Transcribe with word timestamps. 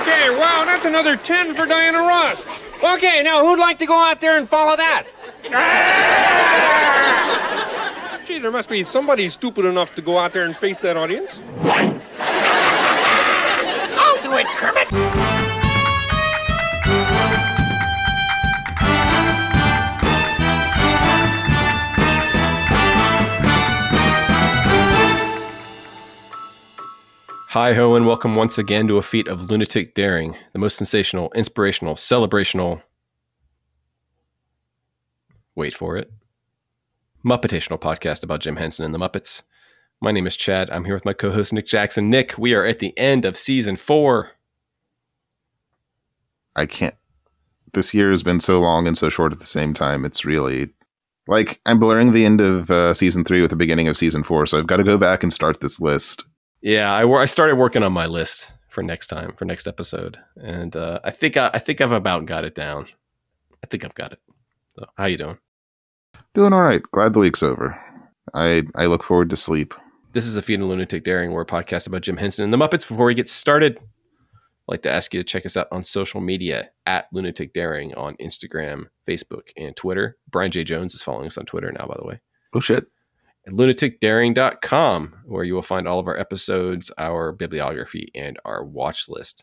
Okay, 0.00 0.30
wow, 0.30 0.64
that's 0.64 0.86
another 0.86 1.16
10 1.16 1.54
for 1.54 1.66
Diana 1.66 1.98
Ross. 1.98 2.46
Okay, 2.94 3.22
now 3.24 3.44
who'd 3.44 3.58
like 3.58 3.80
to 3.80 3.86
go 3.86 3.98
out 3.98 4.20
there 4.20 4.38
and 4.38 4.48
follow 4.48 4.76
that? 4.76 5.06
Gee, 8.26 8.38
there 8.38 8.52
must 8.52 8.68
be 8.68 8.84
somebody 8.84 9.28
stupid 9.28 9.64
enough 9.64 9.96
to 9.96 10.02
go 10.02 10.16
out 10.18 10.32
there 10.32 10.44
and 10.44 10.56
face 10.56 10.80
that 10.82 10.96
audience. 10.96 11.42
I'll 13.98 14.22
do 14.22 14.36
it, 14.36 14.46
Kermit. 14.46 15.57
Hi 27.52 27.72
ho, 27.72 27.94
and 27.94 28.06
welcome 28.06 28.36
once 28.36 28.58
again 28.58 28.86
to 28.88 28.98
a 28.98 29.02
feat 29.02 29.26
of 29.26 29.48
lunatic 29.48 29.94
daring, 29.94 30.36
the 30.52 30.58
most 30.58 30.76
sensational, 30.76 31.32
inspirational, 31.34 31.96
celebrational. 31.96 32.82
Wait 35.54 35.72
for 35.72 35.96
it. 35.96 36.12
Muppetational 37.24 37.80
podcast 37.80 38.22
about 38.22 38.40
Jim 38.40 38.56
Henson 38.56 38.84
and 38.84 38.94
the 38.94 38.98
Muppets. 38.98 39.40
My 39.98 40.12
name 40.12 40.26
is 40.26 40.36
Chad. 40.36 40.68
I'm 40.68 40.84
here 40.84 40.92
with 40.92 41.06
my 41.06 41.14
co 41.14 41.30
host, 41.30 41.54
Nick 41.54 41.66
Jackson. 41.66 42.10
Nick, 42.10 42.36
we 42.36 42.52
are 42.52 42.66
at 42.66 42.80
the 42.80 42.92
end 42.98 43.24
of 43.24 43.38
season 43.38 43.76
four. 43.76 44.32
I 46.54 46.66
can't. 46.66 46.96
This 47.72 47.94
year 47.94 48.10
has 48.10 48.22
been 48.22 48.40
so 48.40 48.60
long 48.60 48.86
and 48.86 48.98
so 48.98 49.08
short 49.08 49.32
at 49.32 49.38
the 49.38 49.46
same 49.46 49.72
time. 49.72 50.04
It's 50.04 50.26
really 50.26 50.68
like 51.26 51.62
I'm 51.64 51.80
blurring 51.80 52.12
the 52.12 52.26
end 52.26 52.42
of 52.42 52.70
uh, 52.70 52.92
season 52.92 53.24
three 53.24 53.40
with 53.40 53.48
the 53.48 53.56
beginning 53.56 53.88
of 53.88 53.96
season 53.96 54.22
four. 54.22 54.44
So 54.44 54.58
I've 54.58 54.66
got 54.66 54.76
to 54.76 54.84
go 54.84 54.98
back 54.98 55.22
and 55.22 55.32
start 55.32 55.60
this 55.60 55.80
list. 55.80 56.26
Yeah, 56.60 56.92
I, 56.92 57.08
I 57.08 57.26
started 57.26 57.56
working 57.56 57.82
on 57.82 57.92
my 57.92 58.06
list 58.06 58.52
for 58.68 58.82
next 58.82 59.06
time, 59.06 59.32
for 59.36 59.44
next 59.44 59.68
episode, 59.68 60.18
and 60.36 60.74
uh, 60.74 61.00
I 61.04 61.10
think 61.12 61.36
I, 61.36 61.50
I 61.54 61.58
think 61.58 61.80
I've 61.80 61.92
about 61.92 62.26
got 62.26 62.44
it 62.44 62.54
down. 62.54 62.86
I 63.62 63.66
think 63.68 63.84
I've 63.84 63.94
got 63.94 64.12
it. 64.12 64.18
So, 64.74 64.86
how 64.96 65.06
you 65.06 65.16
doing? 65.16 65.38
Doing 66.34 66.52
all 66.52 66.62
right. 66.62 66.82
Glad 66.92 67.14
the 67.14 67.20
week's 67.20 67.42
over. 67.42 67.80
I 68.34 68.64
I 68.74 68.86
look 68.86 69.04
forward 69.04 69.30
to 69.30 69.36
sleep. 69.36 69.72
This 70.12 70.26
is 70.26 70.36
a 70.36 70.42
Feat 70.42 70.60
of 70.60 70.66
Lunatic 70.66 71.04
Daring, 71.04 71.30
War 71.30 71.44
podcast 71.46 71.86
about 71.86 72.02
Jim 72.02 72.16
Henson 72.16 72.44
and 72.44 72.52
the 72.52 72.56
Muppets. 72.56 72.88
Before 72.88 73.06
we 73.06 73.14
get 73.14 73.28
started, 73.28 73.76
I'd 73.76 73.82
like 74.66 74.82
to 74.82 74.90
ask 74.90 75.14
you 75.14 75.20
to 75.20 75.24
check 75.24 75.46
us 75.46 75.56
out 75.56 75.68
on 75.70 75.84
social 75.84 76.20
media 76.20 76.70
at 76.86 77.06
Lunatic 77.12 77.52
Daring 77.52 77.94
on 77.94 78.16
Instagram, 78.16 78.86
Facebook, 79.06 79.50
and 79.56 79.76
Twitter. 79.76 80.16
Brian 80.28 80.50
Jay 80.50 80.64
Jones 80.64 80.94
is 80.94 81.02
following 81.02 81.28
us 81.28 81.38
on 81.38 81.46
Twitter 81.46 81.70
now, 81.70 81.86
by 81.86 81.96
the 81.98 82.06
way. 82.06 82.20
Oh 82.52 82.60
shit 82.60 82.86
and 83.48 83.58
lunaticdaring.com, 83.58 85.14
where 85.24 85.44
you 85.44 85.54
will 85.54 85.62
find 85.62 85.88
all 85.88 85.98
of 85.98 86.06
our 86.06 86.18
episodes, 86.18 86.90
our 86.98 87.32
bibliography, 87.32 88.10
and 88.14 88.38
our 88.44 88.62
watch 88.62 89.08
list. 89.08 89.42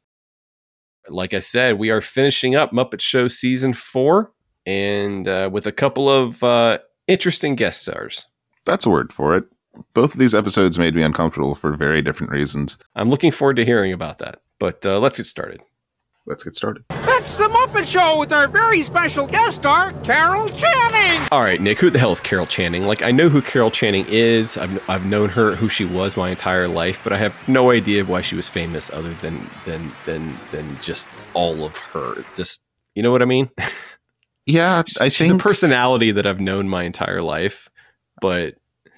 Like 1.09 1.33
I 1.33 1.39
said, 1.39 1.79
we 1.79 1.89
are 1.89 2.01
finishing 2.01 2.55
up 2.55 2.71
Muppet 2.71 3.01
Show 3.01 3.27
season 3.27 3.73
four, 3.73 4.31
and 4.65 5.27
uh, 5.27 5.49
with 5.51 5.65
a 5.65 5.71
couple 5.71 6.09
of 6.09 6.43
uh, 6.43 6.79
interesting 7.07 7.55
guest 7.55 7.81
stars. 7.81 8.27
That's 8.65 8.85
a 8.85 8.89
word 8.89 9.11
for 9.11 9.35
it. 9.35 9.45
Both 9.93 10.13
of 10.13 10.19
these 10.19 10.33
episodes 10.33 10.79
made 10.79 10.95
me 10.95 11.01
uncomfortable 11.01 11.55
for 11.55 11.75
very 11.75 12.01
different 12.01 12.31
reasons. 12.31 12.77
I'm 12.95 13.09
looking 13.09 13.31
forward 13.31 13.57
to 13.57 13.65
hearing 13.65 13.91
about 13.91 14.19
that, 14.19 14.41
but 14.59 14.85
uh, 14.85 14.99
let's 14.99 15.17
get 15.17 15.25
started 15.25 15.61
let's 16.25 16.43
get 16.43 16.55
started. 16.55 16.83
That's 17.25 17.37
the 17.37 17.45
Muppet 17.45 17.91
Show 17.91 18.19
with 18.19 18.31
our 18.31 18.47
very 18.47 18.83
special 18.83 19.25
guest 19.25 19.55
star, 19.55 19.93
Carol 20.03 20.47
Channing. 20.49 21.27
All 21.31 21.41
right, 21.41 21.59
Nick, 21.59 21.79
who 21.79 21.89
the 21.89 21.97
hell 21.97 22.11
is 22.11 22.19
Carol 22.19 22.45
Channing? 22.45 22.85
Like, 22.85 23.01
I 23.01 23.09
know 23.09 23.29
who 23.29 23.41
Carol 23.41 23.71
Channing 23.71 24.05
is. 24.07 24.59
I've, 24.59 24.87
I've 24.87 25.07
known 25.07 25.29
her, 25.29 25.55
who 25.55 25.67
she 25.67 25.85
was 25.85 26.15
my 26.15 26.29
entire 26.29 26.67
life, 26.67 27.01
but 27.03 27.13
I 27.13 27.17
have 27.17 27.35
no 27.49 27.71
idea 27.71 28.05
why 28.05 28.21
she 28.21 28.35
was 28.35 28.47
famous 28.47 28.91
other 28.91 29.11
than 29.15 29.49
than 29.65 29.91
than 30.05 30.35
than 30.51 30.77
just 30.83 31.07
all 31.33 31.63
of 31.63 31.75
her. 31.77 32.23
Just 32.35 32.63
you 32.93 33.01
know 33.01 33.11
what 33.11 33.23
I 33.23 33.25
mean? 33.25 33.49
Yeah, 34.47 34.83
I 35.01 35.09
she's 35.09 35.29
think... 35.29 35.41
a 35.41 35.43
personality 35.43 36.11
that 36.11 36.27
I've 36.27 36.39
known 36.39 36.69
my 36.69 36.83
entire 36.83 37.23
life, 37.23 37.67
but 38.21 38.53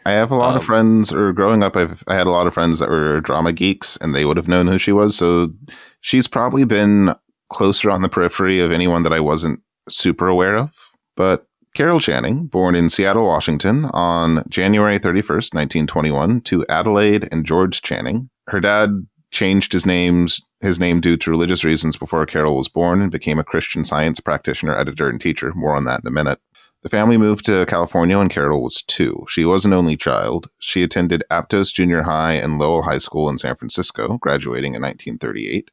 I 0.06 0.12
have 0.12 0.30
a 0.30 0.36
lot 0.36 0.52
um, 0.52 0.58
of 0.58 0.66
friends, 0.66 1.14
or 1.14 1.32
growing 1.32 1.64
up, 1.64 1.78
I've 1.78 2.04
I 2.06 2.16
had 2.16 2.28
a 2.28 2.32
lot 2.32 2.48
of 2.48 2.54
friends 2.54 2.80
that 2.80 2.90
were 2.90 3.22
drama 3.22 3.54
geeks, 3.54 3.96
and 4.02 4.14
they 4.14 4.26
would 4.26 4.36
have 4.36 4.50
known 4.50 4.68
who 4.68 4.78
she 4.78 4.92
was. 4.92 5.16
So 5.16 5.54
she's 6.02 6.28
probably 6.28 6.66
been 6.66 7.16
closer 7.50 7.90
on 7.90 8.02
the 8.02 8.10
periphery 8.10 8.60
of 8.60 8.72
anyone 8.72 9.04
that 9.04 9.14
I 9.14 9.20
wasn't 9.20 9.62
super 9.90 10.28
aware 10.28 10.58
of. 10.58 10.72
But 11.16 11.48
Carol 11.74 12.00
Channing, 12.00 12.48
born 12.48 12.76
in 12.76 12.90
Seattle, 12.90 13.26
Washington 13.26 13.86
on 13.86 14.44
January 14.50 15.00
31st, 15.00 15.54
1921, 15.54 16.42
to 16.42 16.66
Adelaide 16.68 17.28
and 17.32 17.46
George 17.46 17.82
Channing. 17.82 18.30
Her 18.48 18.60
dad 18.60 19.06
changed 19.32 19.74
his 19.74 19.86
names 19.86 20.42
his 20.62 20.80
name 20.80 21.00
due 21.00 21.18
to 21.18 21.30
religious 21.30 21.64
reasons 21.64 21.98
before 21.98 22.26
Carol 22.26 22.58
was 22.58 22.68
born 22.68 23.02
and 23.02 23.12
became 23.12 23.38
a 23.38 23.44
Christian 23.44 23.86
science 23.86 24.20
practitioner, 24.20 24.76
editor, 24.76 25.08
and 25.08 25.22
teacher. 25.22 25.54
More 25.54 25.76
on 25.76 25.84
that 25.84 26.02
in 26.02 26.08
a 26.08 26.12
minute. 26.12 26.40
The 26.82 26.90
family 26.90 27.18
moved 27.18 27.46
to 27.46 27.66
California 27.66 28.18
when 28.18 28.30
Carol 28.30 28.64
was 28.64 28.82
two. 28.82 29.26
She 29.30 29.46
was 29.46 29.66
an 29.66 29.74
only 29.74 29.98
child. 29.98 30.50
She 30.60 30.84
attended 30.84 31.24
Aptos 31.30 31.74
Junior 31.74 32.04
High 32.04 32.34
and 32.34 32.60
Lowell 32.60 32.84
High 32.84 33.00
School 33.00 33.30
in 33.30 33.38
San 33.38 33.56
Francisco, 33.56 34.18
graduating 34.20 34.74
in 34.74 34.82
1938. 34.82 35.70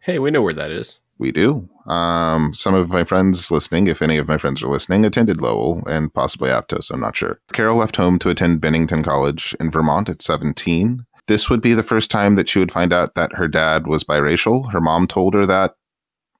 Hey, 0.00 0.18
we 0.18 0.30
know 0.30 0.42
where 0.42 0.54
that 0.54 0.70
is. 0.70 1.00
We 1.18 1.32
do. 1.32 1.68
Um, 1.86 2.52
some 2.52 2.74
of 2.74 2.90
my 2.90 3.04
friends 3.04 3.50
listening, 3.50 3.86
if 3.86 4.02
any 4.02 4.18
of 4.18 4.28
my 4.28 4.38
friends 4.38 4.62
are 4.62 4.68
listening, 4.68 5.06
attended 5.06 5.40
Lowell 5.40 5.82
and 5.86 6.12
possibly 6.12 6.50
Aptos. 6.50 6.90
I'm 6.90 7.00
not 7.00 7.16
sure. 7.16 7.40
Carol 7.52 7.78
left 7.78 7.96
home 7.96 8.18
to 8.18 8.30
attend 8.30 8.60
Bennington 8.60 9.02
College 9.02 9.54
in 9.58 9.70
Vermont 9.70 10.08
at 10.08 10.20
17. 10.20 11.06
This 11.26 11.48
would 11.48 11.60
be 11.60 11.74
the 11.74 11.82
first 11.82 12.10
time 12.10 12.34
that 12.36 12.48
she 12.48 12.58
would 12.58 12.72
find 12.72 12.92
out 12.92 13.14
that 13.14 13.34
her 13.34 13.48
dad 13.48 13.86
was 13.86 14.04
biracial. 14.04 14.72
Her 14.72 14.80
mom 14.80 15.06
told 15.06 15.34
her 15.34 15.46
that. 15.46 15.74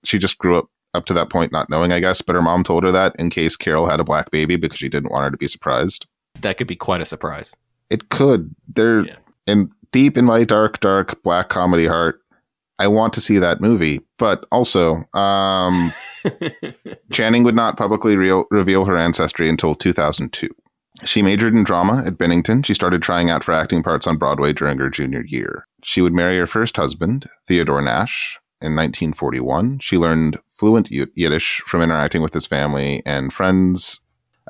She 0.04 0.18
just 0.18 0.38
grew 0.38 0.56
up 0.58 0.68
up 0.94 1.04
to 1.06 1.14
that 1.14 1.30
point 1.30 1.52
not 1.52 1.68
knowing, 1.70 1.92
I 1.92 2.00
guess, 2.00 2.22
but 2.22 2.34
her 2.34 2.42
mom 2.42 2.64
told 2.64 2.82
her 2.82 2.90
that 2.90 3.14
in 3.18 3.30
case 3.30 3.54
Carol 3.54 3.88
had 3.88 4.00
a 4.00 4.04
black 4.04 4.30
baby 4.30 4.56
because 4.56 4.78
she 4.78 4.88
didn't 4.88 5.10
want 5.10 5.24
her 5.24 5.30
to 5.30 5.36
be 5.36 5.46
surprised. 5.46 6.06
That 6.40 6.56
could 6.58 6.66
be 6.66 6.76
quite 6.76 7.00
a 7.00 7.06
surprise. 7.06 7.54
It 7.90 8.08
could. 8.08 8.54
There, 8.66 9.04
yeah. 9.04 9.16
in 9.46 9.70
deep 9.92 10.16
in 10.16 10.24
my 10.24 10.44
dark, 10.44 10.80
dark 10.80 11.22
black 11.22 11.48
comedy 11.48 11.86
heart, 11.86 12.20
I 12.78 12.88
want 12.88 13.12
to 13.14 13.20
see 13.20 13.38
that 13.38 13.60
movie. 13.60 14.00
But 14.18 14.46
also, 14.52 15.04
um, 15.14 15.92
Channing 17.12 17.42
would 17.42 17.54
not 17.54 17.76
publicly 17.76 18.16
re- 18.16 18.44
reveal 18.50 18.84
her 18.84 18.96
ancestry 18.96 19.48
until 19.48 19.74
2002. 19.74 20.48
She 21.04 21.22
majored 21.22 21.54
in 21.54 21.64
drama 21.64 22.02
at 22.06 22.16
Bennington. 22.16 22.62
She 22.62 22.74
started 22.74 23.02
trying 23.02 23.28
out 23.28 23.44
for 23.44 23.52
acting 23.52 23.82
parts 23.82 24.06
on 24.06 24.16
Broadway 24.16 24.52
during 24.52 24.78
her 24.78 24.88
junior 24.88 25.24
year. 25.26 25.66
She 25.82 26.00
would 26.00 26.14
marry 26.14 26.38
her 26.38 26.46
first 26.46 26.76
husband, 26.76 27.28
Theodore 27.46 27.82
Nash, 27.82 28.38
in 28.62 28.74
1941. 28.74 29.80
She 29.80 29.98
learned 29.98 30.38
fluent 30.48 30.90
Yiddish 30.90 31.62
from 31.66 31.82
interacting 31.82 32.22
with 32.22 32.32
his 32.32 32.46
family 32.46 33.02
and 33.04 33.32
friends. 33.32 34.00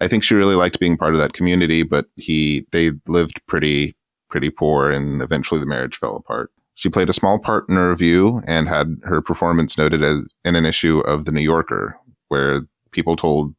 I 0.00 0.06
think 0.08 0.22
she 0.22 0.34
really 0.34 0.54
liked 0.54 0.78
being 0.78 0.96
part 0.96 1.14
of 1.14 1.20
that 1.20 1.32
community, 1.32 1.82
but 1.82 2.06
he 2.16 2.66
they 2.70 2.92
lived 3.08 3.44
pretty 3.46 3.96
pretty 4.28 4.50
poor 4.50 4.90
and 4.90 5.22
eventually 5.22 5.58
the 5.58 5.66
marriage 5.66 5.96
fell 5.96 6.16
apart. 6.16 6.50
She 6.76 6.90
played 6.90 7.08
a 7.08 7.14
small 7.14 7.38
part 7.38 7.68
in 7.70 7.76
a 7.76 7.88
review 7.88 8.42
and 8.46 8.68
had 8.68 8.98
her 9.04 9.22
performance 9.22 9.78
noted 9.78 10.04
as 10.04 10.24
in 10.44 10.56
an 10.56 10.66
issue 10.66 11.00
of 11.00 11.24
The 11.24 11.32
New 11.32 11.40
Yorker, 11.40 11.98
where 12.28 12.60
people 12.92 13.16
told 13.16 13.54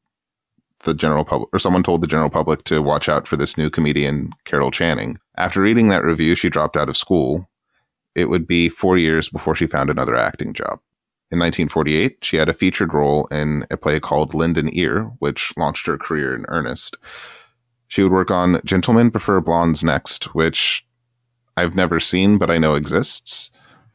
the 0.83 0.93
general 0.93 1.25
public, 1.25 1.49
or 1.51 1.57
someone 1.57 1.81
told 1.81 2.01
the 2.01 2.07
general 2.07 2.29
public 2.29 2.63
to 2.65 2.81
watch 2.81 3.09
out 3.09 3.27
for 3.27 3.35
this 3.35 3.57
new 3.57 3.71
comedian, 3.71 4.33
Carol 4.45 4.69
Channing. 4.69 5.17
After 5.35 5.61
reading 5.61 5.87
that 5.87 6.03
review, 6.03 6.35
she 6.35 6.49
dropped 6.49 6.77
out 6.77 6.89
of 6.89 6.95
school. 6.95 7.49
It 8.13 8.29
would 8.29 8.45
be 8.45 8.69
four 8.69 8.97
years 8.97 9.29
before 9.29 9.55
she 9.55 9.65
found 9.65 9.89
another 9.89 10.15
acting 10.15 10.53
job. 10.53 10.79
In 11.31 11.39
1948, 11.39 12.19
she 12.21 12.37
had 12.37 12.49
a 12.49 12.53
featured 12.53 12.93
role 12.93 13.25
in 13.31 13.65
a 13.71 13.77
play 13.77 13.99
called 13.99 14.35
Lend 14.35 14.59
an 14.59 14.69
Ear, 14.73 15.11
which 15.17 15.51
launched 15.57 15.87
her 15.87 15.97
career 15.97 16.35
in 16.35 16.45
earnest. 16.49 16.97
She 17.87 18.03
would 18.03 18.11
work 18.11 18.29
on 18.29 18.61
Gentlemen 18.63 19.09
Prefer 19.09 19.41
Blondes 19.41 19.83
next, 19.83 20.35
which 20.35 20.86
I've 21.57 21.75
never 21.75 21.99
seen, 21.99 22.37
but 22.37 22.49
I 22.49 22.57
know 22.57 22.75
exists. 22.75 23.51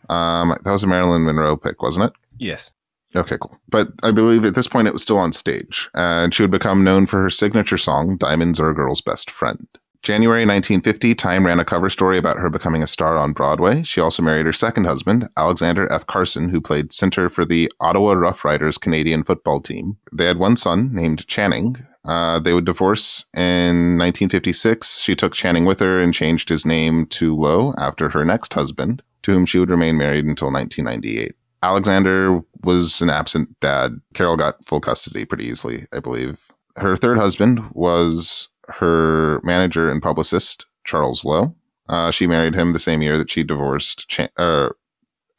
Um, 0.08 0.54
that 0.64 0.70
was 0.70 0.82
a 0.82 0.86
Marilyn 0.86 1.24
Monroe 1.24 1.56
pick, 1.56 1.82
wasn't 1.82 2.06
it? 2.06 2.12
Yes. 2.38 2.70
Okay, 3.14 3.38
cool. 3.40 3.56
But 3.68 3.88
I 4.02 4.10
believe 4.10 4.44
at 4.44 4.54
this 4.54 4.68
point 4.68 4.88
it 4.88 4.92
was 4.92 5.02
still 5.02 5.18
on 5.18 5.32
stage, 5.32 5.88
and 5.94 6.34
she 6.34 6.42
would 6.42 6.50
become 6.50 6.84
known 6.84 7.06
for 7.06 7.22
her 7.22 7.30
signature 7.30 7.78
song, 7.78 8.16
Diamonds 8.16 8.58
Are 8.58 8.70
a 8.70 8.74
Girl's 8.74 9.00
Best 9.00 9.30
Friend. 9.30 9.66
January 10.02 10.40
1950, 10.40 11.14
Time 11.14 11.46
ran 11.46 11.60
a 11.60 11.64
cover 11.64 11.88
story 11.88 12.18
about 12.18 12.38
her 12.38 12.50
becoming 12.50 12.82
a 12.82 12.88
star 12.88 13.16
on 13.16 13.32
Broadway. 13.32 13.84
She 13.84 14.00
also 14.00 14.20
married 14.20 14.46
her 14.46 14.52
second 14.52 14.84
husband, 14.84 15.28
Alexander 15.36 15.90
F. 15.92 16.06
Carson, 16.06 16.48
who 16.48 16.60
played 16.60 16.92
center 16.92 17.30
for 17.30 17.44
the 17.44 17.70
Ottawa 17.78 18.14
Rough 18.14 18.44
Riders 18.44 18.78
Canadian 18.78 19.22
football 19.22 19.60
team. 19.60 19.98
They 20.12 20.26
had 20.26 20.38
one 20.38 20.56
son 20.56 20.92
named 20.92 21.28
Channing, 21.28 21.86
uh, 22.04 22.38
they 22.40 22.52
would 22.52 22.64
divorce 22.64 23.24
in 23.34 23.98
1956. 23.98 25.00
She 25.00 25.14
took 25.14 25.34
Channing 25.34 25.64
with 25.64 25.80
her 25.80 26.00
and 26.00 26.12
changed 26.12 26.48
his 26.48 26.66
name 26.66 27.06
to 27.06 27.34
Lowe 27.34 27.74
after 27.78 28.08
her 28.08 28.24
next 28.24 28.54
husband, 28.54 29.02
to 29.22 29.32
whom 29.32 29.46
she 29.46 29.58
would 29.58 29.70
remain 29.70 29.96
married 29.96 30.24
until 30.24 30.50
1998. 30.52 31.34
Alexander 31.62 32.40
was 32.64 33.00
an 33.00 33.10
absent 33.10 33.48
dad. 33.60 34.00
Carol 34.14 34.36
got 34.36 34.64
full 34.64 34.80
custody 34.80 35.24
pretty 35.24 35.46
easily, 35.46 35.86
I 35.92 36.00
believe. 36.00 36.50
Her 36.76 36.96
third 36.96 37.18
husband 37.18 37.60
was 37.72 38.48
her 38.68 39.40
manager 39.44 39.90
and 39.90 40.02
publicist, 40.02 40.66
Charles 40.84 41.24
Lowe. 41.24 41.54
Uh, 41.88 42.10
she 42.10 42.26
married 42.26 42.54
him 42.54 42.72
the 42.72 42.78
same 42.78 43.02
year 43.02 43.18
that 43.18 43.30
she 43.30 43.44
divorced 43.44 44.08
Ch- 44.08 44.28
uh, 44.36 44.70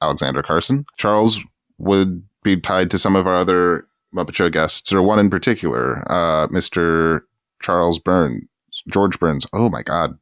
Alexander 0.01 0.43
Carson. 0.43 0.85
Charles 0.97 1.39
would 1.77 2.23
be 2.43 2.57
tied 2.57 2.91
to 2.91 2.99
some 2.99 3.15
of 3.15 3.27
our 3.27 3.35
other 3.35 3.87
Muppet 4.15 4.35
Show 4.35 4.49
guests, 4.49 4.91
or 4.93 5.01
one 5.01 5.19
in 5.19 5.29
particular, 5.29 6.03
uh, 6.07 6.47
Mr. 6.47 7.21
Charles 7.61 7.99
Burns, 7.99 8.43
George 8.89 9.19
Burns. 9.19 9.45
Oh 9.53 9.69
my 9.69 9.83
God. 9.83 10.17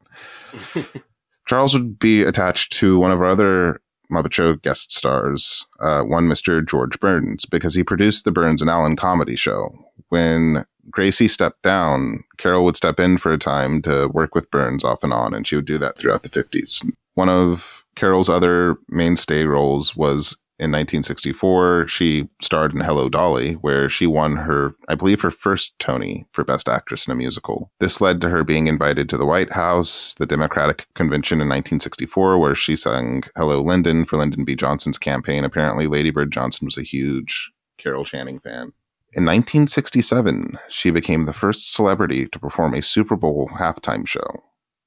Charles 1.47 1.73
would 1.73 1.99
be 1.99 2.21
attached 2.23 2.71
to 2.73 2.97
one 2.97 3.11
of 3.11 3.19
our 3.19 3.27
other 3.27 3.81
Muppet 4.11 4.33
Show 4.33 4.55
guest 4.55 4.91
stars, 4.91 5.65
uh, 5.79 6.03
one 6.03 6.25
Mr. 6.25 6.65
George 6.65 6.99
Burns, 6.99 7.45
because 7.45 7.75
he 7.75 7.83
produced 7.83 8.25
the 8.25 8.31
Burns 8.31 8.61
and 8.61 8.69
Allen 8.69 8.95
comedy 8.95 9.35
show. 9.35 9.73
When 10.09 10.65
Gracie 10.89 11.27
stepped 11.27 11.61
down, 11.61 12.23
Carol 12.37 12.65
would 12.65 12.75
step 12.75 12.99
in 12.99 13.17
for 13.17 13.31
a 13.31 13.37
time 13.37 13.81
to 13.83 14.07
work 14.07 14.35
with 14.35 14.51
Burns 14.51 14.83
off 14.83 15.03
and 15.03 15.13
on, 15.13 15.33
and 15.33 15.47
she 15.47 15.55
would 15.55 15.65
do 15.65 15.77
that 15.77 15.97
throughout 15.97 16.23
the 16.23 16.29
50s. 16.29 16.85
One 17.13 17.29
of 17.29 17.85
Carol's 17.95 18.29
other 18.29 18.77
mainstay 18.89 19.43
roles 19.43 19.95
was 19.95 20.37
in 20.61 20.69
1964, 20.69 21.87
she 21.87 22.29
starred 22.39 22.71
in 22.71 22.81
Hello 22.81 23.09
Dolly, 23.09 23.53
where 23.53 23.89
she 23.89 24.05
won 24.05 24.35
her, 24.35 24.75
I 24.87 24.93
believe, 24.93 25.19
her 25.21 25.31
first 25.31 25.73
Tony 25.79 26.27
for 26.29 26.43
Best 26.43 26.69
Actress 26.69 27.07
in 27.07 27.11
a 27.11 27.15
Musical. 27.15 27.71
This 27.79 27.99
led 27.99 28.21
to 28.21 28.29
her 28.29 28.43
being 28.43 28.67
invited 28.67 29.09
to 29.09 29.17
the 29.17 29.25
White 29.25 29.51
House, 29.51 30.13
the 30.19 30.27
Democratic 30.27 30.85
Convention 30.93 31.37
in 31.37 31.47
1964, 31.47 32.37
where 32.37 32.53
she 32.53 32.75
sang 32.75 33.23
Hello 33.35 33.63
Lyndon 33.63 34.05
for 34.05 34.17
Lyndon 34.17 34.45
B. 34.45 34.55
Johnson's 34.55 34.99
campaign. 34.99 35.43
Apparently, 35.43 35.87
Lady 35.87 36.11
Bird 36.11 36.31
Johnson 36.31 36.65
was 36.65 36.77
a 36.77 36.83
huge 36.83 37.49
Carol 37.79 38.05
Channing 38.05 38.39
fan. 38.39 38.71
In 39.13 39.25
1967, 39.25 40.59
she 40.69 40.91
became 40.91 41.25
the 41.25 41.33
first 41.33 41.73
celebrity 41.73 42.27
to 42.27 42.39
perform 42.39 42.75
a 42.75 42.83
Super 42.83 43.15
Bowl 43.15 43.49
halftime 43.55 44.07
show. 44.07 44.43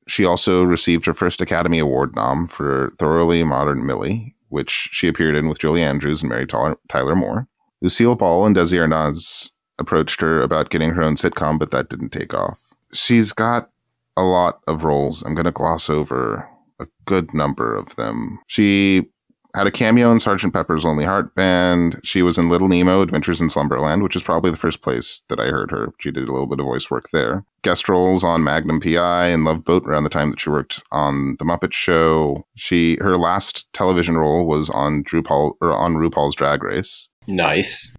She 0.06 0.25
also 0.25 0.62
received 0.62 1.05
her 1.06 1.15
first 1.15 1.41
Academy 1.41 1.81
Award 1.81 2.15
nom 2.15 2.47
for 2.47 2.93
Thoroughly 3.00 3.43
Modern 3.43 3.85
Millie, 3.85 4.35
which 4.55 4.89
she 4.93 5.09
appeared 5.09 5.35
in 5.35 5.49
with 5.49 5.59
Julie 5.59 5.83
Andrews 5.83 6.23
and 6.23 6.31
Mary 6.31 6.47
Tyler 6.47 7.17
Moore. 7.17 7.49
Lucille 7.83 8.15
Ball 8.15 8.47
and 8.47 8.55
Desi 8.55 8.79
Arnaz 8.79 9.51
approached 9.81 10.21
her 10.21 10.41
about 10.41 10.71
getting 10.71 10.91
her 10.91 11.03
own 11.03 11.17
sitcom, 11.17 11.59
but 11.59 11.73
that 11.73 11.89
didn't 11.89 12.11
take 12.11 12.33
off. 12.33 12.61
She's 12.93 13.33
got 13.33 13.71
a 14.17 14.23
lot 14.23 14.61
of 14.69 14.85
roles. 14.85 15.23
I'm 15.23 15.35
going 15.35 15.45
to 15.45 15.51
gloss 15.51 15.91
over 15.91 16.49
a 16.79 16.87
good 17.05 17.35
number 17.35 17.75
of 17.75 17.97
them. 17.97 18.39
She 18.47 19.11
had 19.55 19.67
a 19.67 19.71
cameo 19.71 20.11
in 20.11 20.19
Sergeant 20.19 20.53
Pepper's 20.53 20.85
Lonely 20.85 21.05
Heart 21.05 21.35
Band. 21.35 22.01
She 22.03 22.23
was 22.23 22.39
in 22.39 22.49
Little 22.49 22.69
Nemo 22.69 23.03
Adventures 23.03 23.41
in 23.41 23.49
Slumberland, 23.49 24.03
which 24.03 24.17
is 24.17 24.23
probably 24.23 24.51
the 24.51 24.56
first 24.56 24.83
place 24.83 25.23
that 25.29 25.39
I 25.39 25.47
heard 25.47 25.71
her. 25.71 25.93
She 26.01 26.11
did 26.11 26.29
a 26.29 26.33
little 26.33 26.49
bit 26.49 26.59
of 26.59 26.67
voice 26.67 26.91
work 26.91 27.11
there. 27.12 27.45
Guest 27.62 27.89
roles 27.89 28.25
on 28.25 28.43
Magnum 28.43 28.81
PI 28.81 29.27
and 29.27 29.45
Love 29.45 29.65
Boat 29.65 29.87
around 29.87 30.05
the 30.05 30.11
time 30.11 30.31
that 30.31 30.41
she 30.41 30.51
worked 30.51 30.83
on 30.91 31.37
The 31.39 31.45
Muppet 31.45 31.73
Show. 31.73 32.47
She 32.56 32.99
her 33.01 33.17
last 33.17 33.73
television 33.73 34.19
role 34.19 34.47
was 34.47 34.71
on 34.71 35.03
Drew 35.03 35.23
Paul 35.23 35.56
or 35.61 35.73
on 35.73 35.95
RuPaul's 35.95 36.35
Drag 36.35 36.62
Race. 36.62 37.09
Nice. 37.29 37.97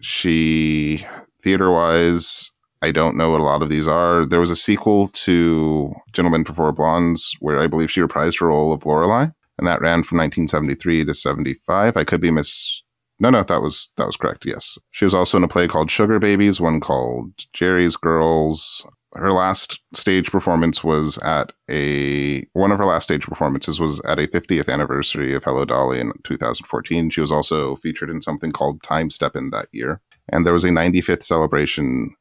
She 0.00 1.04
theater 1.42 1.70
wise 1.70 2.50
I 2.80 2.90
don't 2.90 3.16
know 3.16 3.30
what 3.30 3.40
a 3.40 3.44
lot 3.44 3.62
of 3.62 3.68
these 3.68 3.86
are. 3.86 4.26
There 4.26 4.40
was 4.40 4.50
a 4.50 4.56
sequel 4.56 5.06
to 5.08 5.94
Gentlemen 6.12 6.42
Prefer 6.42 6.72
Blondes 6.72 7.36
where 7.38 7.60
I 7.60 7.68
believe 7.68 7.92
she 7.92 8.00
reprised 8.00 8.40
her 8.40 8.48
role 8.48 8.72
of 8.72 8.84
Lorelei 8.84 9.28
and 9.58 9.66
that 9.66 9.80
ran 9.80 10.02
from 10.02 10.18
1973 10.18 11.04
to 11.04 11.14
75. 11.14 11.96
I 11.96 12.04
could 12.04 12.20
be 12.20 12.30
miss. 12.30 12.82
No, 13.20 13.30
no, 13.30 13.42
that 13.44 13.62
was 13.62 13.90
that 13.96 14.06
was 14.06 14.16
correct. 14.16 14.44
Yes, 14.46 14.78
she 14.90 15.04
was 15.04 15.14
also 15.14 15.36
in 15.36 15.44
a 15.44 15.48
play 15.48 15.68
called 15.68 15.90
Sugar 15.90 16.18
Babies, 16.18 16.60
one 16.60 16.80
called 16.80 17.32
Jerry's 17.52 17.96
Girls. 17.96 18.86
Her 19.14 19.32
last 19.32 19.78
stage 19.92 20.30
performance 20.30 20.82
was 20.82 21.18
at 21.18 21.52
a 21.70 22.46
one 22.54 22.72
of 22.72 22.78
her 22.78 22.86
last 22.86 23.04
stage 23.04 23.26
performances 23.26 23.78
was 23.78 24.00
at 24.00 24.18
a 24.18 24.26
50th 24.26 24.68
anniversary 24.68 25.34
of 25.34 25.44
Hello 25.44 25.64
Dolly 25.64 26.00
in 26.00 26.12
2014. 26.24 27.10
She 27.10 27.20
was 27.20 27.30
also 27.30 27.76
featured 27.76 28.10
in 28.10 28.22
something 28.22 28.52
called 28.52 28.82
Time 28.82 29.10
Step 29.10 29.36
in 29.36 29.50
that 29.50 29.68
year, 29.70 30.00
and 30.32 30.44
there 30.44 30.54
was 30.54 30.64
a 30.64 30.68
95th 30.68 31.22
celebration 31.22 32.14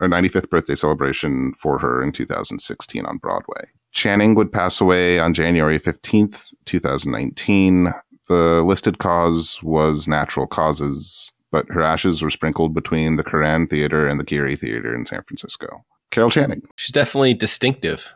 or 0.00 0.08
95th 0.08 0.48
birthday 0.48 0.74
celebration 0.74 1.52
for 1.54 1.78
her 1.78 2.02
in 2.02 2.12
2016 2.12 3.04
on 3.04 3.18
Broadway. 3.18 3.64
Channing 3.98 4.36
would 4.36 4.52
pass 4.52 4.80
away 4.80 5.18
on 5.18 5.34
January 5.34 5.80
15th, 5.80 6.54
2019. 6.66 7.88
The 8.28 8.62
listed 8.64 8.98
cause 8.98 9.60
was 9.64 10.06
natural 10.06 10.46
causes, 10.46 11.32
but 11.50 11.66
her 11.70 11.82
ashes 11.82 12.22
were 12.22 12.30
sprinkled 12.30 12.74
between 12.74 13.16
the 13.16 13.24
Curran 13.24 13.66
Theater 13.66 14.06
and 14.06 14.20
the 14.20 14.24
Geary 14.24 14.54
Theater 14.54 14.94
in 14.94 15.04
San 15.04 15.24
Francisco. 15.24 15.84
Carol 16.12 16.30
Channing. 16.30 16.62
She's 16.76 16.92
definitely 16.92 17.34
distinctive. 17.34 18.14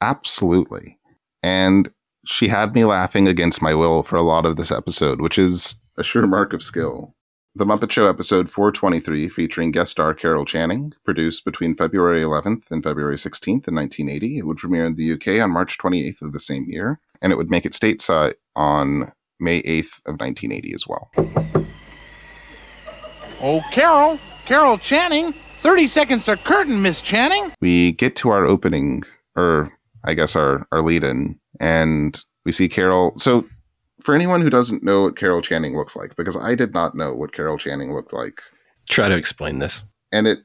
Absolutely. 0.00 0.96
And 1.42 1.90
she 2.24 2.46
had 2.46 2.72
me 2.72 2.84
laughing 2.84 3.26
against 3.26 3.60
my 3.60 3.74
will 3.74 4.04
for 4.04 4.14
a 4.14 4.22
lot 4.22 4.46
of 4.46 4.54
this 4.54 4.70
episode, 4.70 5.20
which 5.20 5.38
is 5.40 5.80
a 5.96 6.04
sure 6.04 6.26
mark 6.28 6.52
of 6.52 6.62
skill. 6.62 7.15
The 7.56 7.64
Muppet 7.64 7.90
Show 7.90 8.06
episode 8.06 8.50
423, 8.50 9.30
featuring 9.30 9.70
guest 9.70 9.92
star 9.92 10.12
Carol 10.12 10.44
Channing, 10.44 10.92
produced 11.06 11.42
between 11.42 11.74
February 11.74 12.20
11th 12.20 12.70
and 12.70 12.84
February 12.84 13.16
16th 13.16 13.66
in 13.66 13.74
1980. 13.74 14.36
It 14.36 14.46
would 14.46 14.58
premiere 14.58 14.84
in 14.84 14.94
the 14.94 15.14
UK 15.14 15.42
on 15.42 15.52
March 15.52 15.78
28th 15.78 16.20
of 16.20 16.34
the 16.34 16.38
same 16.38 16.66
year, 16.68 17.00
and 17.22 17.32
it 17.32 17.36
would 17.36 17.48
make 17.48 17.64
it 17.64 17.72
stateside 17.72 18.34
on 18.56 19.10
May 19.40 19.62
8th 19.62 20.00
of 20.04 20.20
1980 20.20 20.74
as 20.74 20.86
well. 20.86 21.10
Oh, 23.40 23.62
Carol, 23.72 24.20
Carol 24.44 24.76
Channing, 24.76 25.32
30 25.54 25.86
seconds 25.86 26.26
to 26.26 26.36
curtain, 26.36 26.82
Miss 26.82 27.00
Channing. 27.00 27.54
We 27.62 27.92
get 27.92 28.16
to 28.16 28.28
our 28.28 28.44
opening, 28.44 29.02
or 29.34 29.72
I 30.04 30.12
guess 30.12 30.36
our, 30.36 30.68
our 30.72 30.82
lead 30.82 31.04
in, 31.04 31.40
and 31.58 32.22
we 32.44 32.52
see 32.52 32.68
Carol. 32.68 33.14
So 33.16 33.46
for 34.06 34.14
anyone 34.14 34.40
who 34.40 34.48
doesn't 34.48 34.84
know 34.84 35.02
what 35.02 35.16
Carol 35.16 35.42
Channing 35.42 35.76
looks 35.76 35.96
like, 35.96 36.14
because 36.14 36.36
I 36.36 36.54
did 36.54 36.72
not 36.72 36.94
know 36.94 37.12
what 37.12 37.32
Carol 37.32 37.58
Channing 37.58 37.92
looked 37.92 38.12
like. 38.12 38.40
Try 38.88 39.08
to 39.08 39.16
explain 39.16 39.58
this. 39.58 39.82
And 40.12 40.28
it 40.28 40.38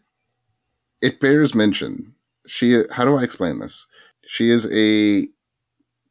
it 0.99 1.19
bears 1.19 1.53
mention. 1.53 2.15
She 2.47 2.81
how 2.89 3.05
do 3.05 3.17
I 3.17 3.21
explain 3.21 3.59
this? 3.59 3.85
She 4.25 4.49
is 4.49 4.65
a 4.71 5.27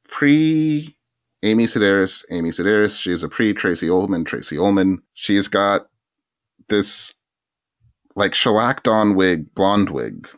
pre 0.08 0.96
Amy 1.42 1.64
Sedaris, 1.64 2.24
Amy 2.30 2.50
Sedaris. 2.50 3.00
She 3.00 3.10
is 3.10 3.24
a 3.24 3.28
pre 3.28 3.52
Tracey 3.52 3.90
Ullman, 3.90 4.24
Tracey 4.24 4.56
Ullman. 4.56 5.02
She's 5.14 5.48
got 5.48 5.88
this 6.68 7.14
like 8.14 8.32
shellacked 8.32 8.86
on 8.86 9.16
wig, 9.16 9.52
blonde 9.56 9.90
wig, 9.90 10.28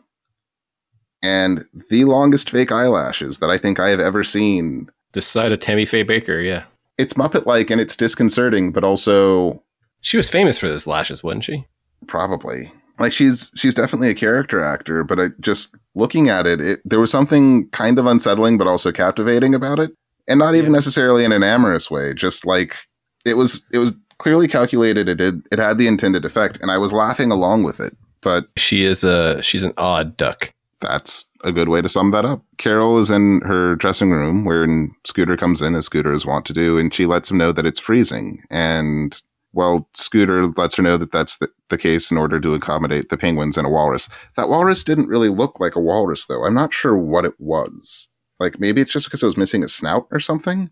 and 1.21 1.63
the 1.91 2.05
longest 2.05 2.49
fake 2.49 2.71
eyelashes 2.71 3.37
that 3.37 3.51
I 3.51 3.59
think 3.59 3.79
I 3.79 3.89
have 3.89 3.99
ever 3.99 4.23
seen. 4.23 4.89
This 5.11 5.27
side 5.27 5.51
of 5.51 5.59
Tammy 5.59 5.85
Faye 5.85 6.03
Bakker, 6.03 6.43
yeah 6.43 6.63
it's 6.97 7.13
Muppet 7.13 7.45
like 7.45 7.69
and 7.69 7.81
it's 7.81 7.97
disconcerting, 7.97 8.71
but 8.71 8.83
also 8.83 9.63
she 10.01 10.17
was 10.17 10.29
famous 10.29 10.57
for 10.57 10.67
those 10.67 10.87
lashes, 10.87 11.23
wasn't 11.23 11.45
she? 11.45 11.65
Probably. 12.07 12.71
Like 12.99 13.11
she's 13.11 13.51
she's 13.55 13.73
definitely 13.73 14.09
a 14.09 14.15
character 14.15 14.61
actor, 14.61 15.03
but 15.03 15.19
I 15.19 15.27
just 15.39 15.75
looking 15.95 16.29
at 16.29 16.45
it, 16.45 16.61
it 16.61 16.79
there 16.85 16.99
was 16.99 17.11
something 17.11 17.67
kind 17.69 17.97
of 17.97 18.05
unsettling 18.05 18.57
but 18.57 18.67
also 18.67 18.91
captivating 18.91 19.55
about 19.55 19.79
it. 19.79 19.91
And 20.27 20.39
not 20.39 20.55
even 20.55 20.71
yeah. 20.71 20.77
necessarily 20.77 21.25
in 21.25 21.31
an 21.31 21.43
amorous 21.43 21.91
way, 21.91 22.13
just 22.13 22.45
like 22.45 22.87
it 23.25 23.35
was 23.35 23.65
it 23.73 23.79
was 23.79 23.93
clearly 24.19 24.47
calculated 24.47 25.09
it 25.09 25.15
did 25.15 25.41
it 25.51 25.59
had 25.59 25.77
the 25.77 25.87
intended 25.87 26.23
effect 26.23 26.59
and 26.61 26.69
I 26.69 26.77
was 26.77 26.93
laughing 26.93 27.31
along 27.31 27.63
with 27.63 27.79
it. 27.79 27.97
But 28.21 28.47
she 28.55 28.85
is 28.85 29.03
a 29.03 29.41
she's 29.41 29.63
an 29.63 29.73
odd 29.77 30.15
duck 30.15 30.53
that's 30.79 31.29
a 31.43 31.51
good 31.51 31.69
way 31.69 31.81
to 31.81 31.89
sum 31.89 32.11
that 32.11 32.25
up. 32.25 32.43
Carol 32.57 32.99
is 32.99 33.09
in 33.09 33.41
her 33.41 33.75
dressing 33.75 34.11
room 34.11 34.45
when 34.45 34.95
Scooter 35.05 35.37
comes 35.37 35.61
in, 35.61 35.75
as 35.75 35.85
Scooter 35.85 36.13
is 36.13 36.25
wont 36.25 36.45
to 36.45 36.53
do, 36.53 36.77
and 36.77 36.93
she 36.93 37.05
lets 37.05 37.29
him 37.29 37.37
know 37.37 37.51
that 37.51 37.65
it's 37.65 37.79
freezing. 37.79 38.43
And 38.49 39.21
well, 39.53 39.87
Scooter 39.93 40.47
lets 40.47 40.75
her 40.75 40.83
know 40.83 40.97
that 40.97 41.11
that's 41.11 41.37
the, 41.37 41.49
the 41.69 41.77
case 41.77 42.09
in 42.09 42.17
order 42.17 42.39
to 42.39 42.53
accommodate 42.53 43.09
the 43.09 43.17
penguins 43.17 43.57
and 43.57 43.67
a 43.67 43.69
walrus. 43.69 44.09
That 44.35 44.49
walrus 44.49 44.83
didn't 44.83 45.07
really 45.07 45.29
look 45.29 45.59
like 45.59 45.75
a 45.75 45.81
walrus, 45.81 46.25
though. 46.25 46.43
I'm 46.43 46.55
not 46.55 46.73
sure 46.73 46.97
what 46.97 47.25
it 47.25 47.39
was. 47.39 48.09
Like 48.39 48.59
maybe 48.59 48.81
it's 48.81 48.91
just 48.91 49.05
because 49.05 49.23
it 49.23 49.27
was 49.27 49.37
missing 49.37 49.63
a 49.63 49.67
snout 49.67 50.07
or 50.11 50.19
something. 50.19 50.69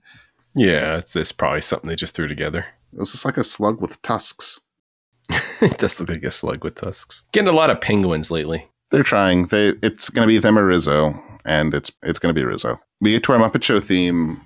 Yeah, 0.55 0.97
it's, 0.97 1.15
it's 1.15 1.31
probably 1.31 1.61
something 1.61 1.87
they 1.87 1.95
just 1.95 2.15
threw 2.15 2.27
together. 2.27 2.65
It 2.91 2.99
was 2.99 3.11
just 3.11 3.23
like 3.23 3.37
a 3.37 3.43
slug 3.43 3.79
with 3.79 4.01
tusks. 4.01 4.59
it 5.61 5.77
does 5.77 5.99
look 5.99 6.09
like 6.09 6.23
a 6.23 6.31
slug 6.31 6.63
with 6.63 6.75
tusks. 6.75 7.23
Getting 7.31 7.47
a 7.47 7.53
lot 7.53 7.69
of 7.69 7.79
penguins 7.79 8.31
lately. 8.31 8.67
They're 8.91 9.03
trying. 9.03 9.47
They 9.47 9.73
it's 9.81 10.09
going 10.09 10.27
to 10.27 10.31
be 10.31 10.37
them 10.37 10.57
or 10.57 10.65
Rizzo, 10.65 11.13
and 11.45 11.73
it's 11.73 11.91
it's 12.03 12.19
going 12.19 12.33
to 12.33 12.39
be 12.39 12.45
Rizzo. 12.45 12.79
We 12.99 13.11
get 13.11 13.23
to 13.23 13.33
our 13.33 13.39
Muppet 13.39 13.63
Show 13.63 13.79
theme, 13.79 14.41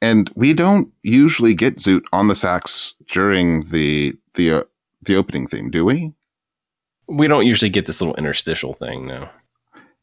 and 0.00 0.30
we 0.34 0.54
don't 0.54 0.92
usually 1.02 1.54
get 1.54 1.78
Zoot 1.78 2.02
on 2.12 2.28
the 2.28 2.34
sax 2.34 2.94
during 3.08 3.64
the 3.66 4.14
the 4.34 4.52
uh, 4.52 4.62
the 5.02 5.16
opening 5.16 5.46
theme, 5.46 5.70
do 5.70 5.84
we? 5.84 6.12
We 7.08 7.26
don't 7.26 7.46
usually 7.46 7.70
get 7.70 7.86
this 7.86 8.00
little 8.00 8.16
interstitial 8.16 8.74
thing, 8.74 9.06
no. 9.06 9.28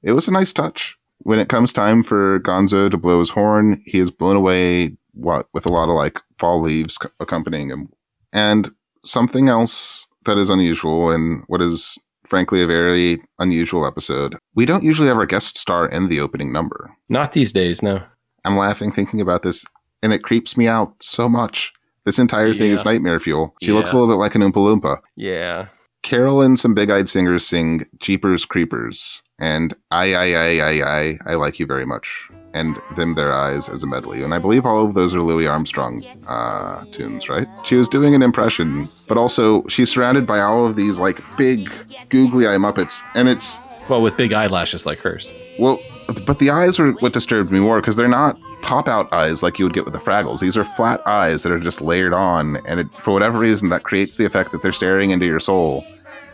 It 0.01 0.13
was 0.13 0.27
a 0.27 0.31
nice 0.31 0.53
touch. 0.53 0.97
When 1.19 1.39
it 1.39 1.49
comes 1.49 1.71
time 1.71 2.03
for 2.03 2.39
Gonzo 2.39 2.89
to 2.89 2.97
blow 2.97 3.19
his 3.19 3.29
horn, 3.29 3.81
he 3.85 3.99
is 3.99 4.11
blown 4.11 4.35
away 4.35 4.97
what 5.13 5.47
with 5.53 5.65
a 5.65 5.71
lot 5.71 5.89
of 5.89 5.95
like 5.95 6.19
fall 6.37 6.61
leaves 6.61 6.97
accompanying 7.19 7.69
him. 7.69 7.89
And 8.33 8.69
something 9.03 9.47
else 9.47 10.07
that 10.25 10.37
is 10.37 10.49
unusual 10.49 11.11
and 11.11 11.43
what 11.47 11.61
is 11.61 11.97
frankly, 12.25 12.61
a 12.61 12.67
very 12.67 13.19
unusual 13.39 13.85
episode. 13.85 14.35
We 14.55 14.65
don't 14.65 14.83
usually 14.83 15.07
have 15.07 15.17
our 15.17 15.25
guest 15.25 15.57
star 15.57 15.87
in 15.87 16.07
the 16.09 16.19
opening 16.19 16.51
number. 16.51 16.95
Not 17.09 17.33
these 17.33 17.51
days, 17.51 17.81
no. 17.81 18.03
I'm 18.43 18.57
laughing 18.57 18.91
thinking 18.91 19.21
about 19.21 19.41
this, 19.41 19.65
and 20.03 20.13
it 20.13 20.23
creeps 20.23 20.55
me 20.57 20.67
out 20.67 20.93
so 21.01 21.27
much 21.27 21.73
This 22.05 22.19
entire 22.19 22.53
thing 22.53 22.71
is 22.71 22.85
nightmare 22.85 23.19
fuel. 23.19 23.55
She 23.63 23.71
looks 23.71 23.91
a 23.91 23.97
little 23.97 24.07
bit 24.07 24.19
like 24.19 24.35
an 24.35 24.41
Oompa 24.41 24.53
Loompa. 24.53 24.99
Yeah. 25.15 25.67
Carol 26.03 26.43
and 26.43 26.59
some 26.59 26.75
big 26.75 26.91
eyed 26.91 27.09
singers 27.09 27.47
sing 27.47 27.85
Jeepers 27.99 28.45
Creepers 28.45 29.23
and 29.39 29.75
I, 29.89 30.13
I, 30.13 30.25
I, 30.25 30.59
I, 30.59 30.99
I, 30.99 31.17
I 31.25 31.33
like 31.33 31.59
you 31.59 31.65
very 31.65 31.85
much. 31.85 32.29
And 32.55 32.79
Them 32.95 33.13
There 33.15 33.33
Eyes 33.33 33.69
as 33.69 33.83
a 33.83 33.87
medley. 33.87 34.23
And 34.23 34.33
I 34.33 34.39
believe 34.39 34.65
all 34.65 34.85
of 34.85 34.93
those 34.95 35.13
are 35.13 35.21
Louis 35.21 35.45
Armstrong 35.45 36.03
uh, 36.27 36.85
tunes, 36.91 37.29
right? 37.29 37.47
She 37.65 37.75
was 37.75 37.87
doing 37.89 38.15
an 38.15 38.21
impression, 38.23 38.89
but 39.07 39.17
also 39.17 39.67
she's 39.67 39.91
surrounded 39.91 40.25
by 40.25 40.39
all 40.39 40.65
of 40.65 40.75
these 40.75 40.99
like 40.99 41.19
big 41.37 41.69
googly 42.09 42.47
eye 42.47 42.57
Muppets. 42.57 43.01
And 43.13 43.27
it's, 43.27 43.59
Well, 43.89 44.01
with 44.01 44.15
big 44.17 44.33
eyelashes 44.33 44.85
like 44.85 44.99
hers. 44.99 45.31
well, 45.59 45.79
but 46.25 46.39
the 46.39 46.49
eyes 46.49 46.79
were 46.79 46.91
what 46.93 47.13
disturbed 47.13 47.51
me 47.51 47.59
more 47.59 47.81
because 47.81 47.95
they're 47.95 48.07
not 48.07 48.37
pop 48.61 48.87
out 48.87 49.11
eyes 49.11 49.43
like 49.43 49.59
you 49.59 49.65
would 49.65 49.73
get 49.73 49.85
with 49.85 49.93
the 49.93 49.99
Fraggles. 49.99 50.39
These 50.39 50.55
are 50.55 50.63
flat 50.63 51.05
eyes 51.05 51.43
that 51.43 51.51
are 51.51 51.59
just 51.59 51.81
layered 51.81 52.13
on. 52.13 52.57
And 52.67 52.79
it, 52.79 52.93
for 52.93 53.11
whatever 53.11 53.37
reason, 53.39 53.69
that 53.69 53.83
creates 53.83 54.15
the 54.17 54.25
effect 54.25 54.51
that 54.53 54.61
they're 54.63 54.71
staring 54.71 55.11
into 55.11 55.25
your 55.25 55.39
soul 55.39 55.83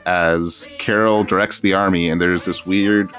as 0.06 0.68
Carol 0.80 1.24
directs 1.24 1.60
the 1.60 1.74
army, 1.74 2.10
and 2.10 2.20
there's 2.20 2.46
this 2.46 2.66
weird 2.66 3.12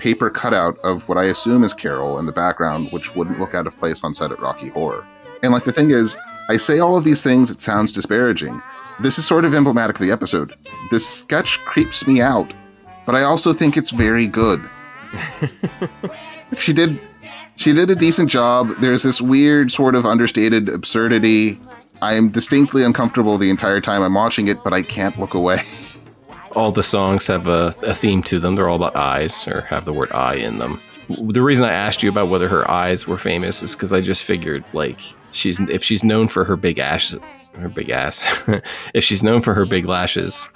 paper 0.00 0.30
cutout 0.30 0.78
of 0.78 1.08
what 1.08 1.18
I 1.18 1.24
assume 1.24 1.62
is 1.62 1.74
Carol 1.74 2.18
in 2.18 2.26
the 2.26 2.32
background, 2.32 2.90
which 2.90 3.14
wouldn't 3.14 3.38
look 3.38 3.54
out 3.54 3.66
of 3.66 3.76
place 3.76 4.02
on 4.02 4.14
set 4.14 4.32
at 4.32 4.40
Rocky 4.40 4.68
Horror. 4.68 5.06
And 5.42 5.52
like 5.52 5.64
the 5.64 5.72
thing 5.72 5.90
is, 5.90 6.16
I 6.48 6.56
say 6.56 6.80
all 6.80 6.96
of 6.96 7.04
these 7.04 7.22
things, 7.22 7.50
it 7.50 7.60
sounds 7.60 7.92
disparaging. 7.92 8.60
This 8.98 9.18
is 9.18 9.26
sort 9.26 9.44
of 9.44 9.54
emblematic 9.54 9.96
of 9.96 10.02
the 10.02 10.10
episode. 10.10 10.52
This 10.90 11.08
sketch 11.08 11.58
creeps 11.60 12.06
me 12.06 12.20
out, 12.20 12.52
but 13.06 13.14
I 13.14 13.22
also 13.22 13.52
think 13.52 13.76
it's 13.76 13.90
very 13.90 14.26
good. 14.26 14.68
she 16.58 16.72
did 16.72 17.00
she 17.56 17.74
did 17.74 17.90
a 17.90 17.94
decent 17.94 18.30
job. 18.30 18.70
There's 18.80 19.02
this 19.02 19.20
weird 19.20 19.70
sort 19.70 19.94
of 19.94 20.06
understated 20.06 20.68
absurdity. 20.68 21.60
I 22.00 22.14
am 22.14 22.30
distinctly 22.30 22.82
uncomfortable 22.82 23.36
the 23.36 23.50
entire 23.50 23.82
time 23.82 24.02
I'm 24.02 24.14
watching 24.14 24.48
it, 24.48 24.64
but 24.64 24.72
I 24.72 24.80
can't 24.80 25.18
look 25.18 25.34
away. 25.34 25.60
All 26.56 26.72
the 26.72 26.82
songs 26.82 27.26
have 27.28 27.46
a, 27.46 27.68
a 27.84 27.94
theme 27.94 28.22
to 28.24 28.40
them. 28.40 28.56
They're 28.56 28.68
all 28.68 28.76
about 28.76 28.96
eyes 28.96 29.46
or 29.46 29.60
have 29.62 29.84
the 29.84 29.92
word 29.92 30.10
eye 30.12 30.34
in 30.34 30.58
them. 30.58 30.80
The 31.08 31.42
reason 31.42 31.64
I 31.64 31.72
asked 31.72 32.02
you 32.02 32.08
about 32.10 32.28
whether 32.28 32.48
her 32.48 32.68
eyes 32.70 33.06
were 33.06 33.18
famous 33.18 33.62
is 33.62 33.74
because 33.74 33.92
I 33.92 34.00
just 34.00 34.22
figured 34.22 34.64
like 34.72 35.00
she's 35.32 35.58
if 35.60 35.82
she's 35.84 36.02
known 36.04 36.28
for 36.28 36.44
her 36.44 36.56
big 36.56 36.78
ass, 36.78 37.14
her 37.58 37.68
big 37.68 37.90
ass, 37.90 38.22
if 38.94 39.02
she's 39.04 39.22
known 39.22 39.42
for 39.42 39.54
her 39.54 39.64
big 39.66 39.86
lashes 39.86 40.48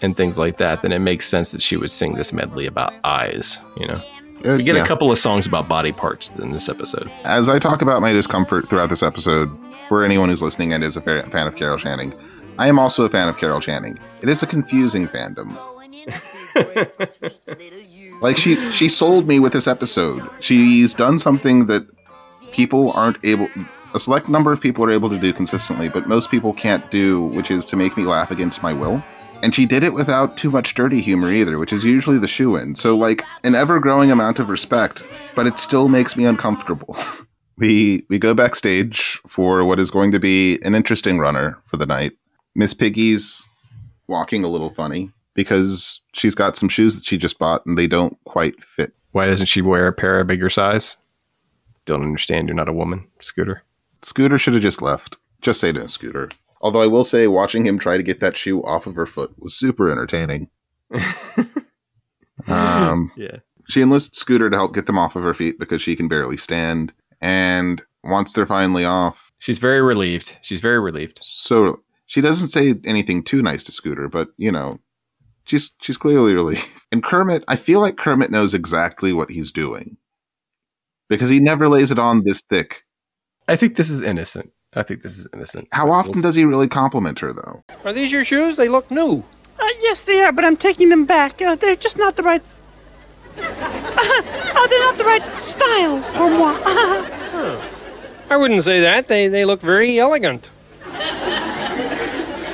and 0.00 0.16
things 0.16 0.38
like 0.38 0.56
that, 0.58 0.82
then 0.82 0.92
it 0.92 0.98
makes 0.98 1.26
sense 1.28 1.52
that 1.52 1.62
she 1.62 1.76
would 1.76 1.90
sing 1.90 2.14
this 2.14 2.32
medley 2.32 2.66
about 2.66 2.92
eyes. 3.04 3.58
You 3.76 3.86
know, 3.86 3.94
Uh, 4.44 4.56
we 4.56 4.64
get 4.64 4.74
yeah. 4.74 4.82
a 4.82 4.86
couple 4.86 5.12
of 5.12 5.18
songs 5.18 5.46
about 5.46 5.68
body 5.68 5.92
parts 5.92 6.34
in 6.36 6.50
this 6.50 6.68
episode. 6.68 7.08
As 7.24 7.48
I 7.48 7.60
talk 7.60 7.82
about 7.82 8.02
my 8.02 8.12
discomfort 8.12 8.68
throughout 8.68 8.90
this 8.90 9.02
episode, 9.04 9.48
for 9.88 10.04
anyone 10.04 10.28
who's 10.28 10.42
listening 10.42 10.72
and 10.72 10.82
is 10.82 10.96
a 10.96 11.00
fan 11.02 11.46
of 11.46 11.54
Carol 11.54 11.78
Channing, 11.78 12.12
I 12.62 12.68
am 12.68 12.78
also 12.78 13.02
a 13.02 13.08
fan 13.08 13.28
of 13.28 13.38
Carol 13.38 13.58
Channing. 13.60 13.98
It 14.20 14.28
is 14.28 14.44
a 14.44 14.46
confusing 14.46 15.08
fandom. 15.08 15.50
Like 18.20 18.36
she 18.36 18.70
she 18.70 18.88
sold 18.88 19.26
me 19.26 19.40
with 19.40 19.52
this 19.52 19.66
episode. 19.66 20.22
She's 20.38 20.94
done 20.94 21.18
something 21.18 21.66
that 21.66 21.84
people 22.52 22.92
aren't 22.92 23.16
able 23.24 23.48
a 23.94 23.98
select 23.98 24.28
number 24.28 24.52
of 24.52 24.60
people 24.60 24.84
are 24.84 24.92
able 24.92 25.10
to 25.10 25.18
do 25.18 25.32
consistently, 25.32 25.88
but 25.88 26.06
most 26.06 26.30
people 26.30 26.52
can't 26.52 26.88
do, 26.88 27.22
which 27.36 27.50
is 27.50 27.66
to 27.66 27.74
make 27.74 27.96
me 27.96 28.04
laugh 28.04 28.30
against 28.30 28.62
my 28.62 28.72
will. 28.72 29.02
And 29.42 29.52
she 29.52 29.66
did 29.66 29.82
it 29.82 29.92
without 29.92 30.36
too 30.36 30.52
much 30.52 30.76
dirty 30.76 31.00
humor 31.00 31.32
either, 31.32 31.58
which 31.58 31.72
is 31.72 31.84
usually 31.84 32.18
the 32.18 32.28
shoe 32.28 32.54
in. 32.54 32.76
So 32.76 32.96
like 32.96 33.24
an 33.42 33.56
ever 33.56 33.80
growing 33.80 34.12
amount 34.12 34.38
of 34.38 34.48
respect, 34.48 35.04
but 35.34 35.48
it 35.48 35.58
still 35.58 35.88
makes 35.88 36.16
me 36.16 36.26
uncomfortable. 36.26 36.96
we 37.56 38.06
we 38.08 38.20
go 38.20 38.34
backstage 38.34 39.20
for 39.26 39.64
what 39.64 39.80
is 39.80 39.90
going 39.90 40.12
to 40.12 40.20
be 40.20 40.60
an 40.62 40.76
interesting 40.76 41.18
runner 41.18 41.58
for 41.66 41.76
the 41.76 41.86
night. 41.86 42.12
Miss 42.54 42.74
Piggy's 42.74 43.48
walking 44.08 44.44
a 44.44 44.48
little 44.48 44.72
funny 44.74 45.10
because 45.34 46.00
she's 46.12 46.34
got 46.34 46.56
some 46.56 46.68
shoes 46.68 46.94
that 46.96 47.04
she 47.04 47.16
just 47.16 47.38
bought 47.38 47.64
and 47.66 47.78
they 47.78 47.86
don't 47.86 48.16
quite 48.24 48.62
fit. 48.62 48.92
Why 49.12 49.26
doesn't 49.26 49.46
she 49.46 49.62
wear 49.62 49.86
a 49.86 49.92
pair 49.92 50.20
of 50.20 50.26
bigger 50.26 50.50
size? 50.50 50.96
Don't 51.86 52.02
understand. 52.02 52.48
You're 52.48 52.54
not 52.54 52.68
a 52.68 52.72
woman, 52.72 53.06
Scooter. 53.20 53.62
Scooter 54.02 54.38
should 54.38 54.54
have 54.54 54.62
just 54.62 54.82
left. 54.82 55.16
Just 55.40 55.60
say 55.60 55.72
no, 55.72 55.86
Scooter. 55.86 56.28
Although 56.60 56.82
I 56.82 56.86
will 56.86 57.04
say, 57.04 57.26
watching 57.26 57.66
him 57.66 57.78
try 57.78 57.96
to 57.96 58.02
get 58.02 58.20
that 58.20 58.36
shoe 58.36 58.62
off 58.62 58.86
of 58.86 58.94
her 58.94 59.06
foot 59.06 59.32
was 59.38 59.54
super 59.56 59.90
entertaining. 59.90 60.48
um, 62.46 63.10
Yeah. 63.16 63.38
she 63.68 63.82
enlists 63.82 64.18
Scooter 64.18 64.50
to 64.50 64.56
help 64.56 64.74
get 64.74 64.86
them 64.86 64.98
off 64.98 65.16
of 65.16 65.22
her 65.22 65.34
feet 65.34 65.58
because 65.58 65.82
she 65.82 65.96
can 65.96 66.08
barely 66.08 66.36
stand. 66.36 66.92
And 67.20 67.82
once 68.04 68.32
they're 68.32 68.46
finally 68.46 68.84
off, 68.84 69.32
She's 69.38 69.58
very 69.58 69.82
relieved. 69.82 70.38
She's 70.42 70.60
very 70.60 70.78
relieved. 70.78 71.18
so 71.22 71.82
she 72.12 72.20
doesn't 72.20 72.48
say 72.48 72.74
anything 72.84 73.22
too 73.22 73.40
nice 73.40 73.64
to 73.64 73.72
Scooter, 73.72 74.06
but 74.06 74.28
you 74.36 74.52
know, 74.52 74.78
she's 75.44 75.72
she's 75.80 75.96
clearly 75.96 76.34
relieved. 76.34 76.66
And 76.92 77.02
Kermit, 77.02 77.42
I 77.48 77.56
feel 77.56 77.80
like 77.80 77.96
Kermit 77.96 78.30
knows 78.30 78.52
exactly 78.52 79.14
what 79.14 79.30
he's 79.30 79.50
doing 79.50 79.96
because 81.08 81.30
he 81.30 81.40
never 81.40 81.66
lays 81.66 81.90
it 81.90 81.98
on 81.98 82.20
this 82.22 82.42
thick. 82.50 82.84
I 83.48 83.56
think 83.56 83.76
this 83.76 83.88
is 83.88 84.02
innocent. 84.02 84.52
I 84.74 84.82
think 84.82 85.02
this 85.02 85.18
is 85.18 85.26
innocent. 85.32 85.68
How 85.72 85.90
often 85.90 86.20
does 86.20 86.34
he 86.34 86.44
really 86.44 86.68
compliment 86.68 87.18
her 87.20 87.32
though? 87.32 87.64
Are 87.86 87.94
these 87.94 88.12
your 88.12 88.26
shoes? 88.26 88.56
They 88.56 88.68
look 88.68 88.90
new. 88.90 89.24
Uh, 89.58 89.68
yes, 89.80 90.04
they 90.04 90.20
are, 90.20 90.32
but 90.32 90.44
I'm 90.44 90.58
taking 90.58 90.90
them 90.90 91.06
back. 91.06 91.40
Uh, 91.40 91.54
they're 91.54 91.76
just 91.76 91.96
not 91.96 92.16
the 92.16 92.22
right. 92.22 92.44
oh, 93.38 94.66
they're 94.68 94.84
not 94.84 94.98
the 94.98 95.04
right 95.04 95.42
style 95.42 96.02
for 96.12 96.28
moi. 96.28 96.58
I 98.28 98.36
wouldn't 98.36 98.64
say 98.64 98.82
that. 98.82 99.08
They 99.08 99.28
they 99.28 99.46
look 99.46 99.62
very 99.62 99.98
elegant. 99.98 100.50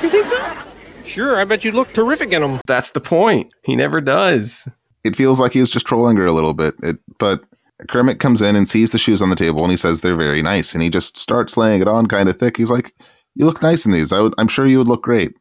You 0.03 0.09
think 0.09 0.25
so? 0.25 0.55
Sure, 1.03 1.37
I 1.39 1.43
bet 1.45 1.63
you 1.63 1.71
look 1.71 1.93
terrific 1.93 2.31
in 2.31 2.41
them. 2.41 2.59
That's 2.67 2.91
the 2.91 3.01
point. 3.01 3.51
He 3.63 3.75
never 3.75 3.99
does. 4.01 4.67
it 5.03 5.15
feels 5.15 5.39
like 5.39 5.53
he 5.53 5.59
was 5.59 5.69
just 5.69 5.85
trolling 5.85 6.17
her 6.17 6.25
a 6.25 6.31
little 6.31 6.53
bit. 6.53 6.75
It, 6.83 6.97
but 7.17 7.41
Kermit 7.87 8.19
comes 8.19 8.41
in 8.41 8.55
and 8.55 8.67
sees 8.67 8.91
the 8.91 8.97
shoes 8.97 9.21
on 9.21 9.29
the 9.29 9.35
table 9.35 9.63
and 9.63 9.71
he 9.71 9.77
says 9.77 10.01
they're 10.01 10.15
very 10.15 10.41
nice. 10.41 10.73
And 10.73 10.83
he 10.83 10.89
just 10.89 11.17
starts 11.17 11.57
laying 11.57 11.81
it 11.81 11.87
on 11.87 12.05
kind 12.07 12.29
of 12.29 12.37
thick. 12.37 12.57
He's 12.57 12.69
like, 12.71 12.93
You 13.35 13.45
look 13.45 13.61
nice 13.61 13.85
in 13.85 13.91
these. 13.91 14.11
I 14.11 14.19
would, 14.19 14.33
I'm 14.37 14.47
sure 14.49 14.67
you 14.67 14.77
would 14.77 14.87
look 14.87 15.03
great. 15.03 15.33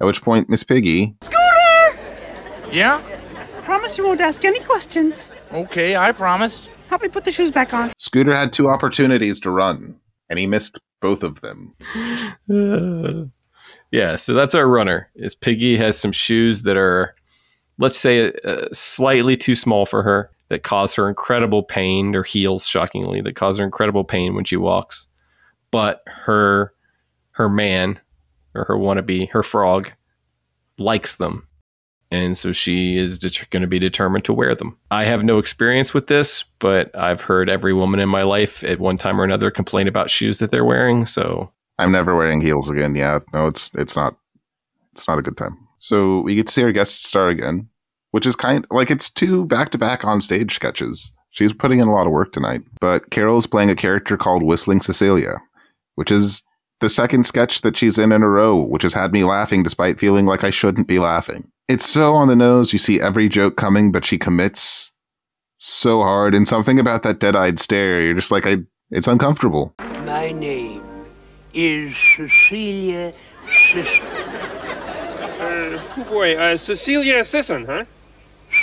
At 0.00 0.06
which 0.06 0.22
point, 0.22 0.48
Miss 0.50 0.62
Piggy, 0.64 1.16
Scooter! 1.22 1.98
Yeah? 2.70 3.00
Promise 3.62 3.98
you 3.98 4.04
won't 4.04 4.20
ask 4.20 4.44
any 4.44 4.60
questions. 4.60 5.28
Okay, 5.52 5.96
I 5.96 6.12
promise. 6.12 6.68
Help 6.88 7.02
me 7.02 7.08
put 7.08 7.24
the 7.24 7.32
shoes 7.32 7.50
back 7.50 7.72
on. 7.74 7.92
Scooter 7.98 8.34
had 8.34 8.52
two 8.52 8.68
opportunities 8.68 9.40
to 9.40 9.50
run 9.50 9.98
and 10.30 10.38
he 10.38 10.46
missed 10.46 10.78
both 11.00 11.22
of 11.22 11.40
them. 11.40 11.74
Yeah, 13.90 14.16
so 14.16 14.34
that's 14.34 14.54
our 14.54 14.68
runner. 14.68 15.08
Is 15.14 15.34
Piggy 15.34 15.76
has 15.76 15.98
some 15.98 16.12
shoes 16.12 16.62
that 16.64 16.76
are, 16.76 17.14
let's 17.78 17.98
say, 17.98 18.32
uh, 18.44 18.66
slightly 18.72 19.36
too 19.36 19.56
small 19.56 19.86
for 19.86 20.02
her 20.02 20.30
that 20.48 20.62
cause 20.62 20.94
her 20.94 21.08
incredible 21.08 21.62
pain, 21.62 22.14
or 22.14 22.22
heels, 22.22 22.66
shockingly, 22.66 23.20
that 23.20 23.36
cause 23.36 23.58
her 23.58 23.64
incredible 23.64 24.04
pain 24.04 24.34
when 24.34 24.44
she 24.44 24.56
walks. 24.56 25.06
But 25.70 26.02
her, 26.06 26.72
her 27.32 27.48
man, 27.48 28.00
or 28.54 28.64
her 28.64 28.76
wannabe, 28.76 29.28
her 29.30 29.42
frog, 29.42 29.92
likes 30.78 31.16
them. 31.16 31.46
And 32.10 32.38
so 32.38 32.52
she 32.52 32.96
is 32.96 33.18
det- 33.18 33.50
going 33.50 33.60
to 33.60 33.66
be 33.66 33.78
determined 33.78 34.24
to 34.24 34.32
wear 34.32 34.54
them. 34.54 34.78
I 34.90 35.04
have 35.04 35.22
no 35.22 35.38
experience 35.38 35.92
with 35.92 36.06
this, 36.06 36.44
but 36.58 36.90
I've 36.96 37.20
heard 37.20 37.50
every 37.50 37.74
woman 37.74 38.00
in 38.00 38.08
my 38.08 38.22
life 38.22 38.64
at 38.64 38.80
one 38.80 38.96
time 38.96 39.20
or 39.20 39.24
another 39.24 39.50
complain 39.50 39.86
about 39.86 40.10
shoes 40.10 40.38
that 40.38 40.50
they're 40.50 40.64
wearing. 40.64 41.04
So 41.04 41.52
I'm 41.78 41.92
never 41.92 42.16
wearing 42.16 42.40
heels 42.40 42.68
again. 42.68 42.94
Yeah, 42.94 43.20
no, 43.32 43.46
it's 43.46 43.74
it's 43.74 43.96
not 43.96 44.16
it's 44.92 45.06
not 45.06 45.18
a 45.18 45.22
good 45.22 45.36
time. 45.36 45.56
So 45.78 46.22
we 46.22 46.34
get 46.34 46.48
to 46.48 46.52
see 46.52 46.62
our 46.64 46.72
guest 46.72 47.04
star 47.04 47.28
again, 47.28 47.68
which 48.10 48.26
is 48.26 48.36
kind 48.36 48.66
like 48.70 48.90
it's 48.90 49.10
two 49.10 49.44
back 49.46 49.70
to 49.70 49.78
back 49.78 50.04
on 50.04 50.20
stage 50.20 50.54
sketches. 50.54 51.12
She's 51.30 51.52
putting 51.52 51.78
in 51.78 51.88
a 51.88 51.94
lot 51.94 52.06
of 52.06 52.12
work 52.12 52.32
tonight. 52.32 52.62
But 52.80 53.10
Carol's 53.10 53.46
playing 53.46 53.70
a 53.70 53.76
character 53.76 54.16
called 54.16 54.42
Whistling 54.42 54.80
Cecilia, 54.80 55.36
which 55.94 56.10
is 56.10 56.42
the 56.80 56.88
second 56.88 57.26
sketch 57.26 57.60
that 57.60 57.76
she's 57.76 57.98
in 57.98 58.12
in 58.12 58.22
a 58.22 58.28
row, 58.28 58.56
which 58.56 58.82
has 58.82 58.92
had 58.92 59.12
me 59.12 59.24
laughing 59.24 59.62
despite 59.62 60.00
feeling 60.00 60.26
like 60.26 60.42
I 60.42 60.50
shouldn't 60.50 60.88
be 60.88 60.98
laughing. 60.98 61.50
It's 61.68 61.88
so 61.88 62.14
on 62.14 62.28
the 62.28 62.36
nose. 62.36 62.72
You 62.72 62.78
see 62.78 63.00
every 63.00 63.28
joke 63.28 63.56
coming, 63.56 63.92
but 63.92 64.06
she 64.06 64.16
commits 64.18 64.90
so 65.58 66.02
hard, 66.02 66.34
and 66.34 66.48
something 66.48 66.78
about 66.78 67.02
that 67.02 67.18
dead-eyed 67.18 67.58
stare. 67.58 68.00
You're 68.00 68.14
just 68.14 68.32
like, 68.32 68.46
I. 68.46 68.58
It's 68.90 69.08
uncomfortable. 69.08 69.74
My 70.06 70.32
name 70.32 70.77
is 71.58 71.96
Cecilia 71.96 73.12
Sisson. 73.50 74.06
Oh 75.40 76.06
boy, 76.08 76.36
uh, 76.38 76.56
Cecilia 76.56 77.24
Sisson, 77.24 77.64
huh? 77.64 77.84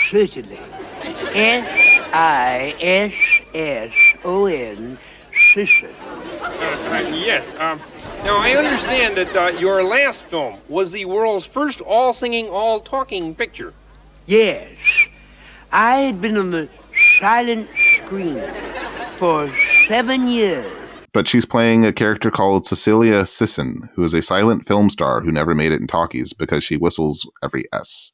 Certainly. 0.10 0.60
S 1.34 2.08
I 2.14 2.74
S 2.80 3.14
S 3.54 3.92
O 4.24 4.46
N 4.46 4.98
Sisson. 5.54 5.94
Uh, 6.42 7.12
yes. 7.14 7.54
Um, 7.56 7.82
now 8.24 8.38
I 8.40 8.52
understand 8.52 9.18
that 9.18 9.36
uh, 9.36 9.48
your 9.60 9.84
last 9.84 10.24
film 10.24 10.60
was 10.70 10.94
the 10.94 11.04
world's 11.04 11.46
first 11.46 11.82
all-singing, 11.82 12.48
all-talking 12.48 13.36
picture. 13.36 13.74
Yes. 14.26 14.78
I 15.70 15.98
had 15.98 16.22
been 16.22 16.38
on 16.38 16.52
the 16.52 16.70
silent 17.20 17.68
screen 17.98 18.42
for 19.12 19.52
seven 19.90 20.30
years. 20.30 20.72
But 21.16 21.30
she's 21.30 21.46
playing 21.46 21.86
a 21.86 21.94
character 21.94 22.30
called 22.30 22.66
Cecilia 22.66 23.26
Sisson, 23.26 23.90
who 23.96 24.04
is 24.04 24.14
a 24.14 24.22
silent 24.22 24.68
film 24.68 24.90
star 24.90 25.22
who 25.22 25.32
never 25.32 25.56
made 25.56 25.72
it 25.72 25.80
in 25.80 25.88
talkies 25.88 26.34
because 26.34 26.62
she 26.62 26.76
whistles 26.76 27.26
every 27.42 27.64
S. 27.72 28.12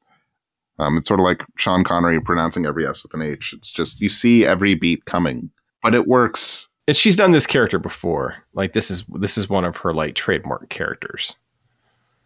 Um, 0.78 0.98
it's 0.98 1.08
sort 1.08 1.20
of 1.20 1.24
like 1.24 1.44
Sean 1.58 1.84
Connery 1.84 2.22
pronouncing 2.22 2.68
every 2.68 2.86
S 2.86 3.02
with 3.02 3.16
an 3.16 3.24
H. 3.24 3.56
It's 3.58 3.72
just 3.72 4.02
you 4.02 4.10
see 4.10 4.46
every 4.46 4.76
beat 4.76 5.06
coming, 5.06 5.50
but 5.82 5.96
it 5.96 6.06
works. 6.06 6.70
And 6.88 6.96
she's 6.96 7.16
done 7.16 7.32
this 7.32 7.48
character 7.48 7.80
before. 7.80 8.36
Like 8.54 8.74
this 8.74 8.92
is 8.92 9.04
this 9.16 9.36
is 9.36 9.50
one 9.50 9.66
of 9.66 9.78
her 9.78 9.96
like 9.96 10.14
trademark 10.14 10.70
characters. 10.70 11.36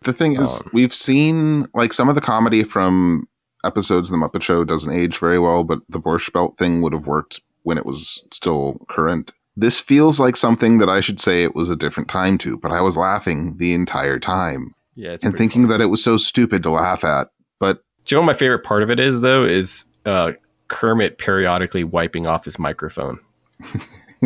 The 0.01 0.11
thing 0.11 0.33
is, 0.33 0.59
Um, 0.59 0.71
we've 0.73 0.93
seen 0.93 1.67
like 1.73 1.93
some 1.93 2.09
of 2.09 2.15
the 2.15 2.21
comedy 2.21 2.65
from 2.65 3.29
episodes 3.63 4.11
of 4.11 4.19
the 4.19 4.27
Muppet 4.27 4.41
Show 4.41 4.65
doesn't 4.65 4.93
age 4.93 5.19
very 5.19 5.39
well, 5.39 5.63
but 5.63 5.79
the 5.87 6.01
Borscht 6.01 6.33
Belt 6.33 6.57
thing 6.57 6.81
would 6.81 6.91
have 6.91 7.07
worked 7.07 7.39
when 7.63 7.77
it 7.77 7.85
was 7.85 8.21
still 8.33 8.85
current. 8.89 9.31
This 9.57 9.79
feels 9.79 10.19
like 10.19 10.35
something 10.35 10.79
that 10.79 10.89
I 10.89 10.99
should 10.99 11.19
say 11.19 11.43
it 11.43 11.55
was 11.55 11.69
a 11.69 11.75
different 11.75 12.09
time 12.09 12.37
to, 12.39 12.57
but 12.57 12.71
I 12.71 12.81
was 12.81 12.97
laughing 12.97 13.55
the 13.57 13.73
entire 13.73 14.19
time 14.19 14.73
Yeah, 14.95 15.11
it's 15.11 15.23
and 15.23 15.37
thinking 15.37 15.63
funny. 15.63 15.77
that 15.77 15.83
it 15.83 15.87
was 15.87 16.03
so 16.03 16.17
stupid 16.17 16.61
to 16.63 16.71
laugh 16.71 17.03
at. 17.05 17.29
But 17.59 17.83
Do 18.05 18.15
you 18.15 18.21
know 18.21 18.25
my 18.25 18.33
favorite 18.33 18.63
part 18.65 18.83
of 18.83 18.89
it 18.89 18.99
is 18.99 19.21
though? 19.21 19.43
Is 19.45 19.85
uh, 20.05 20.33
Kermit 20.67 21.17
periodically 21.17 21.83
wiping 21.83 22.27
off 22.27 22.43
his 22.45 22.59
microphone 22.59 23.19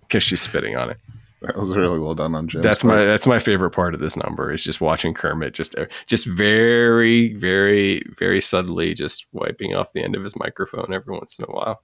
because 0.00 0.22
she's 0.22 0.40
spitting 0.40 0.76
on 0.76 0.90
it. 0.90 0.96
that 1.42 1.56
was 1.56 1.76
really 1.76 1.98
well 1.98 2.14
done 2.14 2.34
on 2.34 2.48
Jim. 2.48 2.62
That's 2.62 2.84
my 2.84 3.04
that's 3.04 3.26
my 3.26 3.38
favorite 3.38 3.70
part 3.72 3.94
of 3.94 4.00
this 4.00 4.16
number 4.16 4.52
is 4.52 4.62
just 4.64 4.80
watching 4.80 5.12
Kermit 5.14 5.52
just 5.52 5.76
uh, 5.76 5.86
just 6.06 6.26
very 6.26 7.34
very 7.34 8.02
very 8.18 8.40
subtly 8.40 8.94
just 8.94 9.26
wiping 9.32 9.74
off 9.74 9.92
the 9.92 10.02
end 10.02 10.14
of 10.16 10.22
his 10.22 10.36
microphone 10.36 10.92
every 10.94 11.12
once 11.14 11.38
in 11.38 11.44
a 11.46 11.52
while. 11.52 11.82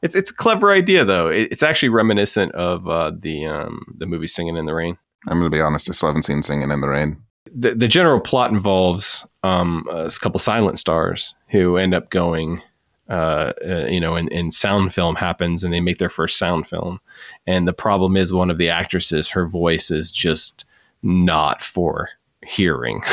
It's 0.00 0.14
it's 0.14 0.30
a 0.30 0.34
clever 0.34 0.72
idea 0.72 1.04
though. 1.04 1.28
It, 1.28 1.48
it's 1.50 1.62
actually 1.62 1.90
reminiscent 1.90 2.52
of 2.52 2.88
uh, 2.88 3.12
the 3.18 3.46
um, 3.46 3.84
the 3.98 4.06
movie 4.06 4.26
Singing 4.26 4.56
in 4.56 4.66
the 4.66 4.74
Rain. 4.74 4.96
I'm 5.28 5.38
going 5.38 5.50
to 5.50 5.56
be 5.56 5.60
honest, 5.60 5.88
I 5.88 5.92
still 5.92 6.08
haven't 6.08 6.24
seen 6.24 6.42
Singing 6.42 6.70
in 6.70 6.80
the 6.80 6.88
Rain. 6.88 7.16
the, 7.54 7.74
the 7.74 7.88
general 7.88 8.20
plot 8.20 8.50
involves 8.50 9.26
um, 9.42 9.86
a 9.90 10.10
couple 10.20 10.40
silent 10.40 10.78
stars 10.78 11.34
who 11.48 11.76
end 11.76 11.94
up 11.94 12.10
going, 12.10 12.62
uh, 13.08 13.52
uh, 13.66 13.86
you 13.88 14.00
know, 14.00 14.16
and, 14.16 14.32
and 14.32 14.54
sound 14.54 14.94
film 14.94 15.16
happens 15.16 15.62
and 15.62 15.72
they 15.72 15.80
make 15.80 15.98
their 15.98 16.10
first 16.10 16.38
sound 16.38 16.66
film. 16.68 17.00
And 17.46 17.68
the 17.68 17.72
problem 17.72 18.16
is 18.16 18.32
one 18.32 18.50
of 18.50 18.58
the 18.58 18.70
actresses, 18.70 19.28
her 19.28 19.46
voice 19.46 19.90
is 19.90 20.10
just 20.10 20.64
not 21.02 21.62
for 21.62 22.08
hearing. 22.46 23.02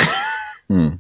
Hmm. 0.69 0.97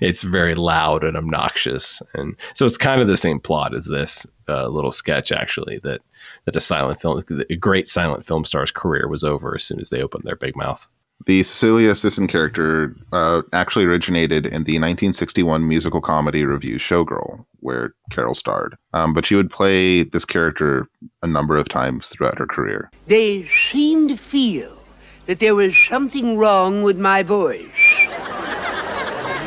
It's 0.00 0.22
very 0.22 0.54
loud 0.54 1.04
and 1.04 1.16
obnoxious. 1.16 2.02
And 2.14 2.36
so 2.54 2.66
it's 2.66 2.78
kind 2.78 3.00
of 3.00 3.08
the 3.08 3.16
same 3.16 3.40
plot 3.40 3.74
as 3.74 3.86
this 3.86 4.26
uh, 4.48 4.68
little 4.68 4.92
sketch, 4.92 5.32
actually, 5.32 5.78
that, 5.84 6.00
that 6.44 6.56
a 6.56 6.60
silent 6.60 7.00
film, 7.00 7.22
a 7.50 7.56
great 7.56 7.88
silent 7.88 8.24
film 8.24 8.44
star's 8.44 8.70
career 8.70 9.08
was 9.08 9.24
over 9.24 9.54
as 9.54 9.64
soon 9.64 9.80
as 9.80 9.90
they 9.90 10.02
opened 10.02 10.24
their 10.24 10.36
big 10.36 10.56
mouth. 10.56 10.86
The 11.24 11.42
Cecilia 11.42 11.94
Sisson 11.94 12.26
character 12.26 12.94
uh, 13.12 13.42
actually 13.52 13.86
originated 13.86 14.46
in 14.46 14.64
the 14.64 14.74
1961 14.74 15.66
musical 15.66 16.00
comedy 16.00 16.44
review 16.44 16.76
Showgirl, 16.76 17.44
where 17.60 17.94
Carol 18.10 18.34
starred. 18.34 18.76
Um, 18.92 19.14
but 19.14 19.24
she 19.24 19.34
would 19.34 19.50
play 19.50 20.04
this 20.04 20.24
character 20.24 20.88
a 21.22 21.26
number 21.26 21.56
of 21.56 21.68
times 21.68 22.10
throughout 22.10 22.38
her 22.38 22.46
career. 22.46 22.90
They 23.06 23.46
seemed 23.46 24.10
to 24.10 24.16
feel 24.16 24.78
that 25.24 25.40
there 25.40 25.54
was 25.54 25.76
something 25.76 26.36
wrong 26.36 26.82
with 26.82 26.98
my 26.98 27.22
voice. 27.22 28.06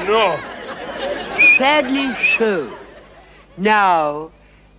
No. 0.10 0.40
Sadly 1.56 2.16
so. 2.36 2.76
Now, 3.58 4.32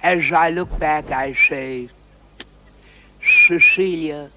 as 0.03 0.33
I 0.33 0.51
look 0.51 0.77
back, 0.81 1.13
I 1.13 1.35
say, 1.35 1.89
Cecilia, 3.23 4.33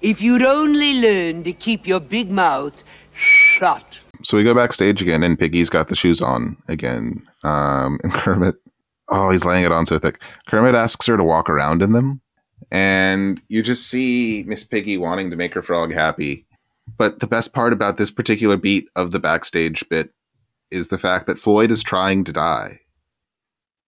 if 0.00 0.22
you'd 0.22 0.42
only 0.42 1.00
learn 1.00 1.42
to 1.42 1.52
keep 1.52 1.88
your 1.88 1.98
big 1.98 2.30
mouth 2.30 2.84
shut. 3.12 3.98
So 4.22 4.36
we 4.36 4.44
go 4.44 4.54
backstage 4.54 5.02
again, 5.02 5.24
and 5.24 5.36
Piggy's 5.36 5.70
got 5.70 5.88
the 5.88 5.96
shoes 5.96 6.20
on 6.20 6.56
again. 6.68 7.26
Um, 7.42 7.98
and 8.04 8.12
Kermit, 8.12 8.54
oh, 9.08 9.30
he's 9.30 9.44
laying 9.44 9.64
it 9.64 9.72
on 9.72 9.86
so 9.86 9.98
thick. 9.98 10.20
Kermit 10.46 10.76
asks 10.76 11.04
her 11.08 11.16
to 11.16 11.24
walk 11.24 11.50
around 11.50 11.82
in 11.82 11.94
them. 11.94 12.20
And 12.70 13.42
you 13.48 13.60
just 13.60 13.88
see 13.88 14.44
Miss 14.46 14.62
Piggy 14.62 14.98
wanting 14.98 15.30
to 15.30 15.36
make 15.36 15.52
her 15.54 15.62
frog 15.62 15.92
happy. 15.92 16.46
But 16.96 17.20
the 17.20 17.26
best 17.26 17.52
part 17.52 17.72
about 17.72 17.96
this 17.96 18.10
particular 18.10 18.56
beat 18.56 18.88
of 18.96 19.10
the 19.10 19.18
backstage 19.18 19.86
bit 19.88 20.12
is 20.70 20.88
the 20.88 20.98
fact 20.98 21.26
that 21.26 21.38
Floyd 21.38 21.70
is 21.70 21.82
trying 21.82 22.24
to 22.24 22.32
die. 22.32 22.80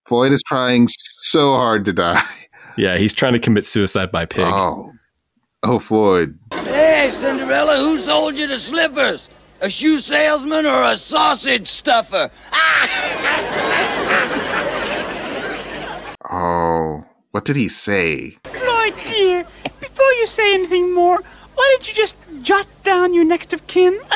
Floyd 0.05 0.31
is 0.31 0.43
trying 0.43 0.87
so 0.89 1.53
hard 1.53 1.85
to 1.85 1.93
die. 1.93 2.21
Yeah, 2.75 2.97
he's 2.97 3.13
trying 3.13 3.33
to 3.33 3.39
commit 3.39 3.65
suicide 3.65 4.11
by 4.11 4.25
pig. 4.25 4.45
Oh, 4.47 4.91
oh, 5.61 5.77
Floyd. 5.77 6.39
Hey, 6.53 7.07
Cinderella, 7.11 7.75
who 7.75 7.99
sold 7.99 8.35
you 8.35 8.47
the 8.47 8.57
slippers? 8.57 9.29
A 9.61 9.69
shoe 9.69 9.99
salesman 9.99 10.65
or 10.65 10.81
a 10.81 10.97
sausage 10.97 11.67
stuffer? 11.67 12.31
Oh, 16.35 17.05
what 17.29 17.45
did 17.45 17.55
he 17.55 17.67
say? 17.67 18.31
Floyd, 18.45 18.95
dear, 19.05 19.43
before 19.79 20.11
you 20.13 20.25
say 20.25 20.55
anything 20.55 20.95
more, 20.95 21.19
why 21.55 21.75
don't 21.75 21.87
you 21.87 21.93
just 21.93 22.17
jot 22.41 22.67
down 22.83 23.13
your 23.13 23.23
next 23.25 23.53
of 23.53 23.65
kin? 23.67 23.93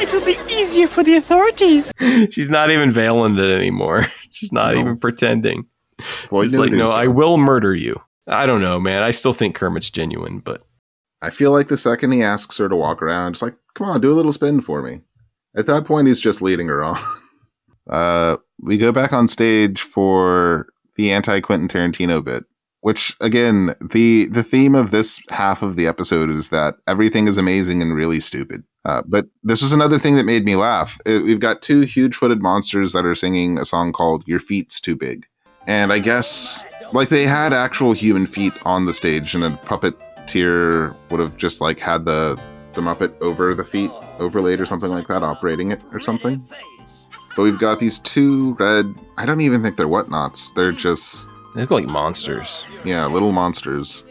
it 0.00 0.12
will 0.12 0.24
be 0.24 0.38
easier 0.52 0.86
for 0.86 1.02
the 1.02 1.16
authorities. 1.16 1.92
She's 2.30 2.50
not 2.50 2.70
even 2.70 2.90
veiling 2.90 3.36
it 3.38 3.50
anymore. 3.56 4.06
She's 4.32 4.52
not 4.52 4.74
No. 4.74 4.80
even 4.80 4.96
pretending. 4.98 5.66
Floyd 6.02 6.50
She's 6.50 6.58
like, 6.58 6.70
knew 6.72 6.78
what 6.78 6.84
he 6.86 6.90
no, 6.90 6.94
I 6.96 7.06
will 7.06 7.38
murder 7.38 7.74
you. 7.74 8.00
I 8.26 8.44
don't 8.46 8.60
know, 8.60 8.78
man. 8.78 9.02
I 9.02 9.12
still 9.12 9.32
think 9.32 9.54
Kermit's 9.56 9.88
genuine, 9.90 10.40
but 10.40 10.62
I 11.22 11.30
feel 11.30 11.52
like 11.52 11.68
the 11.68 11.78
second 11.78 12.12
he 12.12 12.22
asks 12.22 12.58
her 12.58 12.68
to 12.68 12.76
walk 12.76 13.00
around, 13.00 13.32
it's 13.32 13.42
like, 13.42 13.54
come 13.74 13.88
on, 13.88 14.00
do 14.00 14.12
a 14.12 14.14
little 14.14 14.32
spin 14.32 14.60
for 14.60 14.82
me. 14.82 15.00
At 15.56 15.66
that 15.66 15.86
point, 15.86 16.06
he's 16.08 16.20
just 16.20 16.42
leading 16.42 16.66
her 16.68 16.84
on. 16.84 16.98
uh, 17.90 18.36
we 18.60 18.76
go 18.76 18.92
back 18.92 19.12
on 19.12 19.28
stage 19.28 19.80
for 19.80 20.66
the 20.96 21.10
anti 21.12 21.40
Quentin 21.40 21.68
Tarantino 21.68 22.22
bit, 22.22 22.44
which 22.86 23.16
again, 23.20 23.74
the 23.80 24.26
the 24.26 24.44
theme 24.44 24.76
of 24.76 24.92
this 24.92 25.20
half 25.30 25.60
of 25.60 25.74
the 25.74 25.88
episode 25.88 26.30
is 26.30 26.50
that 26.50 26.76
everything 26.86 27.26
is 27.26 27.36
amazing 27.36 27.82
and 27.82 27.96
really 27.96 28.20
stupid. 28.20 28.62
Uh, 28.84 29.02
but 29.04 29.26
this 29.42 29.60
was 29.60 29.72
another 29.72 29.98
thing 29.98 30.14
that 30.14 30.22
made 30.22 30.44
me 30.44 30.54
laugh. 30.54 30.96
Uh, 31.04 31.18
we've 31.24 31.40
got 31.40 31.62
two 31.62 31.80
huge 31.80 32.14
footed 32.14 32.40
monsters 32.40 32.92
that 32.92 33.04
are 33.04 33.16
singing 33.16 33.58
a 33.58 33.64
song 33.64 33.92
called 33.92 34.22
Your 34.28 34.38
Feet's 34.38 34.78
Too 34.78 34.94
Big. 34.94 35.26
And 35.66 35.92
I 35.92 35.98
guess, 35.98 36.64
like, 36.92 37.08
they 37.08 37.24
had 37.24 37.52
actual 37.52 37.92
human 37.92 38.24
feet 38.24 38.52
on 38.62 38.84
the 38.84 38.94
stage, 38.94 39.34
and 39.34 39.42
a 39.42 39.50
puppeteer 39.64 40.94
would 41.10 41.18
have 41.18 41.36
just, 41.36 41.60
like, 41.60 41.80
had 41.80 42.04
the, 42.04 42.40
the 42.74 42.82
Muppet 42.82 43.20
over 43.20 43.52
the 43.52 43.64
feet 43.64 43.90
overlaid 44.20 44.60
or 44.60 44.66
something 44.66 44.90
like 44.90 45.08
that, 45.08 45.24
operating 45.24 45.72
it 45.72 45.82
or 45.92 45.98
something. 45.98 46.40
But 47.34 47.42
we've 47.42 47.58
got 47.58 47.80
these 47.80 47.98
two 47.98 48.54
red, 48.60 48.94
I 49.16 49.26
don't 49.26 49.40
even 49.40 49.60
think 49.60 49.76
they're 49.76 49.88
whatnots. 49.88 50.52
They're 50.52 50.70
just 50.70 51.28
they 51.56 51.62
look 51.62 51.70
like 51.70 51.86
monsters. 51.86 52.64
yeah, 52.84 53.06
little 53.06 53.32
monsters 53.32 54.04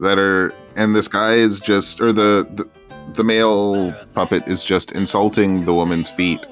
that 0.00 0.18
are, 0.18 0.52
and 0.76 0.94
this 0.94 1.08
guy 1.08 1.34
is 1.34 1.60
just, 1.60 2.00
or 2.00 2.12
the, 2.12 2.46
the 2.54 2.68
the 3.14 3.24
male 3.24 3.90
puppet 4.14 4.46
is 4.46 4.64
just 4.64 4.92
insulting 4.92 5.64
the 5.64 5.72
woman's 5.72 6.10
feet. 6.10 6.46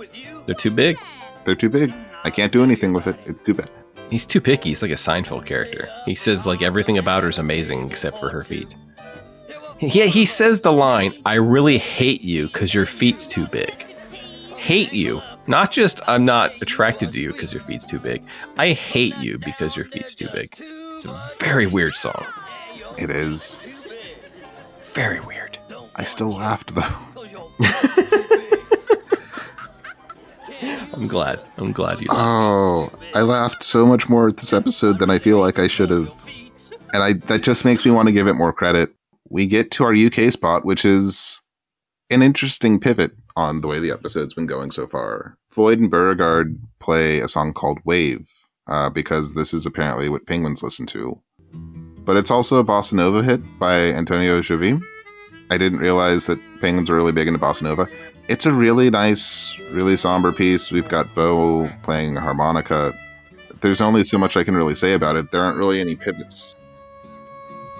They're 0.47 0.55
too 0.55 0.71
big. 0.71 0.99
They're 1.45 1.55
too 1.55 1.69
big. 1.69 1.95
I 2.25 2.31
can't 2.31 2.51
do 2.51 2.65
anything 2.65 2.93
with 2.95 3.07
it. 3.07 3.17
It's 3.27 3.43
too 3.43 3.55
bad. 3.55 3.71
He's 4.11 4.25
too 4.27 4.41
picky. 4.41 4.71
He's 4.71 4.83
like 4.83 4.91
a 4.91 4.95
Seinfeld 4.95 5.47
character. 5.47 5.89
He 6.07 6.15
says 6.15 6.47
like 6.47 6.63
everything 6.63 6.97
about 6.99 7.23
her 7.23 7.29
is 7.29 7.39
amazing 7.39 7.91
except 7.91 8.19
for 8.19 8.31
her 8.31 8.43
feet. 8.43 8.75
Yeah, 9.81 10.07
he 10.07 10.25
says 10.25 10.63
the 10.63 10.73
line, 10.73 11.13
"I 11.27 11.35
really 11.35 11.77
hate 11.77 12.23
you 12.23 12.47
because 12.47 12.73
your 12.73 12.87
feet's 12.87 13.27
too 13.27 13.47
big." 13.49 13.71
Hate 14.57 14.93
you, 14.93 15.21
not 15.47 15.73
just 15.73 16.01
I'm 16.09 16.25
not 16.25 16.53
attracted 16.61 17.13
to 17.13 17.21
you 17.21 17.33
because 17.33 17.53
your 17.53 17.63
feet's 17.63 17.87
too 17.87 17.99
big. 17.99 18.23
I 18.59 18.73
hate 18.73 19.17
you 19.19 19.39
because 19.39 19.77
your 19.77 19.87
feet's 19.87 20.15
too 20.15 20.29
big. 20.33 20.55
It's 20.59 21.05
a 21.05 21.21
very 21.39 21.67
weird 21.67 21.95
song. 21.95 22.25
It 22.99 23.11
is. 23.11 23.59
Very 24.95 25.21
weird. 25.21 25.59
I 25.95 26.05
still 26.05 26.31
laughed 26.31 26.75
though. 26.75 26.83
I'm 30.95 31.07
glad. 31.07 31.41
I'm 31.59 31.73
glad 31.73 32.01
you. 32.01 32.07
Oh, 32.11 32.91
I 33.15 33.21
laughed 33.21 33.63
so 33.63 33.85
much 33.85 34.09
more 34.09 34.29
at 34.29 34.39
this 34.39 34.53
episode 34.53 34.99
than 34.99 35.11
I 35.11 35.19
feel 35.19 35.39
like 35.39 35.59
I 35.59 35.67
should 35.67 35.91
have. 35.91 36.09
And 36.95 37.03
I 37.03 37.13
that 37.27 37.43
just 37.43 37.65
makes 37.65 37.85
me 37.85 37.91
want 37.91 38.09
to 38.09 38.13
give 38.13 38.27
it 38.27 38.35
more 38.35 38.53
credit. 38.53 38.95
We 39.29 39.47
get 39.47 39.71
to 39.73 39.85
our 39.85 39.95
UK 39.95 40.33
spot, 40.33 40.65
which 40.65 40.85
is 40.85 41.43
an 42.11 42.23
interesting 42.23 42.81
pivot 42.81 43.13
on 43.37 43.61
the 43.61 43.69
way 43.69 43.79
the 43.79 43.91
episode's 43.93 44.35
been 44.35 44.47
going 44.47 44.71
so 44.71 44.87
far. 44.87 45.37
Floyd 45.51 45.79
and 45.79 45.91
Beauregard 45.91 46.59
play 46.81 47.21
a 47.21 47.29
song 47.29 47.53
called 47.53 47.79
Wave, 47.85 48.27
uh, 48.67 48.91
because 48.91 49.35
this 49.35 49.55
is 49.55 49.67
apparently 49.67 50.09
what 50.09 50.27
penguins 50.27 50.63
listen 50.63 50.87
to. 50.87 51.21
But 52.05 52.17
it's 52.17 52.31
also 52.31 52.59
a 52.59 52.65
bossa 52.65 52.95
nova 52.95 53.23
hit 53.23 53.41
by 53.59 53.77
Antonio 53.93 54.41
Jobim. 54.41 54.83
I 55.51 55.59
didn't 55.59 55.79
realize 55.79 56.27
that 56.27 56.39
penguins 56.61 56.91
are 56.91 56.97
really 56.97 57.13
big 57.13 57.29
into 57.29 57.39
bossa 57.39 57.63
nova. 57.63 57.89
It's 58.29 58.47
a 58.47 58.53
really 58.53 58.91
nice, 58.91 59.57
really 59.71 59.97
somber 59.97 60.33
piece. 60.33 60.73
We've 60.73 60.89
got 60.89 61.15
Bo 61.15 61.71
playing 61.83 62.17
harmonica. 62.17 62.93
There's 63.61 63.81
only 63.81 64.03
so 64.05 64.19
much 64.19 64.37
I 64.37 64.45
can 64.45 64.57
really 64.57 64.75
say 64.75 64.95
about 64.95 65.17
it. 65.17 65.31
There 65.31 65.45
aren't 65.45 65.59
really 65.59 65.81
any 65.81 65.95
pivots. 65.97 66.57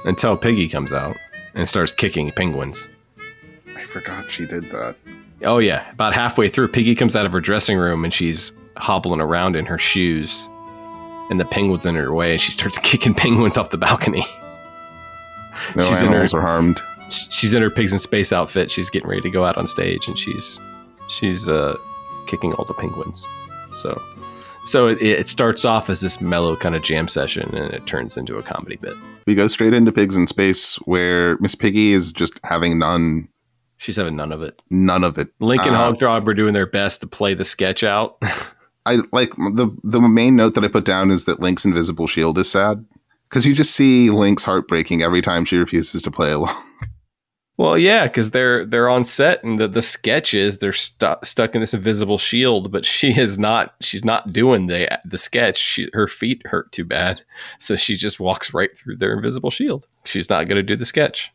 until 0.05 0.37
Piggy 0.37 0.69
comes 0.69 0.93
out 0.93 1.17
and 1.55 1.69
starts 1.69 1.93
kicking 1.93 2.31
penguins. 2.31 2.87
I 3.77 3.83
forgot 3.83 4.31
she 4.31 4.47
did 4.47 4.65
that. 4.67 4.97
Oh 5.43 5.59
yeah, 5.59 5.89
about 5.91 6.15
halfway 6.15 6.49
through, 6.49 6.69
Piggy 6.69 6.95
comes 6.95 7.15
out 7.15 7.27
of 7.27 7.33
her 7.33 7.41
dressing 7.41 7.77
room 7.77 8.05
and 8.05 8.13
she's 8.13 8.53
hobbling 8.77 9.21
around 9.21 9.57
in 9.57 9.67
her 9.67 9.79
shoes, 9.79 10.49
and 11.31 11.39
the 11.41 11.45
penguins 11.45 11.85
in 11.87 11.95
her 11.95 12.13
way, 12.13 12.33
and 12.33 12.41
she 12.41 12.53
starts 12.53 12.79
kicking 12.83 13.15
penguins 13.15 13.57
off 13.57 13.71
the 13.71 13.77
balcony. 13.79 14.25
No 15.75 15.85
She's 15.85 16.01
in 16.03 16.09
animals 16.09 16.33
her- 16.33 16.39
are 16.39 16.43
harmed. 16.43 16.81
She's 17.11 17.55
in 17.55 17.63
her 17.63 17.71
pigs 17.71 17.93
in 17.93 17.99
space 17.99 18.33
outfit. 18.33 18.71
She's 18.71 18.91
getting 18.91 19.09
ready 19.09 19.23
to 19.23 19.31
go 19.31 19.45
out 19.45 19.57
on 19.57 19.67
stage, 19.67 20.09
and 20.09 20.19
she's 20.19 20.59
she's 21.09 21.49
uh, 21.49 21.77
kicking 22.27 22.53
all 22.55 22.65
the 22.65 22.75
penguins. 22.75 23.25
So, 23.77 24.01
so 24.65 24.89
it, 24.89 25.01
it 25.03 25.29
starts 25.29 25.65
off 25.65 25.89
as 25.89 26.01
this 26.01 26.21
mellow 26.21 26.57
kind 26.57 26.75
of 26.75 26.83
jam 26.83 27.07
session, 27.09 27.55
and 27.55 27.73
it 27.73 27.87
turns 27.87 28.17
into 28.17 28.39
a 28.39 28.43
comedy 28.43 28.77
bit. 28.77 28.95
We 29.27 29.35
go 29.35 29.47
straight 29.49 29.73
into 29.75 29.93
Pigs 29.93 30.17
in 30.17 30.27
Space, 30.27 30.77
where 30.87 31.37
Miss 31.39 31.55
Piggy 31.55 31.93
is 31.93 32.13
just 32.13 32.41
having 32.45 32.79
none, 32.79 33.29
She's 33.79 33.97
having 33.97 34.17
none 34.17 34.33
of 34.33 34.43
it. 34.43 34.61
none 34.71 35.05
of 35.05 35.19
it. 35.19 35.29
Link 35.41 35.65
and 35.67 35.77
Uh, 35.77 35.93
Hogthrob 35.93 36.27
are 36.27 36.35
doing 36.35 36.55
their 36.55 36.67
best 36.67 37.01
to 37.03 37.07
play 37.07 37.35
the 37.35 37.45
sketch 37.45 37.83
out. 37.85 38.17
I 38.87 38.99
like 39.13 39.35
the 39.37 39.77
the 39.83 40.01
main 40.01 40.37
note 40.37 40.55
that 40.55 40.65
I 40.65 40.69
put 40.69 40.85
down 40.85 41.11
is 41.11 41.25
that 41.25 41.41
Link's 41.41 41.65
invisible 41.65 42.07
shield 42.07 42.39
is 42.39 42.51
sad 42.51 42.85
because 43.29 43.45
you 43.45 43.53
just 43.55 43.75
see 43.75 44.11
Link's 44.11 44.45
heart 44.45 44.69
breaking 44.69 45.03
every 45.03 45.21
time 45.21 45.45
she 45.45 45.57
refuses 45.59 46.03
to 46.03 46.11
play 46.11 46.31
along. 46.33 46.57
Well, 47.59 47.79
yeah, 47.79 48.05
because 48.07 48.33
they're 48.33 48.67
they're 48.67 48.91
on 48.91 49.03
set, 49.05 49.43
and 49.43 49.59
the 49.59 49.67
the 49.67 49.81
sketch 49.81 50.35
is 50.35 50.59
they're 50.59 50.75
stu- 50.75 51.15
stuck 51.25 51.55
in 51.55 51.63
this 51.63 51.73
invisible 51.73 52.19
shield, 52.19 52.71
but 52.71 52.85
she 52.85 53.19
is 53.19 53.39
not. 53.39 53.75
She's 53.81 54.05
not 54.05 54.31
doing 54.31 54.67
the 54.67 55.01
the 55.07 55.17
sketch. 55.17 55.57
She, 55.57 55.89
her 55.95 56.07
feet 56.07 56.43
hurt 56.45 56.71
too 56.71 56.85
bad, 56.85 57.23
so 57.59 57.75
she 57.75 57.97
just 57.97 58.21
walks 58.21 58.53
right 58.53 58.77
through 58.77 58.97
their 58.99 59.15
invisible 59.15 59.51
shield. 59.51 59.87
She's 60.05 60.29
not 60.29 60.49
going 60.49 60.57
to 60.57 60.63
do 60.63 60.77
the 60.77 60.85
sketch. 60.85 61.33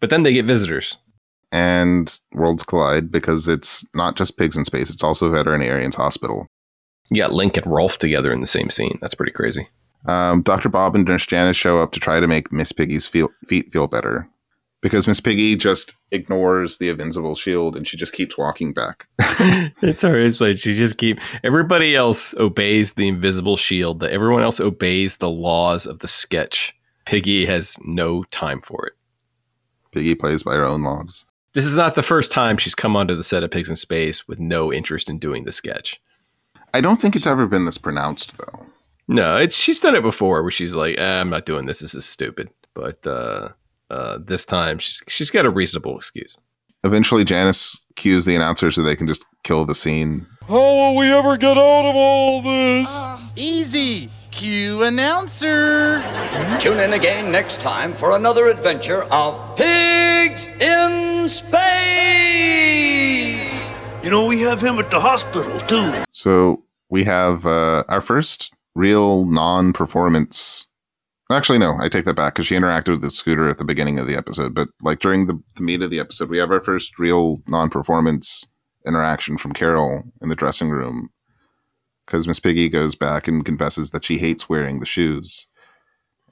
But 0.00 0.10
then 0.10 0.24
they 0.24 0.32
get 0.34 0.44
visitors. 0.44 0.98
And 1.54 2.18
worlds 2.32 2.64
collide 2.64 3.12
because 3.12 3.46
it's 3.46 3.84
not 3.94 4.16
just 4.16 4.36
Pigs 4.36 4.56
in 4.56 4.64
Space; 4.64 4.90
it's 4.90 5.04
also 5.04 5.30
Veterinarians 5.30 5.94
Hospital. 5.94 6.46
You 7.10 7.22
got 7.22 7.32
Link 7.32 7.56
and 7.56 7.66
Rolf 7.66 7.98
together 7.98 8.32
in 8.32 8.40
the 8.40 8.46
same 8.46 8.70
scene. 8.70 8.98
That's 9.00 9.14
pretty 9.14 9.32
crazy. 9.32 9.68
Um, 10.06 10.42
Dr. 10.42 10.68
Bob 10.68 10.94
and 10.94 11.06
Nurse 11.06 11.26
Janice 11.26 11.56
show 11.56 11.78
up 11.78 11.92
to 11.92 12.00
try 12.00 12.20
to 12.20 12.26
make 12.26 12.52
Miss 12.52 12.72
Piggy's 12.72 13.06
feel, 13.06 13.30
feet 13.46 13.72
feel 13.72 13.86
better 13.86 14.28
because 14.82 15.06
Miss 15.06 15.20
Piggy 15.20 15.56
just 15.56 15.94
ignores 16.10 16.76
the 16.76 16.90
invincible 16.90 17.34
shield 17.34 17.76
and 17.76 17.88
she 17.88 17.96
just 17.96 18.12
keeps 18.12 18.36
walking 18.36 18.72
back. 18.72 19.06
it's 19.80 20.02
her. 20.02 20.20
It's 20.20 20.40
like 20.40 20.58
she 20.58 20.74
just 20.74 20.98
keep. 20.98 21.20
Everybody 21.42 21.96
else 21.96 22.34
obeys 22.34 22.94
the 22.94 23.08
invisible 23.08 23.56
shield. 23.56 24.00
That 24.00 24.12
everyone 24.12 24.42
else 24.42 24.60
obeys 24.60 25.18
the 25.18 25.30
laws 25.30 25.86
of 25.86 26.00
the 26.00 26.08
sketch. 26.08 26.74
Piggy 27.06 27.46
has 27.46 27.78
no 27.84 28.24
time 28.24 28.60
for 28.60 28.86
it. 28.86 28.94
Piggy 29.92 30.14
plays 30.14 30.42
by 30.42 30.54
her 30.54 30.64
own 30.64 30.82
laws. 30.82 31.24
This 31.54 31.66
is 31.66 31.76
not 31.76 31.94
the 31.94 32.02
first 32.02 32.32
time 32.32 32.56
she's 32.56 32.74
come 32.74 32.96
onto 32.96 33.14
the 33.14 33.22
set 33.22 33.44
of 33.44 33.50
Pigs 33.50 33.70
in 33.70 33.76
Space 33.76 34.26
with 34.26 34.40
no 34.40 34.72
interest 34.72 35.08
in 35.08 35.18
doing 35.18 35.44
the 35.44 35.52
sketch. 35.52 36.00
I 36.72 36.80
don't 36.80 37.00
think 37.00 37.14
it's 37.14 37.28
ever 37.28 37.46
been 37.46 37.64
this 37.64 37.78
pronounced 37.78 38.36
though. 38.38 38.66
No, 39.06 39.36
it's 39.36 39.56
she's 39.56 39.80
done 39.80 39.94
it 39.94 40.02
before 40.02 40.42
where 40.42 40.50
she's 40.50 40.74
like, 40.74 40.98
eh, 40.98 41.20
"I'm 41.20 41.30
not 41.30 41.46
doing 41.46 41.66
this. 41.66 41.78
This 41.78 41.94
is 41.94 42.04
stupid." 42.04 42.50
But 42.74 43.06
uh, 43.06 43.50
uh, 43.88 44.18
this 44.20 44.44
time 44.44 44.78
she's 44.78 45.02
she's 45.06 45.30
got 45.30 45.46
a 45.46 45.50
reasonable 45.50 45.96
excuse. 45.96 46.36
Eventually, 46.82 47.24
Janice 47.24 47.86
cues 47.94 48.24
the 48.24 48.34
announcer 48.34 48.70
so 48.70 48.82
they 48.82 48.96
can 48.96 49.06
just 49.06 49.24
kill 49.44 49.64
the 49.64 49.74
scene. 49.74 50.26
How 50.48 50.54
will 50.54 50.96
we 50.96 51.06
ever 51.12 51.36
get 51.36 51.56
out 51.56 51.88
of 51.88 51.94
all 51.94 52.42
this? 52.42 52.90
Easy. 53.36 54.10
Cue 54.32 54.82
announcer. 54.82 56.02
Tune 56.58 56.80
in 56.80 56.94
again 56.94 57.30
next 57.30 57.60
time 57.60 57.92
for 57.92 58.16
another 58.16 58.46
adventure 58.48 59.04
of 59.04 59.56
Pigs 60.24 60.48
in 60.58 61.28
Space! 61.28 61.52
You 64.02 64.08
know, 64.08 64.24
we 64.24 64.40
have 64.40 64.58
him 64.58 64.78
at 64.78 64.90
the 64.90 64.98
hospital, 64.98 65.60
too. 65.60 66.02
So 66.08 66.64
we 66.88 67.04
have 67.04 67.44
uh, 67.44 67.84
our 67.88 68.00
first 68.00 68.50
real 68.74 69.26
non-performance. 69.26 70.66
Actually, 71.30 71.58
no, 71.58 71.76
I 71.78 71.90
take 71.90 72.06
that 72.06 72.16
back 72.16 72.32
because 72.34 72.46
she 72.46 72.54
interacted 72.54 72.92
with 72.92 73.02
the 73.02 73.10
scooter 73.10 73.50
at 73.50 73.58
the 73.58 73.66
beginning 73.66 73.98
of 73.98 74.06
the 74.06 74.16
episode. 74.16 74.54
But 74.54 74.68
like 74.80 75.00
during 75.00 75.26
the, 75.26 75.38
the 75.56 75.62
meat 75.62 75.82
of 75.82 75.90
the 75.90 76.00
episode, 76.00 76.30
we 76.30 76.38
have 76.38 76.50
our 76.50 76.62
first 76.62 76.98
real 76.98 77.42
non-performance 77.46 78.46
interaction 78.86 79.36
from 79.36 79.52
Carol 79.52 80.04
in 80.22 80.30
the 80.30 80.36
dressing 80.36 80.70
room 80.70 81.10
because 82.06 82.26
Miss 82.26 82.40
Piggy 82.40 82.70
goes 82.70 82.94
back 82.94 83.28
and 83.28 83.44
confesses 83.44 83.90
that 83.90 84.06
she 84.06 84.16
hates 84.16 84.48
wearing 84.48 84.80
the 84.80 84.86
shoes, 84.86 85.48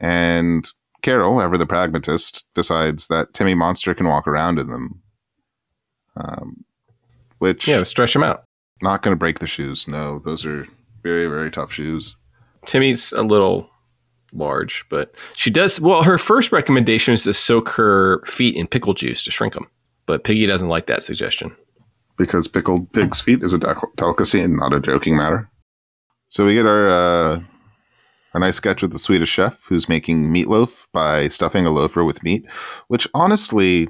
and 0.01 0.67
Carol, 1.03 1.41
ever 1.41 1.59
the 1.59 1.67
pragmatist, 1.67 2.45
decides 2.55 3.07
that 3.09 3.35
Timmy 3.35 3.55
Monster 3.55 3.95
can 3.95 4.07
walk 4.07 4.27
around 4.27 4.59
in 4.59 4.69
them. 4.69 5.03
Um, 6.17 6.65
which 7.39 7.67
Yeah, 7.67 7.83
stretch 7.83 8.15
him 8.15 8.23
out. 8.23 8.45
not 8.83 9.03
going 9.03 9.13
to 9.13 9.19
break 9.19 9.39
the 9.41 9.47
shoes. 9.47 9.89
No, 9.89 10.19
those 10.21 10.45
are 10.45 10.67
very, 11.03 11.27
very 11.27 11.51
tough 11.51 11.73
shoes. 11.73 12.17
Timmy's 12.67 13.13
a 13.13 13.23
little 13.23 13.69
large, 14.33 14.85
but 14.91 15.13
she 15.35 15.51
does. 15.51 15.81
Well, 15.81 16.03
her 16.05 16.19
first 16.19 16.53
recommendation 16.53 17.15
is 17.15 17.25
to 17.25 17.35
soak 17.35 17.69
her 17.71 18.23
feet 18.27 18.55
in 18.57 18.67
pickle 18.69 18.95
juice 18.95 19.25
to 19.25 19.31
shrink 19.31 19.55
them. 19.55 19.67
But 20.07 20.25
Piggy 20.25 20.47
doesn't 20.47 20.69
like 20.69 20.87
that 20.87 21.03
suggestion. 21.03 21.55
Because 22.19 22.47
pickled 22.47 22.93
pig's 22.93 23.21
feet 23.21 23.43
is 23.43 23.53
a 23.55 23.59
delicacy 23.97 24.41
and 24.41 24.57
not 24.57 24.75
a 24.75 24.81
joking 24.81 25.17
matter. 25.17 25.49
So 26.29 26.45
we 26.45 26.55
get 26.55 26.67
our 26.67 26.89
uh, 26.89 27.41
our 28.35 28.41
nice 28.41 28.57
sketch 28.57 28.83
with 28.83 28.93
the 28.93 28.99
Swedish 28.99 29.29
chef 29.29 29.61
who's 29.67 29.89
making 29.89 30.31
meatloaf 30.31 30.87
by 30.93 31.29
stuffing 31.29 31.67
a 31.67 31.71
loafer 31.71 32.05
with 32.05 32.23
meat. 32.23 32.47
Which 32.89 33.07
honestly, 33.15 33.89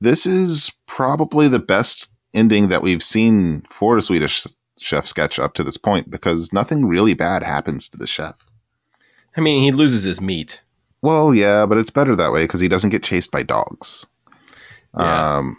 this 0.00 0.26
is 0.26 0.70
probably 0.86 1.48
the 1.48 1.58
best 1.58 2.08
ending 2.32 2.68
that 2.68 2.82
we've 2.82 3.02
seen 3.02 3.62
for 3.70 3.96
a 3.96 4.02
Swedish 4.02 4.46
chef 4.78 5.06
sketch 5.06 5.38
up 5.38 5.54
to 5.54 5.62
this 5.62 5.76
point 5.76 6.10
because 6.10 6.52
nothing 6.52 6.86
really 6.86 7.14
bad 7.14 7.42
happens 7.42 7.88
to 7.88 7.98
the 7.98 8.06
chef. 8.06 8.34
I 9.36 9.40
mean, 9.40 9.62
he 9.62 9.72
loses 9.72 10.04
his 10.04 10.20
meat. 10.20 10.60
Well, 11.02 11.34
yeah, 11.34 11.66
but 11.66 11.78
it's 11.78 11.90
better 11.90 12.16
that 12.16 12.32
way 12.32 12.44
because 12.44 12.60
he 12.60 12.68
doesn't 12.68 12.90
get 12.90 13.02
chased 13.02 13.30
by 13.30 13.42
dogs. 13.42 14.06
Yeah. 14.98 15.36
Um, 15.36 15.58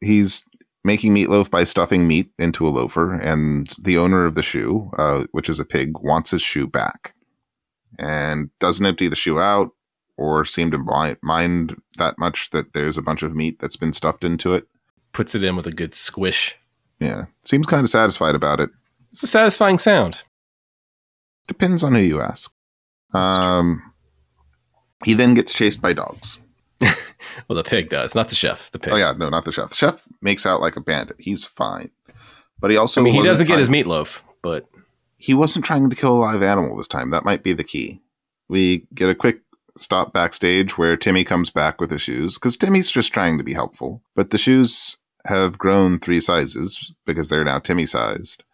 he's 0.00 0.44
making 0.84 1.12
meatloaf 1.12 1.50
by 1.50 1.64
stuffing 1.64 2.06
meat 2.06 2.30
into 2.38 2.68
a 2.68 2.70
loafer, 2.70 3.12
and 3.12 3.68
the 3.82 3.98
owner 3.98 4.26
of 4.26 4.36
the 4.36 4.42
shoe, 4.44 4.88
uh, 4.96 5.24
which 5.32 5.48
is 5.48 5.58
a 5.58 5.64
pig, 5.64 5.98
wants 5.98 6.30
his 6.30 6.42
shoe 6.42 6.68
back 6.68 7.15
and 7.98 8.50
doesn't 8.58 8.84
empty 8.84 9.08
the 9.08 9.16
shoe 9.16 9.40
out 9.40 9.72
or 10.16 10.44
seem 10.44 10.70
to 10.70 11.16
mind 11.22 11.80
that 11.98 12.18
much 12.18 12.50
that 12.50 12.72
there's 12.72 12.98
a 12.98 13.02
bunch 13.02 13.22
of 13.22 13.34
meat 13.34 13.58
that's 13.60 13.76
been 13.76 13.92
stuffed 13.92 14.24
into 14.24 14.54
it. 14.54 14.66
Puts 15.12 15.34
it 15.34 15.44
in 15.44 15.56
with 15.56 15.66
a 15.66 15.72
good 15.72 15.94
squish. 15.94 16.56
Yeah, 17.00 17.26
seems 17.44 17.66
kind 17.66 17.84
of 17.84 17.90
satisfied 17.90 18.34
about 18.34 18.60
it. 18.60 18.70
It's 19.12 19.22
a 19.22 19.26
satisfying 19.26 19.78
sound. 19.78 20.22
Depends 21.46 21.84
on 21.84 21.94
who 21.94 22.00
you 22.00 22.20
ask. 22.20 22.52
Um, 23.12 23.92
he 25.04 25.14
then 25.14 25.34
gets 25.34 25.52
chased 25.52 25.80
by 25.80 25.92
dogs. 25.92 26.38
Well, 27.48 27.56
the 27.56 27.64
pig 27.64 27.88
does, 27.90 28.14
not 28.14 28.28
the 28.28 28.34
chef. 28.34 28.70
The 28.70 28.78
pig. 28.78 28.92
Oh 28.92 28.96
yeah, 28.96 29.12
no, 29.12 29.28
not 29.28 29.44
the 29.44 29.52
chef. 29.52 29.70
The 29.70 29.74
chef 29.74 30.06
makes 30.22 30.46
out 30.46 30.60
like 30.60 30.76
a 30.76 30.80
bandit. 30.80 31.16
He's 31.18 31.44
fine, 31.44 31.90
but 32.58 32.70
he 32.70 32.76
also 32.76 33.00
I 33.00 33.04
mean, 33.04 33.14
he 33.14 33.22
doesn't 33.22 33.46
get 33.46 33.58
his 33.58 33.68
meatloaf, 33.68 34.22
but 34.42 34.66
He 35.18 35.34
wasn't 35.34 35.64
trying 35.64 35.88
to 35.90 35.96
kill 35.96 36.14
a 36.14 36.18
live 36.20 36.42
animal 36.42 36.76
this 36.76 36.86
time. 36.88 37.10
That 37.10 37.24
might 37.24 37.42
be 37.42 37.52
the 37.52 37.64
key. 37.64 38.00
We 38.48 38.86
get 38.94 39.08
a 39.08 39.14
quick 39.14 39.40
stop 39.78 40.12
backstage 40.12 40.78
where 40.78 40.96
Timmy 40.96 41.24
comes 41.24 41.50
back 41.50 41.80
with 41.80 41.90
the 41.90 41.98
shoes 41.98 42.34
because 42.34 42.56
Timmy's 42.56 42.90
just 42.90 43.12
trying 43.12 43.38
to 43.38 43.44
be 43.44 43.52
helpful, 43.54 44.02
but 44.14 44.30
the 44.30 44.38
shoes 44.38 44.96
have 45.26 45.58
grown 45.58 45.98
three 45.98 46.20
sizes 46.20 46.94
because 47.04 47.28
they're 47.28 47.44
now 47.44 47.58
Timmy 47.58 47.84
sized, 47.86 48.44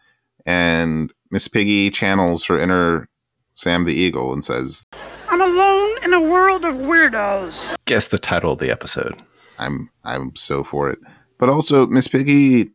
and 0.47 1.13
Miss 1.31 1.47
Piggy 1.49 1.91
channels 1.91 2.45
her 2.47 2.59
inner 2.59 3.09
Sam 3.55 3.85
the 3.85 3.93
Eagle 3.95 4.33
and 4.33 4.43
says, 4.43 4.85
I'm 5.29 5.41
alone 5.41 5.91
in 6.05 6.13
a 6.15 6.21
world 6.21 6.65
of 6.65 6.77
weirdos. 6.77 7.77
guess 7.85 8.09
the 8.09 8.19
title 8.19 8.53
of 8.53 8.59
the 8.59 8.71
episode. 8.71 9.21
I'm 9.59 9.91
I'm 10.05 10.35
so 10.35 10.65
for 10.65 10.89
it. 10.91 10.99
But 11.39 11.51
also 11.51 11.87
Miss 11.87 12.09
Piggy, 12.09 12.71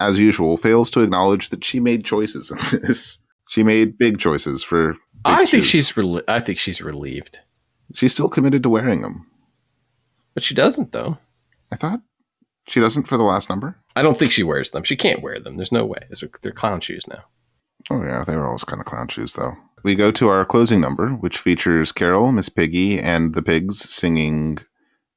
as 0.00 0.18
usual, 0.18 0.56
fails 0.56 0.90
to 0.90 1.00
acknowledge 1.00 1.48
that 1.48 1.64
she 1.64 1.80
made 1.80 2.04
choices 2.04 2.50
in 2.50 2.58
this. 2.82 3.18
She 3.48 3.62
made 3.62 3.98
big 3.98 4.18
choices 4.18 4.62
for. 4.62 4.92
big 4.92 4.98
I 5.24 5.44
think 5.46 5.64
shoes. 5.64 5.66
she's. 5.66 5.96
Rel- 5.96 6.22
I 6.28 6.40
think 6.40 6.58
she's 6.58 6.80
relieved, 6.82 7.40
she's 7.94 8.12
still 8.12 8.28
committed 8.28 8.62
to 8.62 8.68
wearing 8.68 9.02
them. 9.02 9.26
but 10.34 10.42
she 10.42 10.54
doesn't 10.54 10.92
though. 10.92 11.18
I 11.72 11.76
thought 11.76 12.00
she 12.66 12.80
doesn't 12.80 13.08
for 13.08 13.16
the 13.16 13.24
last 13.24 13.48
number. 13.50 13.76
I 13.96 14.02
don't 14.02 14.18
think 14.18 14.32
she 14.32 14.42
wears 14.42 14.70
them. 14.70 14.84
She 14.84 14.96
can't 14.96 15.22
wear 15.22 15.40
them. 15.40 15.56
There's 15.56 15.72
no 15.72 15.84
way. 15.84 15.98
They're 16.42 16.52
clown 16.52 16.80
shoes 16.80 17.04
now. 17.08 17.24
Oh 17.90 18.02
yeah, 18.02 18.24
they 18.26 18.36
were 18.36 18.46
always 18.46 18.64
kind 18.64 18.80
of 18.80 18.86
clown 18.86 19.08
shoes 19.08 19.32
though. 19.34 19.52
We 19.84 19.94
go 19.94 20.10
to 20.12 20.28
our 20.28 20.44
closing 20.44 20.80
number, 20.80 21.10
which 21.10 21.38
features 21.38 21.92
Carol, 21.92 22.32
Miss 22.32 22.48
Piggy, 22.48 22.98
and 22.98 23.34
the 23.34 23.42
pigs 23.42 23.78
singing 23.88 24.58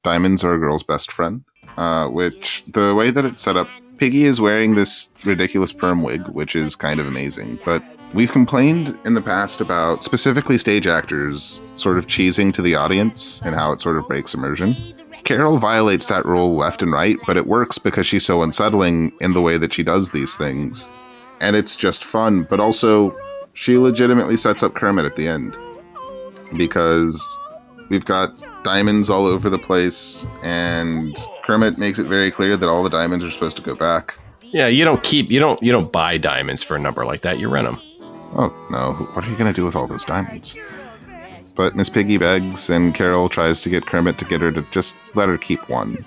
"Diamonds 0.04 0.44
Are 0.44 0.54
a 0.54 0.60
Girl's 0.60 0.84
Best 0.84 1.12
Friend." 1.12 1.44
Uh, 1.78 2.08
which 2.08 2.63
the 2.67 2.94
way 2.96 3.12
that 3.12 3.24
it's 3.26 3.41
set 3.41 3.56
up, 3.58 3.67
Piggy 3.98 4.26
is 4.26 4.39
wearing 4.41 4.76
this 4.76 5.10
ridiculous 5.26 5.72
perm 5.72 6.04
wig, 6.04 6.22
which 6.30 6.56
is 6.56 6.76
kind 6.76 7.00
of 7.00 7.06
amazing. 7.08 7.60
But 7.65 7.84
We've 8.13 8.32
complained 8.32 9.00
in 9.06 9.13
the 9.13 9.21
past 9.21 9.62
about 9.62 10.04
specifically 10.04 10.58
stage 10.58 10.86
actors 10.86 11.62
sort 11.78 11.97
of 11.97 12.08
cheesing 12.08 12.52
to 12.54 12.62
the 12.62 12.76
audience 12.76 13.41
and 13.45 13.56
how 13.56 13.71
it 13.71 13.80
sort 13.80 13.95
of 13.95 14.08
breaks 14.08 14.34
immersion. 14.34 14.76
Carol 15.24 15.60
violates 15.60 16.08
that 16.08 16.26
rule 16.26 16.56
left 16.56 16.82
and 16.82 16.91
right, 16.91 17.15
but 17.26 17.38
it 17.38 17.47
works 17.47 17.78
because 17.78 18.06
she's 18.06 18.26
so 18.26 18.41
unsettling 18.41 19.13
in 19.21 19.34
the 19.34 19.41
way 19.41 19.58
that 19.58 19.74
she 19.74 19.82
does 19.82 20.10
these 20.10 20.36
things. 20.36 20.89
And 21.39 21.56
it's 21.56 21.78
just 21.78 22.04
fun, 22.04 22.43
but 22.43 22.60
also 22.60 23.17
she 23.54 23.78
legitimately 23.78 24.36
sets 24.36 24.62
up 24.62 24.74
Kermit 24.74 25.06
at 25.06 25.15
the 25.15 25.30
end 25.30 25.56
because 26.58 27.39
we've 27.89 28.06
got 28.06 28.41
diamonds 28.63 29.10
all 29.10 29.26
over 29.26 29.50
the 29.50 29.58
place, 29.58 30.26
and 30.43 31.15
Kermit 31.43 31.78
makes 31.78 31.97
it 31.97 32.08
very 32.08 32.30
clear 32.30 32.58
that 32.58 32.67
all 32.67 32.84
the 32.84 32.89
diamonds 32.89 33.24
are 33.24 33.32
supposed 33.32 33.58
to 33.58 33.63
go 33.63 33.74
back. 33.74 34.17
Yeah, 34.41 34.67
you 34.67 34.84
don't 34.84 35.02
keep 35.02 35.32
you 35.32 35.39
don't 35.39 35.62
you 35.63 35.71
don't 35.71 35.91
buy 35.91 36.17
diamonds 36.17 36.62
for 36.62 36.76
a 36.76 36.80
number 36.80 37.06
like 37.06 37.21
that. 37.21 37.39
You 37.39 37.47
rent 37.47 37.67
them. 37.67 37.80
Oh 38.34 38.54
no! 38.72 38.94
What 39.13 39.26
are 39.26 39.30
you 39.30 39.36
gonna 39.38 39.54
do 39.54 39.65
with 39.65 39.76
all 39.76 39.88
those 39.88 40.06
diamonds? 40.06 40.58
But 41.56 41.76
Miss 41.76 41.89
Piggy 41.89 42.17
begs, 42.17 42.70
and 42.70 42.96
Carol 42.96 43.28
tries 43.30 43.62
to 43.62 43.70
get 43.70 43.86
Kermit 43.86 44.17
to 44.20 44.26
get 44.26 44.41
her 44.41 44.52
to 44.52 44.62
just 44.72 44.96
let 45.15 45.28
her 45.28 45.38
keep 45.38 45.67
one. 45.70 45.98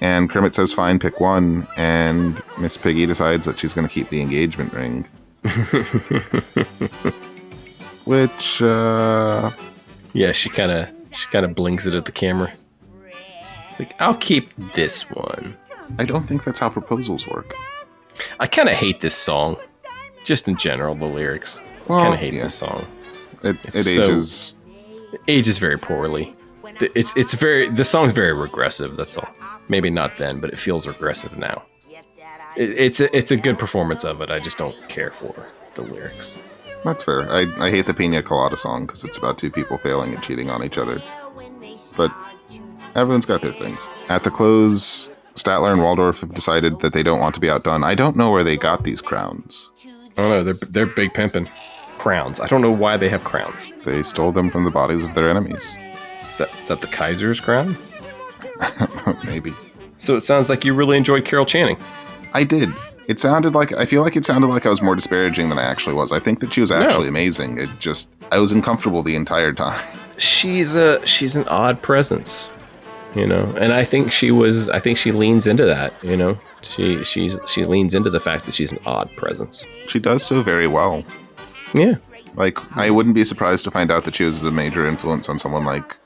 And 0.00 0.28
Kermit 0.28 0.54
says, 0.54 0.72
"Fine, 0.72 0.98
pick 0.98 1.20
one." 1.20 1.66
And 1.76 2.42
Miss 2.58 2.76
Piggy 2.76 3.06
decides 3.06 3.46
that 3.46 3.58
she's 3.58 3.72
going 3.72 3.86
to 3.86 3.92
keep 3.92 4.08
the 4.10 4.20
engagement 4.20 4.72
ring, 4.72 5.06
which 8.04 8.60
uh, 8.62 9.50
Yeah, 10.12 10.32
she 10.32 10.48
kind 10.50 10.70
of 10.70 10.88
she 11.12 11.28
kind 11.28 11.44
of 11.46 11.54
blinks 11.54 11.86
it 11.86 11.94
at 11.94 12.04
the 12.04 12.12
camera. 12.12 12.52
Like, 13.78 13.94
I'll 14.00 14.14
keep 14.16 14.54
this 14.74 15.02
one. 15.10 15.56
I 15.98 16.04
don't 16.04 16.26
think 16.26 16.44
that's 16.44 16.58
how 16.58 16.70
proposals 16.70 17.26
work. 17.26 17.54
I 18.40 18.46
kind 18.46 18.68
of 18.68 18.74
hate 18.74 19.00
this 19.02 19.14
song, 19.14 19.56
just 20.26 20.48
in 20.48 20.56
general. 20.58 20.94
The 20.94 21.06
lyrics. 21.06 21.58
Well, 21.88 22.02
kind 22.02 22.14
of 22.14 22.20
hate 22.20 22.34
yeah. 22.34 22.42
this 22.42 22.56
song. 22.56 22.84
It, 23.42 23.56
it 23.64 23.78
so- 23.78 24.02
ages. 24.02 24.54
It 25.12 25.20
ages 25.28 25.56
very 25.58 25.78
poorly. 25.78 26.34
The- 26.80 26.90
It's 26.98 27.16
it's 27.16 27.32
very 27.32 27.70
the 27.70 27.84
song's 27.84 28.12
very 28.12 28.34
regressive. 28.34 28.96
That's 28.98 29.16
all. 29.16 29.28
Maybe 29.68 29.88
not 29.88 30.18
then, 30.18 30.40
but 30.40 30.50
it 30.50 30.58
feels 30.58 30.86
regressive 30.86 31.38
now. 31.38 31.62
It, 32.56 32.70
it's 32.78 33.00
a, 33.00 33.14
it's 33.16 33.30
a 33.30 33.36
good 33.36 33.58
performance 33.58 34.04
of 34.04 34.20
it. 34.20 34.30
I 34.30 34.38
just 34.38 34.56
don't 34.58 34.76
care 34.88 35.10
for 35.10 35.34
the 35.74 35.82
lyrics. 35.82 36.38
That's 36.84 37.02
fair. 37.02 37.30
I, 37.30 37.46
I 37.58 37.70
hate 37.70 37.86
the 37.86 37.92
Pina 37.94 38.22
Colada 38.22 38.56
song 38.56 38.86
because 38.86 39.04
it's 39.04 39.18
about 39.18 39.36
two 39.38 39.50
people 39.50 39.76
failing 39.76 40.14
and 40.14 40.22
cheating 40.22 40.48
on 40.50 40.64
each 40.64 40.78
other. 40.78 41.02
But 41.96 42.12
everyone's 42.94 43.26
got 43.26 43.42
their 43.42 43.52
things. 43.52 43.86
At 44.08 44.24
the 44.24 44.30
close, 44.30 45.10
Statler 45.34 45.72
and 45.72 45.82
Waldorf 45.82 46.20
have 46.20 46.32
decided 46.32 46.80
that 46.80 46.92
they 46.94 47.02
don't 47.02 47.20
want 47.20 47.34
to 47.34 47.40
be 47.40 47.50
outdone. 47.50 47.84
I 47.84 47.94
don't 47.94 48.16
know 48.16 48.30
where 48.30 48.44
they 48.44 48.56
got 48.56 48.84
these 48.84 49.02
crowns. 49.02 49.70
I 50.16 50.22
don't 50.22 50.30
know. 50.30 50.44
They're 50.44 50.68
they're 50.70 50.86
big 50.86 51.12
pimping 51.14 51.48
crowns. 51.98 52.40
I 52.40 52.46
don't 52.46 52.62
know 52.62 52.70
why 52.70 52.96
they 52.96 53.08
have 53.08 53.24
crowns. 53.24 53.66
They 53.84 54.02
stole 54.02 54.32
them 54.32 54.50
from 54.50 54.64
the 54.64 54.70
bodies 54.70 55.02
of 55.02 55.14
their 55.14 55.28
enemies. 55.28 55.76
Is 56.28 56.38
that 56.38 56.54
is 56.60 56.68
that 56.68 56.80
the 56.80 56.86
Kaiser's 56.86 57.40
crown? 57.40 57.76
Maybe. 59.24 59.52
So 59.98 60.16
it 60.16 60.24
sounds 60.24 60.50
like 60.50 60.64
you 60.64 60.74
really 60.74 60.96
enjoyed 60.96 61.24
Carol 61.24 61.46
Channing. 61.46 61.76
I 62.32 62.44
did. 62.44 62.70
It 63.08 63.20
sounded 63.20 63.54
like 63.54 63.72
I 63.72 63.84
feel 63.86 64.02
like 64.02 64.16
it 64.16 64.24
sounded 64.24 64.48
like 64.48 64.66
I 64.66 64.68
was 64.68 64.82
more 64.82 64.94
disparaging 64.94 65.48
than 65.48 65.58
I 65.58 65.62
actually 65.62 65.94
was. 65.94 66.12
I 66.12 66.18
think 66.18 66.40
that 66.40 66.52
she 66.52 66.60
was 66.60 66.72
actually 66.72 67.08
amazing. 67.08 67.58
It 67.58 67.70
just 67.78 68.08
I 68.32 68.38
was 68.38 68.52
uncomfortable 68.52 69.02
the 69.02 69.14
entire 69.14 69.52
time. 69.52 69.80
She's 70.18 70.74
a 70.74 71.04
she's 71.06 71.36
an 71.36 71.46
odd 71.48 71.80
presence, 71.82 72.48
you 73.16 73.26
know, 73.26 73.42
and 73.58 73.72
I 73.72 73.84
think 73.84 74.12
she 74.12 74.30
was. 74.30 74.68
I 74.68 74.78
think 74.78 74.98
she 74.98 75.10
leans 75.10 75.46
into 75.46 75.64
that. 75.64 75.92
You 76.02 76.16
know, 76.16 76.38
she 76.62 77.02
she's 77.04 77.38
she 77.52 77.64
leans 77.64 77.94
into 77.94 78.10
the 78.10 78.20
fact 78.20 78.44
that 78.46 78.54
she's 78.54 78.70
an 78.72 78.78
odd 78.86 79.10
presence. 79.16 79.64
She 79.88 79.98
does 79.98 80.22
so 80.24 80.42
very 80.42 80.66
well. 80.68 81.02
Yeah, 81.74 81.94
Like 82.36 82.58
I 82.76 82.90
wouldn't 82.90 83.14
be 83.14 83.24
surprised 83.24 83.64
to 83.64 83.70
find 83.70 83.90
out 83.90 84.04
that 84.04 84.14
she 84.16 84.24
was 84.24 84.42
a 84.44 84.50
major 84.50 84.86
influence 84.86 85.28
on 85.28 85.38
someone 85.38 85.64
like 85.64 85.96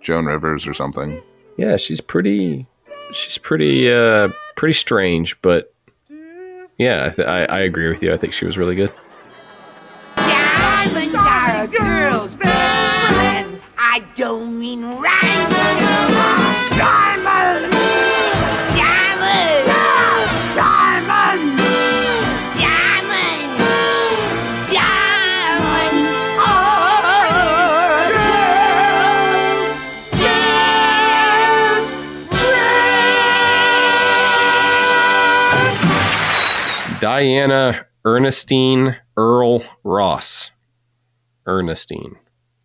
Joan 0.00 0.26
Rivers 0.26 0.66
or 0.66 0.74
something. 0.74 1.22
yeah, 1.56 1.76
she's 1.76 2.00
pretty. 2.00 2.66
She's 3.12 3.38
pretty 3.38 3.90
uh 3.92 4.28
pretty 4.56 4.74
strange, 4.74 5.40
but 5.42 5.72
yeah, 6.78 7.06
I, 7.06 7.10
th- 7.14 7.26
I 7.28 7.44
I 7.46 7.58
agree 7.60 7.88
with 7.88 8.02
you. 8.02 8.12
I 8.12 8.16
think 8.16 8.32
she 8.34 8.44
was 8.46 8.56
really 8.58 8.74
good. 8.76 8.92
Diamonds 10.16 11.14
are 11.14 11.62
a 11.62 11.66
girl's 11.66 12.34
best 12.36 13.14
friend. 13.14 13.60
I 13.78 14.00
don't 14.14 14.58
mean 14.58 14.84
rhyme. 14.84 16.19
Diana 37.20 37.84
Ernestine 38.06 38.96
Earle 39.14 39.62
Ross. 39.84 40.52
Ernestine. 41.46 42.16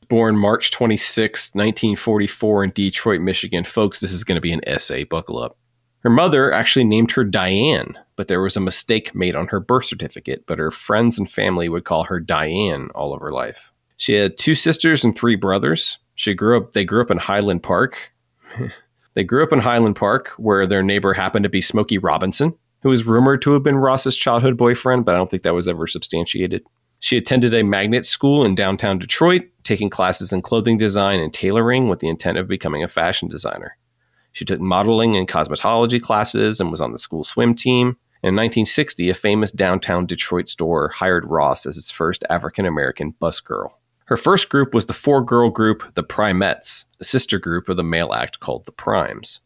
Born 0.08 0.38
March 0.38 0.72
26, 0.72 1.54
1944, 1.54 2.64
in 2.64 2.70
Detroit, 2.70 3.20
Michigan. 3.20 3.66
Folks, 3.66 4.00
this 4.00 4.14
is 4.14 4.24
going 4.24 4.38
to 4.38 4.42
be 4.42 4.54
an 4.54 4.66
essay. 4.66 5.04
Buckle 5.04 5.40
up. 5.40 5.58
Her 6.04 6.10
mother 6.10 6.54
actually 6.54 6.86
named 6.86 7.12
her 7.12 7.26
Diane, 7.26 7.98
but 8.16 8.30
there 8.30 8.42
was 8.42 8.56
a 8.56 8.62
mistake 8.62 9.14
made 9.14 9.36
on 9.36 9.48
her 9.48 9.60
birth 9.60 9.88
certificate, 9.88 10.46
but 10.48 10.58
her 10.58 10.72
friends 10.72 11.20
and 11.20 11.30
family 11.30 11.68
would 11.68 11.84
call 11.84 12.06
her 12.06 12.22
Diane 12.22 12.88
all 12.96 13.14
of 13.14 13.20
her 13.20 13.34
life. 13.34 13.74
She 13.98 14.14
had 14.14 14.38
two 14.38 14.56
sisters 14.56 15.04
and 15.04 15.14
three 15.14 15.36
brothers. 15.36 15.98
She 16.16 16.34
grew 16.34 16.56
up 16.56 16.72
they 16.72 16.86
grew 16.86 17.02
up 17.02 17.12
in 17.12 17.18
Highland 17.18 17.62
Park. 17.62 18.14
they 19.16 19.26
grew 19.26 19.44
up 19.44 19.52
in 19.52 19.60
Highland 19.60 19.98
Park 19.98 20.30
where 20.38 20.66
their 20.66 20.82
neighbor 20.82 21.14
happened 21.14 21.44
to 21.44 21.50
be 21.50 21.60
Smokey 21.60 21.98
Robinson, 21.98 22.58
who 22.86 22.92
was 22.92 23.08
rumored 23.08 23.42
to 23.42 23.50
have 23.50 23.64
been 23.64 23.78
Ross's 23.78 24.16
childhood 24.16 24.58
boyfriend, 24.58 25.06
but 25.06 25.16
I 25.16 25.18
don't 25.18 25.28
think 25.28 25.42
that 25.42 25.56
was 25.56 25.68
ever 25.68 25.88
substantiated. 25.88 26.64
She 27.00 27.18
attended 27.18 27.52
a 27.52 27.64
magnet 27.64 28.06
school 28.06 28.46
in 28.46 28.54
downtown 28.54 29.00
Detroit, 29.00 29.42
taking 29.64 29.90
classes 29.90 30.32
in 30.32 30.44
clothing 30.44 30.78
design 30.78 31.20
and 31.20 31.34
tailoring 31.34 31.90
with 31.90 31.98
the 31.98 32.08
intent 32.08 32.38
of 32.38 32.48
becoming 32.48 32.84
a 32.84 32.88
fashion 32.88 33.28
designer. 33.28 33.76
She 34.34 34.46
took 34.46 34.60
modeling 34.60 35.16
and 35.16 35.28
cosmetology 35.28 36.00
classes 36.00 36.60
and 36.62 36.70
was 36.70 36.80
on 36.80 36.92
the 36.92 37.00
school 37.00 37.24
swim 37.24 37.56
team. 37.56 37.98
In 38.22 38.36
1960, 38.36 39.10
a 39.10 39.16
famous 39.16 39.52
downtown 39.52 40.06
Detroit 40.06 40.48
store 40.48 40.90
hired 40.90 41.26
Ross 41.26 41.66
as 41.66 41.80
its 41.80 41.90
first 41.90 42.24
African 42.30 42.68
American 42.68 43.16
bus 43.20 43.40
girl. 43.40 43.80
Her 44.06 44.18
first 44.18 44.50
group 44.50 44.76
was 44.76 44.86
the 44.86 44.94
four 44.94 45.26
girl 45.26 45.50
group, 45.50 45.96
the 45.96 46.04
Primettes, 46.04 46.86
a 47.02 47.04
sister 47.04 47.40
group 47.40 47.68
of 47.68 47.78
the 47.78 47.84
male 47.84 48.14
act 48.14 48.42
called 48.42 48.68
the 48.68 48.72
Primes. 48.72 49.40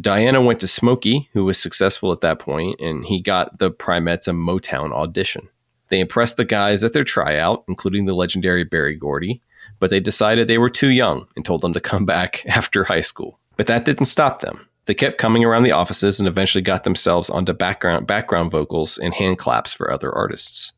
Diana 0.00 0.42
went 0.42 0.60
to 0.60 0.68
Smokey, 0.68 1.28
who 1.32 1.44
was 1.44 1.58
successful 1.58 2.10
at 2.10 2.20
that 2.22 2.40
point, 2.40 2.80
and 2.80 3.04
he 3.04 3.20
got 3.20 3.58
the 3.58 3.70
Primettes 3.70 4.26
a 4.26 4.32
Motown 4.32 4.92
audition. 4.92 5.48
They 5.88 6.00
impressed 6.00 6.36
the 6.36 6.44
guys 6.44 6.82
at 6.82 6.92
their 6.92 7.04
tryout, 7.04 7.64
including 7.68 8.06
the 8.06 8.14
legendary 8.14 8.64
Berry 8.64 8.96
Gordy, 8.96 9.40
but 9.78 9.90
they 9.90 10.00
decided 10.00 10.48
they 10.48 10.58
were 10.58 10.70
too 10.70 10.88
young 10.88 11.26
and 11.36 11.44
told 11.44 11.60
them 11.60 11.72
to 11.74 11.80
come 11.80 12.04
back 12.04 12.44
after 12.46 12.84
high 12.84 13.02
school. 13.02 13.38
But 13.56 13.66
that 13.68 13.84
didn't 13.84 14.06
stop 14.06 14.40
them. 14.40 14.68
They 14.86 14.94
kept 14.94 15.18
coming 15.18 15.44
around 15.44 15.62
the 15.62 15.72
offices 15.72 16.18
and 16.18 16.28
eventually 16.28 16.62
got 16.62 16.84
themselves 16.84 17.30
onto 17.30 17.52
background 17.52 18.06
background 18.06 18.50
vocals 18.50 18.98
and 18.98 19.14
hand 19.14 19.38
claps 19.38 19.72
for 19.72 19.90
other 19.90 20.12
artists. 20.12 20.72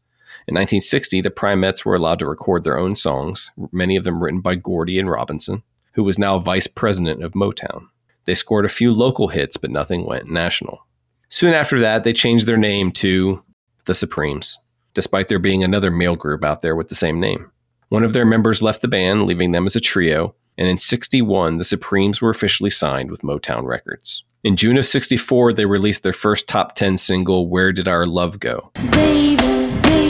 In 0.47 0.55
1960, 0.55 1.23
the 1.23 1.31
Primettes 1.31 1.85
were 1.85 1.97
allowed 1.97 2.21
to 2.21 2.27
record 2.27 2.63
their 2.63 2.79
own 2.79 2.95
songs, 2.95 3.51
many 3.73 3.97
of 3.97 4.05
them 4.05 4.23
written 4.23 4.41
by 4.41 4.55
Gordy 4.55 5.01
and 5.01 5.11
Robinson, 5.11 5.65
who 5.95 6.05
was 6.05 6.21
now 6.21 6.39
vice 6.39 6.69
president 6.69 7.25
of 7.25 7.33
Motown. 7.33 7.89
They 8.27 8.35
scored 8.35 8.65
a 8.65 8.69
few 8.69 8.93
local 8.93 9.29
hits, 9.29 9.57
but 9.57 9.71
nothing 9.71 10.05
went 10.05 10.31
national. 10.31 10.87
Soon 11.29 11.55
after 11.55 11.81
that, 11.81 12.05
they 12.05 12.13
changed 12.13 12.47
their 12.47 12.57
name 12.57 12.93
to 12.93 13.43
the 13.87 13.95
Supremes, 13.95 14.59
despite 14.95 15.29
there 15.29 15.39
being 15.39 15.65
another 15.65 15.91
male 15.91 16.17
group 16.17 16.45
out 16.45 16.61
there 16.61 16.77
with 16.77 16.89
the 16.89 16.95
same 16.95 17.19
name. 17.19 17.51
One 17.89 18.05
of 18.05 18.13
their 18.13 18.27
members 18.27 18.63
left 18.63 18.83
the 18.83 18.89
band, 18.89 19.27
leaving 19.27 19.53
them 19.53 19.67
as 19.67 19.77
a 19.77 19.81
trio, 19.81 20.35
and 20.59 20.69
in 20.69 20.79
61, 20.79 21.59
the 21.59 21.65
Supremes 21.65 22.21
were 22.21 22.31
officially 22.31 22.71
signed 22.71 23.11
with 23.11 23.23
Motown 23.23 23.65
Records. 23.65 24.25
In 24.43 24.57
June 24.57 24.77
of 24.77 24.87
64, 24.87 25.53
they 25.53 25.67
released 25.67 26.03
their 26.03 26.13
first 26.13 26.49
top 26.49 26.75
10 26.75 26.97
single, 26.99 27.49
Where 27.49 27.73
Did 27.73 27.89
Our 27.89 28.07
Love 28.07 28.41
Go? 28.41 28.71
Baby, 28.93 29.37
baby, 29.37 30.06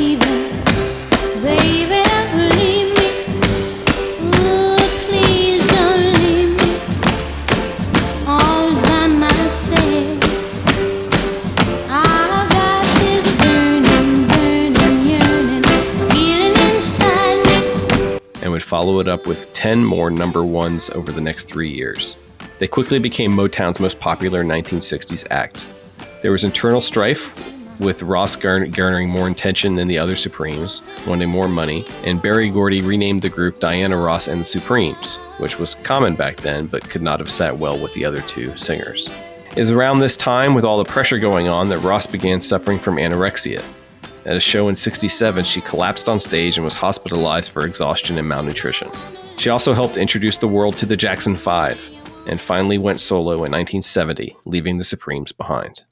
follow 18.67 18.99
it 18.99 19.07
up 19.07 19.29
with 19.29 19.53
10 19.53 19.85
more 19.85 20.11
number 20.11 20.45
ones 20.45 20.91
over 20.91 21.13
the 21.13 21.21
next 21.21 21.45
three 21.45 21.71
years. 21.71 22.17
They 22.59 22.67
quickly 22.67 22.99
became 22.99 23.31
Motown's 23.31 23.79
most 23.79 24.01
popular 24.01 24.43
1960s 24.43 25.25
act. 25.31 25.73
There 26.21 26.33
was 26.33 26.43
internal 26.43 26.81
strife 26.81 27.33
with 27.79 28.03
Ross 28.03 28.35
garner- 28.35 28.67
garnering 28.67 29.09
more 29.09 29.29
attention 29.29 29.77
than 29.77 29.87
the 29.87 29.99
other 29.99 30.17
Supremes, 30.17 30.83
wanting 31.07 31.29
more 31.29 31.47
money, 31.47 31.87
and 32.03 32.21
Berry 32.21 32.51
Gordy 32.51 32.83
renamed 32.83 33.23
the 33.23 33.29
group 33.29 33.61
Diana 33.61 33.97
Ross 33.97 34.27
and 34.27 34.41
the 34.41 34.45
Supremes, 34.45 35.15
which 35.39 35.61
was 35.61 35.77
common 35.77 36.17
back 36.17 36.39
then 36.39 36.67
but 36.67 36.91
could 36.91 37.03
not 37.03 37.21
have 37.21 37.31
sat 37.31 37.57
well 37.57 37.79
with 37.79 37.93
the 37.95 38.05
other 38.05 38.21
two 38.23 38.57
singers. 38.57 39.09
It 39.53 39.61
was 39.61 39.71
around 39.71 40.01
this 40.01 40.17
time, 40.17 40.55
with 40.55 40.65
all 40.65 40.79
the 40.79 40.85
pressure 40.85 41.21
going 41.21 41.47
on, 41.47 41.69
that 41.69 41.79
Ross 41.79 42.07
began 42.07 42.41
suffering 42.41 42.81
from 42.81 42.97
anorexia. 42.97 43.63
At 44.27 44.37
a 44.37 44.41
show 44.41 44.69
in 44.69 44.75
67, 44.75 45.45
she 45.45 45.61
collapsed 45.61 46.09
on 46.09 46.19
stage 46.19 46.57
and 46.57 46.65
was 46.65 46.75
hospitalized 46.75 47.53
for 47.53 47.65
exhaustion 47.65 48.19
and 48.19 48.29
malnutrition. 48.29 48.91
She 49.37 49.51
also 49.51 49.73
helped 49.73 49.97
introduce 49.97 50.37
the 50.37 50.49
world 50.49 50.77
to 50.79 50.87
the 50.87 50.97
Jackson 50.97 51.37
Five, 51.37 51.89
and 52.27 52.41
finally 52.41 52.77
went 52.77 52.99
solo 52.99 53.35
in 53.35 53.53
1970, 53.53 54.37
leaving 54.45 54.79
the 54.79 54.85
Supremes 54.85 55.31
behind. 55.31 55.83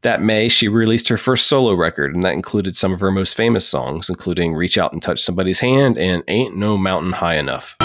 That 0.00 0.22
May, 0.22 0.48
she 0.48 0.68
released 0.68 1.08
her 1.08 1.18
first 1.18 1.48
solo 1.48 1.74
record, 1.74 2.14
and 2.14 2.22
that 2.22 2.32
included 2.32 2.76
some 2.76 2.94
of 2.94 3.00
her 3.00 3.10
most 3.10 3.36
famous 3.36 3.68
songs, 3.68 4.08
including 4.08 4.54
Reach 4.54 4.78
Out 4.78 4.94
and 4.94 5.02
Touch 5.02 5.20
Somebody's 5.20 5.60
Hand 5.60 5.98
and 5.98 6.24
Ain't 6.28 6.56
No 6.56 6.78
Mountain 6.78 7.12
High 7.12 7.36
Enough. 7.36 7.76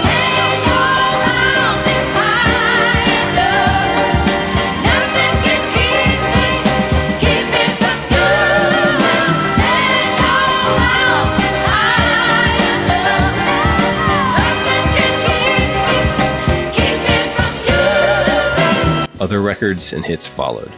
Other 19.20 19.42
records 19.42 19.94
and 19.94 20.06
hits 20.06 20.28
followed. 20.28 20.72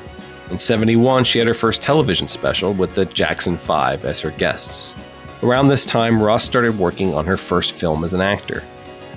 In 0.52 0.58
71, 0.58 1.23
she 1.25 1.39
had 1.39 1.47
her 1.47 1.54
first 1.54 1.82
television 1.82 2.28
special 2.28 2.73
with 2.73 2.95
the 2.95 3.06
Jackson 3.06 3.58
5 3.58 4.06
as 4.06 4.19
her 4.19 4.32
guests. 4.32 4.93
Around 5.43 5.67
this 5.67 5.86
time, 5.86 6.21
Ross 6.21 6.43
started 6.43 6.78
working 6.78 7.13
on 7.13 7.25
her 7.25 7.38
first 7.38 7.73
film 7.73 8.04
as 8.04 8.13
an 8.13 8.21
actor 8.21 8.63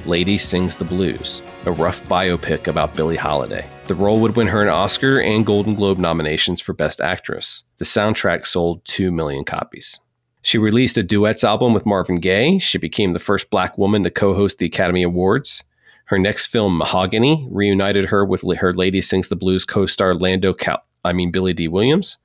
Lady 0.04 0.36
Sings 0.36 0.76
the 0.76 0.84
Blues, 0.84 1.42
a 1.64 1.70
rough 1.70 2.02
biopic 2.04 2.66
about 2.66 2.94
Billie 2.94 3.16
Holiday. 3.16 3.64
The 3.86 3.94
role 3.94 4.20
would 4.20 4.34
win 4.34 4.48
her 4.48 4.62
an 4.62 4.68
Oscar 4.68 5.20
and 5.20 5.46
Golden 5.46 5.74
Globe 5.74 5.98
nominations 5.98 6.60
for 6.60 6.72
Best 6.72 7.00
Actress. 7.00 7.62
The 7.78 7.84
soundtrack 7.84 8.46
sold 8.46 8.84
2 8.86 9.12
million 9.12 9.44
copies. 9.44 10.00
She 10.42 10.58
released 10.58 10.96
a 10.96 11.04
duets 11.04 11.44
album 11.44 11.72
with 11.72 11.86
Marvin 11.86 12.18
Gaye. 12.18 12.58
She 12.58 12.78
became 12.78 13.12
the 13.12 13.20
first 13.20 13.48
black 13.48 13.78
woman 13.78 14.02
to 14.02 14.10
co 14.10 14.34
host 14.34 14.58
the 14.58 14.66
Academy 14.66 15.04
Awards. 15.04 15.62
Her 16.12 16.18
next 16.18 16.48
film, 16.48 16.76
Mahogany, 16.76 17.48
reunited 17.50 18.04
her 18.10 18.22
with 18.22 18.42
her 18.58 18.74
Lady 18.74 19.00
Sings 19.00 19.30
the 19.30 19.34
Blues 19.34 19.64
co 19.64 19.86
star 19.86 20.14
Lando 20.14 20.52
Cal- 20.52 20.84
I 21.02 21.14
mean 21.14 21.30
Billy 21.30 21.54
Dee 21.54 21.68
Williams, 21.68 22.18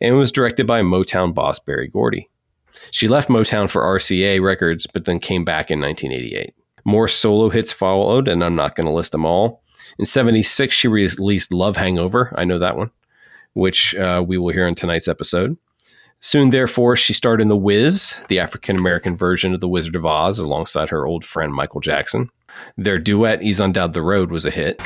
and 0.00 0.18
was 0.18 0.32
directed 0.32 0.66
by 0.66 0.82
Motown 0.82 1.32
boss 1.32 1.60
Berry 1.60 1.86
Gordy. 1.86 2.28
She 2.90 3.06
left 3.06 3.28
Motown 3.28 3.70
for 3.70 3.82
RCA 3.82 4.42
Records, 4.42 4.88
but 4.88 5.04
then 5.04 5.20
came 5.20 5.44
back 5.44 5.70
in 5.70 5.80
1988. 5.80 6.52
More 6.84 7.06
solo 7.06 7.48
hits 7.48 7.70
followed, 7.70 8.26
and 8.26 8.42
I'm 8.42 8.56
not 8.56 8.74
going 8.74 8.88
to 8.88 8.92
list 8.92 9.12
them 9.12 9.24
all. 9.24 9.62
In 10.00 10.04
76, 10.04 10.74
she 10.74 10.88
released 10.88 11.52
Love 11.52 11.76
Hangover. 11.76 12.34
I 12.36 12.44
know 12.44 12.58
that 12.58 12.76
one, 12.76 12.90
which 13.52 13.94
uh, 13.94 14.24
we 14.26 14.36
will 14.36 14.52
hear 14.52 14.66
in 14.66 14.74
tonight's 14.74 15.06
episode. 15.06 15.56
Soon, 16.18 16.50
therefore, 16.50 16.96
she 16.96 17.12
starred 17.12 17.40
in 17.40 17.46
The 17.46 17.56
Wiz, 17.56 18.16
the 18.26 18.40
African 18.40 18.76
American 18.76 19.16
version 19.16 19.54
of 19.54 19.60
The 19.60 19.68
Wizard 19.68 19.94
of 19.94 20.04
Oz, 20.04 20.40
alongside 20.40 20.90
her 20.90 21.06
old 21.06 21.24
friend 21.24 21.54
Michael 21.54 21.80
Jackson. 21.80 22.30
Their 22.76 22.98
duet, 22.98 23.42
Ease 23.42 23.60
on 23.60 23.72
Down 23.72 23.92
the 23.92 24.02
Road, 24.02 24.30
was 24.30 24.46
a 24.46 24.50
hit. 24.50 24.80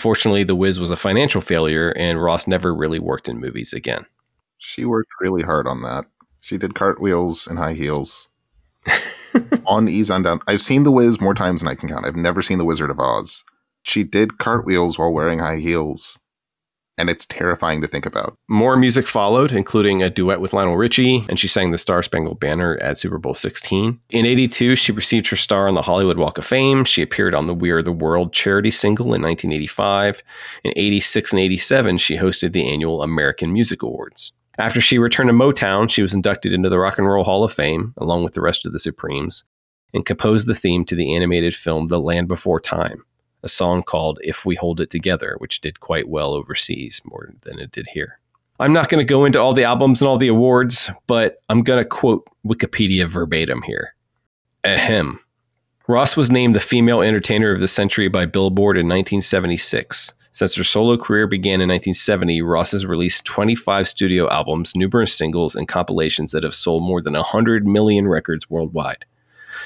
Unfortunately, 0.00 0.44
The 0.44 0.56
Wiz 0.56 0.80
was 0.80 0.90
a 0.90 0.96
financial 0.96 1.42
failure, 1.42 1.90
and 1.90 2.22
Ross 2.22 2.46
never 2.46 2.74
really 2.74 2.98
worked 2.98 3.28
in 3.28 3.38
movies 3.38 3.74
again. 3.74 4.06
She 4.56 4.86
worked 4.86 5.10
really 5.20 5.42
hard 5.42 5.66
on 5.66 5.82
that. 5.82 6.06
She 6.40 6.56
did 6.56 6.74
cartwheels 6.74 7.46
and 7.46 7.58
high 7.58 7.74
heels 7.74 8.28
on 9.66 9.90
Ease 9.90 10.10
on 10.10 10.22
Down. 10.22 10.40
I've 10.46 10.62
seen 10.62 10.84
The 10.84 10.90
Wiz 10.90 11.20
more 11.20 11.34
times 11.34 11.60
than 11.60 11.68
I 11.68 11.74
can 11.74 11.90
count. 11.90 12.06
I've 12.06 12.16
never 12.16 12.40
seen 12.40 12.56
The 12.56 12.64
Wizard 12.64 12.90
of 12.90 12.98
Oz. 12.98 13.44
She 13.82 14.02
did 14.02 14.38
cartwheels 14.38 14.98
while 14.98 15.12
wearing 15.12 15.40
high 15.40 15.58
heels, 15.58 16.18
and 16.98 17.08
it's 17.08 17.26
terrifying 17.26 17.80
to 17.80 17.88
think 17.88 18.04
about. 18.06 18.36
More 18.48 18.76
music 18.76 19.08
followed, 19.08 19.52
including 19.52 20.02
a 20.02 20.10
duet 20.10 20.40
with 20.40 20.52
Lionel 20.52 20.76
Richie, 20.76 21.24
and 21.28 21.38
she 21.38 21.48
sang 21.48 21.70
the 21.70 21.78
Star 21.78 22.02
Spangled 22.02 22.40
Banner 22.40 22.76
at 22.82 22.98
Super 22.98 23.18
Bowl 23.18 23.34
16. 23.34 23.98
In 24.10 24.26
82, 24.26 24.76
she 24.76 24.92
received 24.92 25.28
her 25.28 25.36
star 25.36 25.66
on 25.66 25.74
the 25.74 25.82
Hollywood 25.82 26.18
Walk 26.18 26.38
of 26.38 26.44
Fame. 26.44 26.84
She 26.84 27.02
appeared 27.02 27.34
on 27.34 27.46
the 27.46 27.54
We 27.54 27.70
Are 27.70 27.82
the 27.82 27.92
World 27.92 28.32
charity 28.32 28.70
single 28.70 29.06
in 29.06 29.22
1985. 29.22 30.22
In 30.64 30.72
86 30.76 31.32
and 31.32 31.40
87, 31.40 31.98
she 31.98 32.16
hosted 32.16 32.52
the 32.52 32.70
annual 32.70 33.02
American 33.02 33.52
Music 33.52 33.82
Awards. 33.82 34.32
After 34.58 34.80
she 34.80 34.98
returned 34.98 35.28
to 35.28 35.34
Motown, 35.34 35.88
she 35.88 36.02
was 36.02 36.12
inducted 36.12 36.52
into 36.52 36.68
the 36.68 36.78
Rock 36.78 36.98
and 36.98 37.08
Roll 37.08 37.24
Hall 37.24 37.44
of 37.44 37.52
Fame, 37.52 37.94
along 37.96 38.24
with 38.24 38.34
the 38.34 38.42
rest 38.42 38.66
of 38.66 38.72
the 38.72 38.78
Supremes, 38.78 39.44
and 39.94 40.04
composed 40.04 40.46
the 40.46 40.54
theme 40.54 40.84
to 40.84 40.94
the 40.94 41.14
animated 41.14 41.54
film 41.54 41.86
The 41.86 41.98
Land 41.98 42.28
Before 42.28 42.60
Time, 42.60 43.04
a 43.42 43.48
song 43.48 43.82
called 43.82 44.18
If 44.22 44.44
We 44.44 44.56
Hold 44.56 44.80
It 44.80 44.90
Together, 44.90 45.36
which 45.38 45.60
did 45.60 45.80
quite 45.80 46.08
well 46.08 46.32
overseas, 46.34 47.00
more 47.04 47.32
than 47.42 47.58
it 47.58 47.72
did 47.72 47.88
here. 47.88 48.20
I'm 48.58 48.72
not 48.74 48.90
going 48.90 49.04
to 49.04 49.10
go 49.10 49.24
into 49.24 49.40
all 49.40 49.54
the 49.54 49.64
albums 49.64 50.02
and 50.02 50.08
all 50.08 50.18
the 50.18 50.28
awards, 50.28 50.90
but 51.06 51.42
I'm 51.48 51.62
going 51.62 51.78
to 51.78 51.84
quote 51.84 52.28
Wikipedia 52.46 53.06
verbatim 53.06 53.62
here. 53.62 53.94
Ahem. 54.64 55.20
Ross 55.88 56.16
was 56.16 56.30
named 56.30 56.54
the 56.54 56.60
Female 56.60 57.00
Entertainer 57.00 57.52
of 57.52 57.60
the 57.60 57.66
Century 57.66 58.08
by 58.08 58.26
Billboard 58.26 58.76
in 58.76 58.86
1976. 58.86 60.12
Since 60.32 60.54
her 60.54 60.62
solo 60.62 60.96
career 60.96 61.26
began 61.26 61.60
in 61.60 61.68
1970, 61.68 62.42
Ross 62.42 62.72
has 62.72 62.86
released 62.86 63.24
25 63.24 63.88
studio 63.88 64.30
albums, 64.30 64.76
numerous 64.76 65.16
singles, 65.16 65.56
and 65.56 65.66
compilations 65.66 66.30
that 66.32 66.44
have 66.44 66.54
sold 66.54 66.82
more 66.82 67.02
than 67.02 67.14
100 67.14 67.66
million 67.66 68.06
records 68.06 68.48
worldwide. 68.48 69.04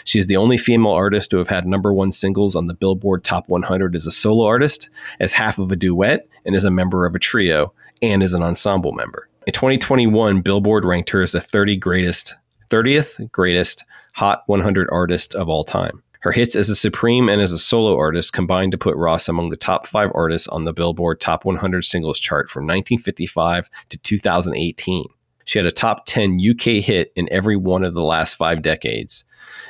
She 0.05 0.19
is 0.19 0.27
the 0.27 0.37
only 0.37 0.59
female 0.59 0.93
artist 0.93 1.31
to 1.31 1.39
have 1.39 1.49
had 1.49 1.67
number 1.67 1.93
one 1.93 2.11
singles 2.11 2.57
on 2.57 2.67
the 2.67 2.75
Billboard 2.75 3.23
Top 3.23 3.49
100 3.49 3.95
as 3.95 4.07
a 4.07 4.11
solo 4.11 4.47
artist, 4.47 4.91
as 5.21 5.33
half 5.35 5.59
of 5.59 5.71
a 5.71 5.77
duet, 5.77 6.27
and 6.45 6.57
as 6.57 6.65
a 6.65 6.71
member 6.71 7.07
of 7.07 7.15
a 7.15 7.19
trio, 7.19 7.73
and 8.03 8.23
as 8.23 8.35
an 8.35 8.43
ensemble 8.43 8.93
member. 8.93 9.29
In 9.47 9.53
2021, 9.53 10.41
Billboard 10.41 10.85
ranked 10.85 11.11
her 11.11 11.23
as 11.23 11.33
the 11.33 11.41
30 11.41 11.77
greatest, 11.77 12.35
30th 12.71 13.31
greatest 13.31 13.85
Hot 14.15 14.45
100 14.47 14.89
artist 14.93 15.35
of 15.35 15.49
all 15.49 15.65
time. 15.65 16.03
Her 16.21 16.33
hits 16.33 16.57
as 16.57 16.71
a 16.71 16.77
Supreme 16.77 17.29
and 17.29 17.43
as 17.43 17.53
a 17.53 17.59
solo 17.59 17.99
artist 17.99 18.33
combined 18.33 18.73
to 18.73 18.79
put 18.79 18.97
Ross 18.97 19.29
among 19.29 19.51
the 19.51 19.57
top 19.57 19.87
five 19.87 20.11
artists 20.15 20.49
on 20.49 20.65
the 20.65 20.73
Billboard 20.73 21.21
Top 21.21 21.45
100 21.45 21.83
Singles 21.83 22.19
chart 22.19 22.49
from 22.49 22.63
1955 22.63 23.69
to 23.91 23.99
2018. 23.99 25.09
She 25.45 25.59
had 25.59 25.67
a 25.67 25.73
top 25.73 26.07
10 26.07 26.39
UK 26.49 26.83
hit 26.83 27.13
in 27.15 27.29
every 27.31 27.57
one 27.57 27.85
of 27.85 27.93
the 27.93 28.03
last 28.03 28.35
five 28.35 28.63
decades 28.63 29.25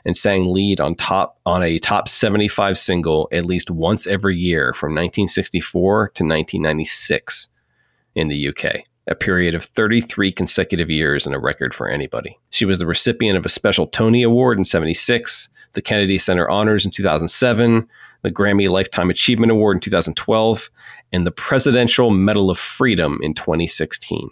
and 0.05 0.17
sang 0.17 0.53
lead 0.53 0.81
on 0.81 0.95
top 0.95 1.39
on 1.47 1.63
a 1.63 1.79
top 1.79 2.09
75 2.09 2.79
single 2.79 3.29
at 3.33 3.47
least 3.47 3.71
once 3.71 4.07
every 4.07 4.37
year 4.37 4.73
from 4.73 4.91
1964 4.91 6.09
to 6.09 6.25
1996 6.25 7.49
in 8.15 8.29
the 8.29 8.49
UK, 8.49 8.85
a 9.09 9.15
period 9.15 9.55
of 9.55 9.65
33 9.65 10.31
consecutive 10.33 10.91
years 10.91 11.27
and 11.27 11.35
a 11.35 11.39
record 11.39 11.75
for 11.75 11.89
anybody. 11.89 12.39
She 12.51 12.65
was 12.65 12.79
the 12.79 12.87
recipient 12.87 13.37
of 13.37 13.47
a 13.47 13.51
special 13.51 13.87
Tony 13.87 14.23
Award 14.23 14.59
in 14.59 14.65
76, 14.65 15.49
the 15.73 15.83
Kennedy 15.83 16.19
Center 16.19 16.49
Honors 16.49 16.85
in 16.85 16.91
2007, 16.91 17.89
the 18.23 18.31
Grammy 18.31 18.69
Lifetime 18.69 19.11
Achievement 19.11 19.53
Award 19.53 19.77
in 19.77 19.81
2012, 19.81 20.71
and 21.13 21.27
the 21.27 21.31
Presidential 21.31 22.11
Medal 22.11 22.51
of 22.51 22.59
Freedom 22.59 23.19
in 23.23 23.35
2016. 23.35 24.31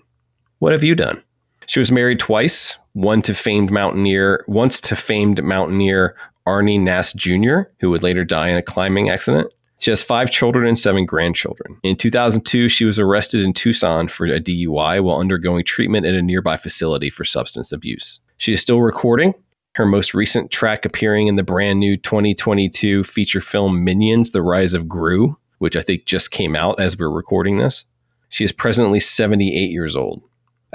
What 0.59 0.73
have 0.73 0.85
you 0.85 0.95
done? 0.95 1.23
She 1.67 1.79
was 1.79 1.93
married 1.93 2.19
twice, 2.19 2.79
one 2.93 3.23
to 3.23 3.35
famed 3.35 3.71
mountaineer, 3.71 4.45
once 4.49 4.81
to 4.83 4.97
famed 4.97 5.43
mountaineer 5.43 6.17
Arne 6.47 6.85
Naess 6.85 7.15
Jr., 7.15 7.71
who 7.81 7.91
would 7.91 8.03
later 8.03 8.25
die 8.25 8.49
in 8.49 8.57
a 8.57 8.63
climbing 8.63 9.11
accident. 9.11 9.53
She 9.79 9.91
has 9.91 10.03
five 10.03 10.31
children 10.31 10.67
and 10.67 10.79
seven 10.79 11.07
grandchildren. 11.07 11.79
In 11.83 11.97
2002, 11.97 12.69
she 12.69 12.85
was 12.85 13.01
arrested 13.01 13.43
in 13.43 13.53
Tucson 13.53 14.07
for 14.07 14.27
a 14.27 14.41
DUI 14.41 15.03
while 15.03 15.19
undergoing 15.19 15.65
treatment 15.65 16.07
at 16.07 16.15
a 16.15 16.23
nearby 16.23 16.57
facility 16.57 17.11
for 17.11 17.25
substance 17.25 17.73
abuse. 17.73 18.21
She 18.37 18.53
is 18.53 18.61
still 18.61 18.81
recording. 18.81 19.35
Her 19.75 19.87
most 19.87 20.15
recent 20.15 20.51
track 20.51 20.85
appearing 20.85 21.27
in 21.27 21.37
the 21.37 21.43
brand 21.43 21.81
new 21.81 21.97
2022 21.97 23.03
feature 23.05 23.41
film 23.41 23.83
Minions 23.83 24.31
The 24.31 24.43
Rise 24.43 24.75
of 24.75 24.89
Gru, 24.89 25.37
which 25.59 25.77
I 25.77 25.81
think 25.81 26.05
just 26.05 26.31
came 26.31 26.55
out 26.55 26.79
as 26.79 26.99
we're 26.99 27.11
recording 27.11 27.57
this. 27.57 27.85
She 28.29 28.45
is 28.45 28.53
presently 28.53 29.01
78 29.01 29.71
years 29.71 29.97
old. 29.97 30.23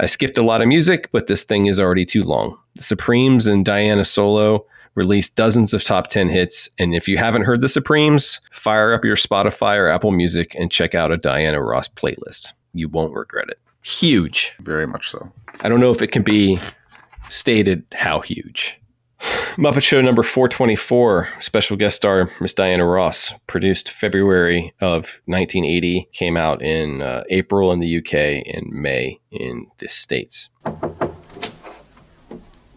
I 0.00 0.06
skipped 0.06 0.38
a 0.38 0.42
lot 0.42 0.62
of 0.62 0.68
music, 0.68 1.10
but 1.10 1.26
this 1.26 1.42
thing 1.42 1.66
is 1.66 1.80
already 1.80 2.04
too 2.04 2.22
long. 2.22 2.56
The 2.76 2.84
Supremes 2.84 3.46
and 3.46 3.64
Diana 3.64 4.04
Solo 4.04 4.66
released 4.94 5.36
dozens 5.36 5.74
of 5.74 5.82
top 5.82 6.08
10 6.08 6.28
hits, 6.28 6.68
and 6.78 6.94
if 6.94 7.08
you 7.08 7.18
haven't 7.18 7.42
heard 7.42 7.60
the 7.60 7.68
Supremes, 7.68 8.40
fire 8.52 8.92
up 8.92 9.04
your 9.04 9.16
Spotify 9.16 9.76
or 9.76 9.88
Apple 9.88 10.12
Music 10.12 10.54
and 10.54 10.70
check 10.70 10.94
out 10.94 11.12
a 11.12 11.16
Diana 11.16 11.62
Ross 11.62 11.88
playlist. 11.88 12.52
You 12.74 12.88
won't 12.88 13.14
regret 13.14 13.48
it. 13.48 13.58
Huge. 13.82 14.54
Very 14.60 14.86
much 14.86 15.10
so. 15.10 15.32
I 15.60 15.68
don't 15.68 15.80
know 15.80 15.90
if 15.90 16.02
it 16.02 16.12
can 16.12 16.22
be 16.22 16.60
stated 17.28 17.84
how 17.92 18.20
huge. 18.20 18.78
Muppet 19.58 19.82
Show 19.82 20.00
number 20.00 20.22
424, 20.22 21.28
special 21.40 21.76
guest 21.76 21.96
star 21.96 22.30
Miss 22.40 22.54
Diana 22.54 22.86
Ross, 22.86 23.34
produced 23.48 23.90
February 23.90 24.72
of 24.80 25.20
1980, 25.26 26.08
came 26.12 26.36
out 26.36 26.62
in 26.62 27.02
uh, 27.02 27.24
April 27.28 27.72
in 27.72 27.80
the 27.80 27.98
UK 27.98 28.46
and 28.54 28.70
May 28.70 29.18
in 29.32 29.66
the 29.78 29.88
States. 29.88 30.50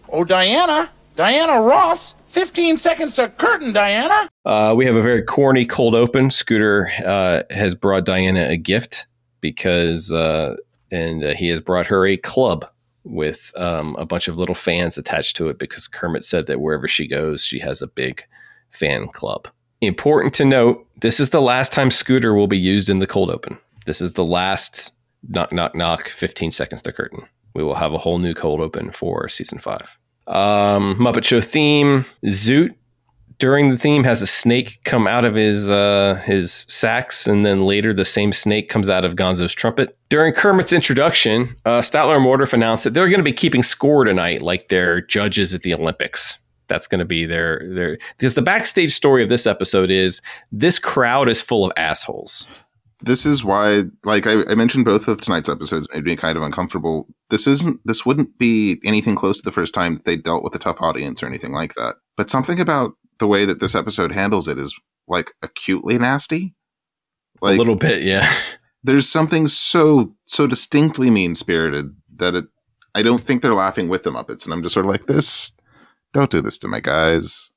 Oh, 0.10 0.24
Diana. 0.26 0.90
Diana 1.16 1.62
Ross. 1.62 2.16
15 2.30 2.78
seconds 2.78 3.16
to 3.16 3.28
curtain, 3.30 3.74
Diana. 3.74 4.30
Uh, 4.46 4.74
we 4.76 4.86
have 4.86 4.96
a 4.96 5.02
very 5.02 5.22
corny 5.22 5.66
cold 5.66 5.94
open. 5.94 6.32
Scooter 6.32 6.90
uh, 7.06 7.44
has 7.52 7.76
brought 7.76 8.06
Diana 8.06 8.48
a 8.48 8.58
gift 8.58 9.06
because, 9.42 10.12
uh, 10.12 10.56
and 10.90 11.24
uh, 11.24 11.34
he 11.36 11.50
has 11.50 11.60
brought 11.60 11.88
her 11.88 12.08
a 12.08 12.18
club 12.18 12.71
with 13.04 13.52
um, 13.56 13.96
a 13.98 14.06
bunch 14.06 14.28
of 14.28 14.38
little 14.38 14.56
fans 14.56 14.98
attached 14.98 15.36
to 15.38 15.50
it 15.50 15.58
because 15.58 15.88
Kermit 15.88 16.26
said 16.26 16.48
that 16.48 16.62
wherever 16.62 16.88
she 16.88 17.08
goes, 17.08 17.44
she 17.44 17.60
has 17.60 17.82
a 17.82 17.88
big 17.88 18.24
fan 18.70 19.08
club. 19.08 19.48
Important 19.82 20.34
to 20.36 20.46
note, 20.46 20.88
this 21.00 21.20
is 21.20 21.32
the 21.32 21.42
last 21.42 21.72
time 21.72 21.90
Scooter 21.90 22.34
will 22.34 22.48
be 22.48 22.60
used 22.60 22.90
in 22.90 23.00
the 23.00 23.08
cold 23.08 23.32
open. 23.32 23.58
This 23.86 24.02
is 24.02 24.14
the 24.14 24.26
last 24.26 24.92
knock, 25.28 25.52
knock, 25.52 25.76
knock, 25.76 26.10
15 26.10 26.52
seconds 26.52 26.82
to 26.84 26.92
curtain. 26.92 27.28
We 27.56 27.64
will 27.64 27.76
have 27.76 27.94
a 27.94 27.98
whole 27.98 28.20
new 28.20 28.34
cold 28.34 28.62
open 28.62 28.92
for 28.92 29.28
season 29.28 29.60
five. 29.60 29.98
Um, 30.28 30.96
Muppet 30.98 31.26
Show 31.26 31.42
theme 31.42 32.06
Zoot 32.26 32.76
during 33.42 33.70
the 33.70 33.78
theme 33.78 34.04
has 34.04 34.22
a 34.22 34.28
snake 34.28 34.80
come 34.84 35.08
out 35.08 35.26
of 35.26 35.34
his 35.34 35.68
uh, 35.68 36.22
his 36.26 36.64
sax, 36.70 37.26
and 37.26 37.44
then 37.44 37.64
later 37.64 37.92
the 37.92 38.06
same 38.06 38.32
snake 38.32 38.70
comes 38.70 38.88
out 38.88 39.04
of 39.04 39.16
Gonzo's 39.16 39.52
trumpet. 39.52 39.98
During 40.10 40.32
Kermit's 40.32 40.72
introduction, 40.72 41.56
uh, 41.66 41.82
Statler 41.82 42.16
and 42.16 42.24
Waldorf 42.24 42.54
announced 42.54 42.84
that 42.84 42.94
they're 42.94 43.10
going 43.10 43.20
to 43.20 43.24
be 43.24 43.34
keeping 43.34 43.64
score 43.64 44.04
tonight, 44.04 44.44
like 44.44 44.70
they're 44.70 45.02
judges 45.02 45.56
at 45.56 45.64
the 45.64 45.74
Olympics. 45.74 46.38
That's 46.68 46.86
going 46.86 47.00
to 47.00 47.06
be 47.06 47.26
their 47.26 47.64
their 47.68 47.98
because 48.16 48.36
the 48.36 48.44
backstage 48.44 48.94
story 48.94 49.24
of 49.24 49.30
this 49.30 49.48
episode 49.48 49.90
is 49.90 50.22
this 50.52 50.78
crowd 50.78 51.28
is 51.28 51.42
full 51.42 51.66
of 51.66 51.72
assholes. 51.76 52.46
This 53.04 53.26
is 53.26 53.44
why, 53.44 53.86
like 54.06 54.28
I, 54.28 54.44
I 54.44 54.54
mentioned, 54.54 54.86
both 54.86 55.08
of 55.08 55.20
tonight's 55.20 55.50
episodes 55.50 55.88
made 55.92 56.04
me 56.04 56.16
kind 56.16 56.38
of 56.38 56.44
uncomfortable. 56.44 57.08
This 57.32 57.48
isn't, 57.48 57.80
this 57.84 58.06
wouldn't 58.06 58.38
be 58.38 58.80
anything 58.86 59.16
close 59.16 59.38
to 59.38 59.44
the 59.44 59.52
first 59.52 59.74
time 59.74 59.96
that 59.96 60.06
they 60.06 60.16
dealt 60.16 60.44
with 60.44 60.54
a 60.54 60.60
tough 60.60 60.80
audience 60.80 61.24
or 61.24 61.26
anything 61.26 61.52
like 61.52 61.74
that. 61.74 61.96
But 62.16 62.30
something 62.30 62.60
about 62.60 62.92
the 63.22 63.28
way 63.28 63.46
that 63.46 63.60
this 63.60 63.76
episode 63.76 64.12
handles 64.12 64.50
it 64.50 64.58
is 64.58 64.78
like 65.08 65.32
acutely 65.44 65.98
nasty. 65.98 66.56
Like 67.40 67.56
a 67.56 67.58
little 67.60 67.76
bit, 67.76 68.04
yeah. 68.04 68.30
there's 68.84 69.08
something 69.08 69.48
so 69.48 70.14
so 70.26 70.48
distinctly 70.48 71.10
mean 71.10 71.36
spirited 71.36 71.96
that 72.18 72.36
it. 72.36 72.46
I 72.94 73.04
don't 73.04 73.24
think 73.24 73.42
they're 73.42 73.54
laughing 73.54 73.88
with 73.88 74.04
the 74.04 74.10
Muppets, 74.10 74.44
and 74.44 74.54
I'm 74.54 74.62
just 74.62 74.74
sort 74.74 74.86
of 74.86 74.92
like 74.92 75.06
this. 75.06 75.54
Don't 76.12 76.30
do 76.30 76.42
this 76.42 76.58
to 76.58 76.68
my 76.68 76.82
guys. 76.82 77.52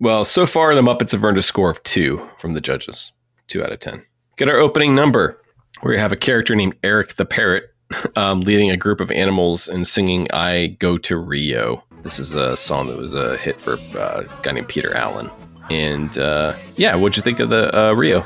Well, 0.00 0.24
so 0.24 0.46
far 0.46 0.74
the 0.74 0.80
Muppets 0.80 1.12
have 1.12 1.22
earned 1.22 1.38
a 1.38 1.42
score 1.42 1.70
of 1.70 1.80
two 1.84 2.28
from 2.38 2.54
the 2.54 2.60
judges, 2.60 3.12
two 3.46 3.62
out 3.62 3.72
of 3.72 3.78
ten. 3.78 4.04
Get 4.36 4.48
our 4.48 4.56
opening 4.56 4.94
number, 4.94 5.38
where 5.82 5.94
you 5.94 6.00
have 6.00 6.12
a 6.12 6.16
character 6.16 6.56
named 6.56 6.76
Eric 6.82 7.16
the 7.16 7.26
Parrot 7.26 7.64
um, 8.16 8.40
leading 8.40 8.70
a 8.70 8.76
group 8.76 9.00
of 9.00 9.10
animals 9.10 9.68
and 9.68 9.86
singing 9.86 10.28
"I 10.32 10.78
Go 10.78 10.96
to 10.98 11.16
Rio." 11.18 11.84
This 12.02 12.18
is 12.18 12.34
a 12.34 12.56
song 12.56 12.88
that 12.88 12.96
was 12.96 13.14
a 13.14 13.36
hit 13.36 13.60
for 13.60 13.74
uh, 13.96 14.24
a 14.24 14.42
guy 14.42 14.52
named 14.52 14.68
Peter 14.68 14.94
Allen. 14.94 15.30
And 15.70 16.18
uh, 16.18 16.56
yeah, 16.76 16.96
what'd 16.96 17.16
you 17.16 17.22
think 17.22 17.40
of 17.40 17.48
the 17.48 17.76
uh, 17.78 17.92
Rio? 17.92 18.24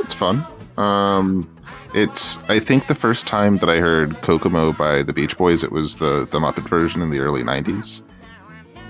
It's 0.00 0.14
fun. 0.14 0.44
Um, 0.76 1.48
it's 1.94 2.38
I 2.48 2.58
think 2.58 2.86
the 2.86 2.94
first 2.94 3.26
time 3.26 3.58
that 3.58 3.68
I 3.68 3.76
heard 3.76 4.20
Kokomo 4.22 4.72
by 4.72 5.02
the 5.02 5.12
Beach 5.12 5.36
Boys, 5.36 5.62
it 5.62 5.72
was 5.72 5.96
the 5.96 6.26
the 6.30 6.38
Muppet 6.38 6.68
version 6.68 7.02
in 7.02 7.10
the 7.10 7.20
early 7.20 7.42
'90s, 7.42 8.02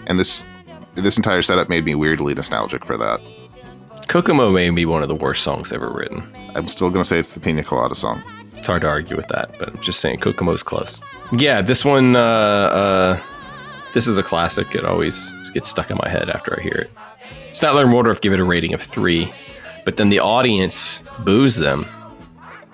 and 0.06 0.18
this 0.18 0.46
this 0.94 1.16
entire 1.16 1.42
setup 1.42 1.68
made 1.68 1.84
me 1.84 1.94
weirdly 1.94 2.34
nostalgic 2.34 2.84
for 2.84 2.96
that. 2.96 3.20
Kokomo 4.08 4.50
may 4.50 4.70
be 4.70 4.86
one 4.86 5.02
of 5.02 5.08
the 5.08 5.14
worst 5.14 5.42
songs 5.42 5.72
ever 5.72 5.90
written. 5.90 6.22
I'm 6.54 6.68
still 6.68 6.90
gonna 6.90 7.04
say 7.04 7.18
it's 7.18 7.34
the 7.34 7.40
Pina 7.40 7.62
Colada 7.62 7.94
song. 7.94 8.22
It's 8.56 8.66
hard 8.66 8.82
to 8.82 8.88
argue 8.88 9.16
with 9.16 9.28
that, 9.28 9.54
but 9.58 9.68
I'm 9.68 9.80
just 9.80 10.00
saying 10.00 10.18
Kokomo's 10.18 10.62
close. 10.62 11.00
Yeah, 11.32 11.62
this 11.62 11.84
one, 11.84 12.16
uh, 12.16 12.20
uh, 12.20 13.20
this 13.92 14.06
is 14.06 14.18
a 14.18 14.22
classic. 14.22 14.74
It 14.74 14.84
always 14.84 15.32
gets 15.52 15.68
stuck 15.68 15.90
in 15.90 15.98
my 16.02 16.08
head 16.08 16.30
after 16.30 16.58
I 16.58 16.62
hear 16.62 16.72
it. 16.72 16.90
Statler 17.52 17.82
and 17.82 17.92
Waldorf 17.92 18.20
give 18.20 18.32
it 18.32 18.40
a 18.40 18.44
rating 18.44 18.74
of 18.74 18.82
three, 18.82 19.32
but 19.84 19.96
then 19.96 20.08
the 20.08 20.20
audience 20.20 21.02
boos 21.20 21.56
them 21.56 21.86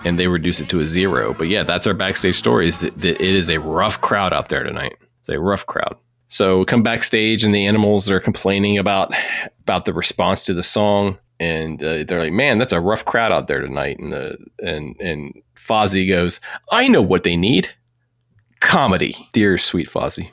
and 0.05 0.19
they 0.19 0.29
reduce 0.29 0.61
it 0.61 0.69
to 0.69 0.81
a 0.81 0.87
zero. 0.87 1.35
But 1.35 1.49
yeah, 1.49 1.62
that's 1.62 1.87
our 1.87 1.95
backstage 1.95 2.37
story. 2.37 2.69
Is 2.69 2.81
that, 2.81 3.05
it 3.05 3.21
is 3.21 3.49
a 3.49 3.59
rough 3.59 4.01
crowd 4.01 4.33
out 4.33 4.51
there 4.51 4.62
tonight. 4.62 4.97
It's 5.21 5.29
a 5.29 5.41
rough 5.41 5.67
crowd. 5.67 5.97
So 6.29 6.64
come 6.64 6.83
backstage 6.83 7.45
and 7.45 7.55
the 7.55 7.67
animals 7.67 8.11
are 8.11 8.21
complaining 8.21 8.79
about 8.79 9.12
about 9.61 9.85
the 9.85 9.95
response 9.95 10.43
to 10.45 10.55
the 10.55 10.62
song, 10.62 11.19
and 11.41 11.83
uh, 11.83 12.05
they're 12.05 12.21
like, 12.21 12.33
"Man, 12.33 12.59
that's 12.59 12.73
a 12.73 12.81
rough 12.81 13.05
crowd 13.05 13.33
out 13.33 13.49
there 13.49 13.61
tonight." 13.61 13.99
And 13.99 14.12
the 14.12 14.37
and 14.61 14.97
and 15.01 15.35
Fozzie 15.57 16.09
goes, 16.09 16.41
"I 16.71 16.89
know 16.89 17.03
what 17.03 17.25
they 17.25 17.37
need, 17.37 17.71
comedy, 18.61 19.29
dear 19.33 19.57
sweet 19.59 19.89
Fozzie." 19.89 20.31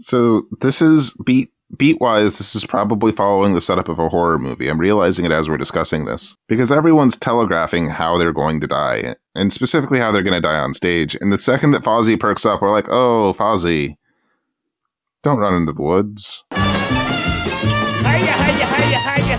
So 0.00 0.42
this 0.60 0.80
is 0.80 1.12
beat 1.24 1.50
beat 1.76 2.00
wise. 2.00 2.38
This 2.38 2.56
is 2.56 2.64
probably 2.64 3.12
following 3.12 3.54
the 3.54 3.60
setup 3.60 3.88
of 3.88 3.98
a 3.98 4.08
horror 4.08 4.38
movie. 4.38 4.68
I'm 4.68 4.80
realizing 4.80 5.24
it 5.24 5.30
as 5.30 5.48
we're 5.48 5.58
discussing 5.58 6.04
this 6.06 6.34
because 6.48 6.72
everyone's 6.72 7.18
telegraphing 7.18 7.88
how 7.88 8.16
they're 8.18 8.32
going 8.32 8.60
to 8.60 8.66
die, 8.66 9.14
and 9.34 9.52
specifically 9.52 9.98
how 9.98 10.10
they're 10.10 10.22
going 10.22 10.34
to 10.34 10.40
die 10.40 10.58
on 10.58 10.74
stage. 10.74 11.16
And 11.20 11.32
the 11.32 11.38
second 11.38 11.72
that 11.72 11.82
Fozzie 11.82 12.18
perks 12.18 12.46
up, 12.46 12.62
we're 12.62 12.72
like, 12.72 12.88
"Oh, 12.88 13.34
Fozzie." 13.38 13.96
Don't 15.22 15.38
run 15.38 15.52
into 15.54 15.74
the 15.74 15.82
woods. 15.82 16.44
Hiya, 16.54 16.64
hiya, 18.08 18.66
hiya, 18.66 18.98
hiya. 18.98 19.36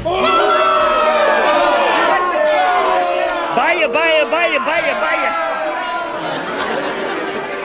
Baya, 3.58 3.88
baya, 3.90 4.26
baya, 4.30 4.60
baya, 4.60 4.94
baya. 5.02 5.32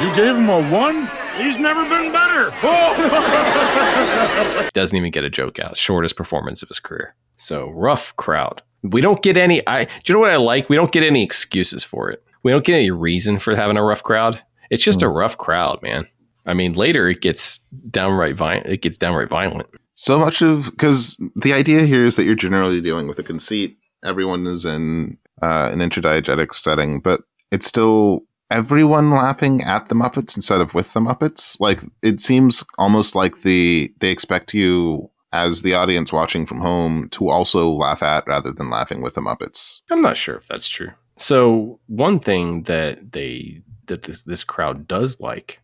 You 0.01 0.09
gave 0.16 0.36
him 0.36 0.49
a 0.49 0.62
one? 0.70 1.07
He's 1.39 1.59
never 1.59 1.82
been 1.89 2.12
better. 2.12 2.51
Doesn't 4.72 4.97
even 4.97 5.11
get 5.11 5.24
a 5.24 5.30
joke 5.30 5.59
out. 5.59 5.76
Shortest 5.76 6.16
performance 6.16 6.62
of 6.62 6.68
his 6.68 6.80
career. 6.80 7.14
So 7.37 7.70
rough 7.70 8.16
crowd. 8.16 8.62
We 8.82 9.01
don't 9.01 9.22
get 9.22 9.37
any. 9.37 9.66
I. 9.66 9.84
Do 9.84 9.91
you 10.07 10.14
know 10.14 10.20
what 10.20 10.30
I 10.30 10.37
like? 10.37 10.68
We 10.68 10.76
don't 10.76 10.93
get 10.93 11.03
any 11.03 11.22
excuses 11.22 11.84
for 11.84 12.11
it. 12.11 12.22
We 12.43 12.53
don't 12.53 12.64
get 12.64 12.76
any 12.76 12.91
reason 12.91 13.39
for 13.39 13.55
having 13.55 13.76
a 13.76 13.82
rough 13.82 14.03
crowd. 14.03 14.41
It's 14.70 14.82
just 14.82 15.03
a 15.03 15.09
rough 15.09 15.37
crowd, 15.37 15.80
man. 15.82 16.07
I 16.47 16.55
mean, 16.55 16.72
later 16.72 17.09
it 17.09 17.20
gets 17.20 17.59
downright 17.91 18.37
violent. 18.37 18.66
It 18.66 18.82
gets 18.82 18.99
downright 18.99 19.28
violent. 19.28 19.68
So 19.95 20.18
much 20.18 20.43
of 20.43 20.66
because 20.66 21.20
the 21.37 21.53
idea 21.53 21.82
here 21.82 22.05
is 22.05 22.16
that 22.16 22.24
you're 22.24 22.34
generally 22.34 22.80
dealing 22.80 23.09
with 23.09 23.18
a 23.18 23.22
conceit. 23.22 23.76
Everyone 24.05 24.47
is 24.47 24.64
in 24.64 25.18
uh, 25.43 25.70
an 25.72 25.80
intradiegetic 25.80 26.55
setting, 26.55 27.01
but 27.01 27.22
it's 27.51 27.66
still 27.66 28.20
everyone 28.51 29.11
laughing 29.11 29.62
at 29.62 29.88
the 29.88 29.94
Muppets 29.94 30.36
instead 30.36 30.61
of 30.61 30.74
with 30.74 30.92
the 30.92 31.01
Muppets. 31.01 31.57
Like 31.61 31.82
it 32.03 32.20
seems 32.20 32.64
almost 32.78 33.14
like 33.14 33.42
the 33.42 33.92
they 34.01 34.11
expect 34.11 34.55
you 34.55 35.11
as 35.32 35.62
the 35.62 35.74
audience 35.74 36.12
watching 36.12 36.47
from 36.47 36.61
home 36.61 37.09
to 37.11 37.28
also 37.28 37.68
laugh 37.68 38.03
at 38.03 38.26
rather 38.26 38.53
than 38.53 38.70
laughing 38.70 39.03
with 39.03 39.14
the 39.14 39.20
Muppets. 39.20 39.82
I'm 39.90 40.03
not 40.03 40.16
sure 40.16 40.36
if 40.36 40.47
that's 40.47 40.68
true. 40.68 40.90
So 41.18 41.80
one 41.86 42.20
thing 42.20 42.62
that 42.64 43.12
they 43.12 43.62
that 43.86 44.05
this 44.05 44.22
this 44.22 44.44
crowd 44.44 44.86
does 44.86 45.20
like 45.20 45.61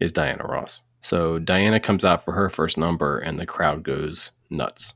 is 0.00 0.12
Diana 0.12 0.44
Ross. 0.44 0.82
So 1.02 1.38
Diana 1.38 1.80
comes 1.80 2.04
out 2.04 2.24
for 2.24 2.32
her 2.32 2.48
first 2.48 2.78
number, 2.78 3.18
and 3.18 3.38
the 3.38 3.46
crowd 3.46 3.82
goes 3.82 4.30
nuts. 4.48 4.94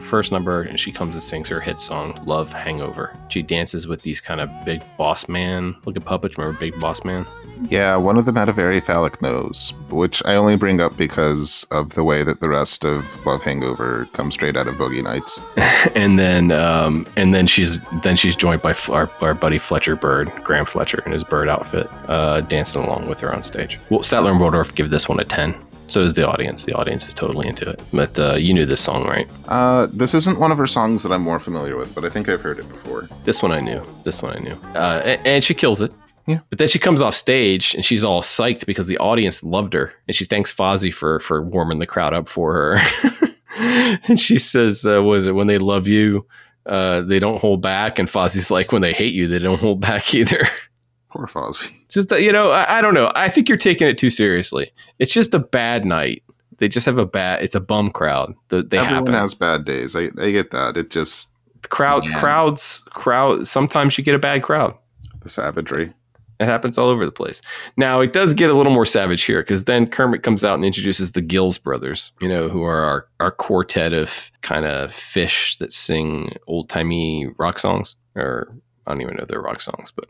Her 0.00 0.06
first 0.06 0.32
number 0.32 0.62
and 0.62 0.78
she 0.78 0.92
comes 0.92 1.14
and 1.14 1.22
sings 1.22 1.48
her 1.48 1.60
hit 1.60 1.80
song, 1.80 2.20
Love 2.24 2.52
Hangover. 2.52 3.16
She 3.28 3.42
dances 3.42 3.86
with 3.86 4.02
these 4.02 4.20
kind 4.20 4.40
of 4.40 4.50
big 4.64 4.82
boss 4.96 5.28
man 5.28 5.76
looking 5.84 6.02
puppets. 6.02 6.36
Remember 6.38 6.58
Big 6.58 6.78
Boss 6.80 7.04
Man? 7.04 7.26
Yeah, 7.68 7.96
one 7.96 8.16
of 8.16 8.24
them 8.24 8.36
had 8.36 8.48
a 8.48 8.54
very 8.54 8.80
phallic 8.80 9.20
nose, 9.20 9.74
which 9.90 10.22
I 10.24 10.34
only 10.34 10.56
bring 10.56 10.80
up 10.80 10.96
because 10.96 11.66
of 11.70 11.92
the 11.94 12.04
way 12.04 12.22
that 12.22 12.40
the 12.40 12.48
rest 12.48 12.84
of 12.84 13.04
Love 13.26 13.42
Hangover 13.42 14.06
comes 14.14 14.34
straight 14.34 14.56
out 14.56 14.66
of 14.66 14.76
Boogie 14.76 15.02
Nights. 15.02 15.42
and 15.94 16.18
then 16.18 16.52
um, 16.52 17.06
and 17.16 17.34
then 17.34 17.46
she's 17.46 17.78
then 18.02 18.16
she's 18.16 18.34
joined 18.34 18.62
by 18.62 18.74
our, 18.88 19.10
our 19.20 19.34
buddy 19.34 19.58
Fletcher 19.58 19.94
Bird, 19.94 20.32
Graham 20.42 20.64
Fletcher, 20.64 21.02
in 21.04 21.12
his 21.12 21.22
bird 21.22 21.48
outfit, 21.48 21.86
uh, 22.08 22.40
dancing 22.42 22.82
along 22.82 23.08
with 23.08 23.20
her 23.20 23.34
on 23.34 23.42
stage. 23.42 23.78
Well, 23.90 24.00
Statler 24.00 24.30
and 24.30 24.40
Waldorf 24.40 24.74
give 24.74 24.88
this 24.88 25.08
one 25.08 25.20
a 25.20 25.24
ten. 25.24 25.54
So 25.90 26.02
is 26.02 26.14
the 26.14 26.26
audience. 26.26 26.64
The 26.64 26.74
audience 26.74 27.08
is 27.08 27.14
totally 27.14 27.48
into 27.48 27.68
it. 27.68 27.82
But 27.92 28.16
uh, 28.16 28.34
you 28.34 28.54
knew 28.54 28.64
this 28.64 28.80
song, 28.80 29.04
right? 29.06 29.28
Uh, 29.48 29.86
this 29.92 30.14
isn't 30.14 30.38
one 30.38 30.52
of 30.52 30.58
her 30.58 30.68
songs 30.68 31.02
that 31.02 31.10
I'm 31.10 31.22
more 31.22 31.40
familiar 31.40 31.76
with, 31.76 31.92
but 31.96 32.04
I 32.04 32.08
think 32.08 32.28
I've 32.28 32.40
heard 32.40 32.60
it 32.60 32.68
before. 32.68 33.08
This 33.24 33.42
one 33.42 33.50
I 33.50 33.60
knew. 33.60 33.84
This 34.04 34.22
one 34.22 34.36
I 34.36 34.40
knew. 34.40 34.56
Uh, 34.74 35.02
and, 35.04 35.26
and 35.26 35.44
she 35.44 35.52
kills 35.52 35.80
it. 35.80 35.92
Yeah. 36.28 36.38
But 36.48 36.60
then 36.60 36.68
she 36.68 36.78
comes 36.78 37.02
off 37.02 37.16
stage 37.16 37.74
and 37.74 37.84
she's 37.84 38.04
all 38.04 38.22
psyched 38.22 38.66
because 38.66 38.86
the 38.86 38.98
audience 38.98 39.42
loved 39.42 39.72
her, 39.72 39.92
and 40.06 40.14
she 40.14 40.24
thanks 40.24 40.54
Fozzie 40.54 40.94
for 40.94 41.18
for 41.20 41.42
warming 41.42 41.80
the 41.80 41.86
crowd 41.86 42.14
up 42.14 42.28
for 42.28 42.54
her. 42.54 43.28
and 44.06 44.20
she 44.20 44.38
says, 44.38 44.86
uh, 44.86 45.02
"Was 45.02 45.26
it 45.26 45.34
when 45.34 45.48
they 45.48 45.58
love 45.58 45.88
you, 45.88 46.26
uh, 46.66 47.00
they 47.00 47.18
don't 47.18 47.40
hold 47.40 47.62
back?" 47.62 47.98
And 47.98 48.08
Fozzie's 48.08 48.50
like, 48.50 48.70
"When 48.70 48.82
they 48.82 48.92
hate 48.92 49.14
you, 49.14 49.26
they 49.26 49.40
don't 49.40 49.60
hold 49.60 49.80
back 49.80 50.14
either." 50.14 50.46
Poor 51.10 51.26
Fozzie. 51.26 51.72
just 51.88 52.12
uh, 52.12 52.16
you 52.16 52.32
know, 52.32 52.50
I, 52.50 52.78
I 52.78 52.80
don't 52.82 52.94
know. 52.94 53.10
I 53.14 53.28
think 53.28 53.48
you're 53.48 53.58
taking 53.58 53.88
it 53.88 53.98
too 53.98 54.10
seriously. 54.10 54.70
It's 54.98 55.12
just 55.12 55.34
a 55.34 55.38
bad 55.38 55.84
night. 55.84 56.22
They 56.58 56.68
just 56.68 56.86
have 56.86 56.98
a 56.98 57.06
bad. 57.06 57.42
It's 57.42 57.54
a 57.54 57.60
bum 57.60 57.90
crowd. 57.90 58.34
The, 58.48 58.62
they 58.62 58.78
Everyone 58.78 59.06
happen. 59.06 59.14
has 59.14 59.34
bad 59.34 59.64
days. 59.64 59.96
I, 59.96 60.08
I 60.20 60.30
get 60.30 60.50
that. 60.50 60.76
It 60.76 60.90
just 60.90 61.32
crowds, 61.68 62.08
Yeah. 62.10 62.20
crowds, 62.20 62.84
crowd. 62.90 63.46
Sometimes 63.46 63.96
you 63.96 64.04
get 64.04 64.14
a 64.14 64.18
bad 64.18 64.42
crowd. 64.42 64.74
the 65.22 65.28
savagery. 65.28 65.92
It 66.38 66.46
happens 66.46 66.78
all 66.78 66.88
over 66.88 67.04
the 67.04 67.12
place. 67.12 67.42
Now 67.76 68.00
it 68.00 68.14
does 68.14 68.32
get 68.32 68.48
a 68.48 68.54
little 68.54 68.72
more 68.72 68.86
savage 68.86 69.24
here 69.24 69.42
because 69.42 69.66
then 69.66 69.86
Kermit 69.86 70.22
comes 70.22 70.42
out 70.42 70.54
and 70.54 70.64
introduces 70.64 71.12
the 71.12 71.20
Gills 71.20 71.58
brothers, 71.58 72.12
you 72.22 72.28
know, 72.30 72.48
who 72.48 72.62
are 72.62 72.80
our, 72.82 73.06
our 73.20 73.30
quartet 73.30 73.92
of 73.92 74.30
kind 74.40 74.64
of 74.64 74.90
fish 74.90 75.58
that 75.58 75.70
sing 75.72 76.34
old 76.46 76.70
timey 76.70 77.28
rock 77.38 77.58
songs, 77.58 77.96
or 78.16 78.54
I 78.86 78.92
don't 78.92 79.02
even 79.02 79.16
know 79.16 79.22
if 79.24 79.28
they're 79.28 79.42
rock 79.42 79.60
songs, 79.60 79.90
but 79.90 80.06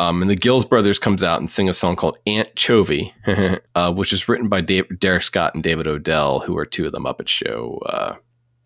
um, 0.00 0.22
and 0.22 0.30
the 0.30 0.36
Gills 0.36 0.64
brothers 0.64 0.98
comes 0.98 1.22
out 1.22 1.40
and 1.40 1.50
sing 1.50 1.68
a 1.68 1.74
song 1.74 1.96
called 1.96 2.18
Aunt 2.26 2.54
Chovy, 2.54 3.12
uh, 3.74 3.92
which 3.92 4.12
is 4.12 4.28
written 4.28 4.48
by 4.48 4.60
Dave, 4.60 4.86
Derek 4.98 5.22
Scott 5.22 5.54
and 5.54 5.62
David 5.62 5.86
Odell, 5.86 6.40
who 6.40 6.56
are 6.58 6.66
two 6.66 6.86
of 6.86 6.92
the 6.92 6.98
Muppet 6.98 7.28
Show 7.28 7.80
uh, 7.86 8.16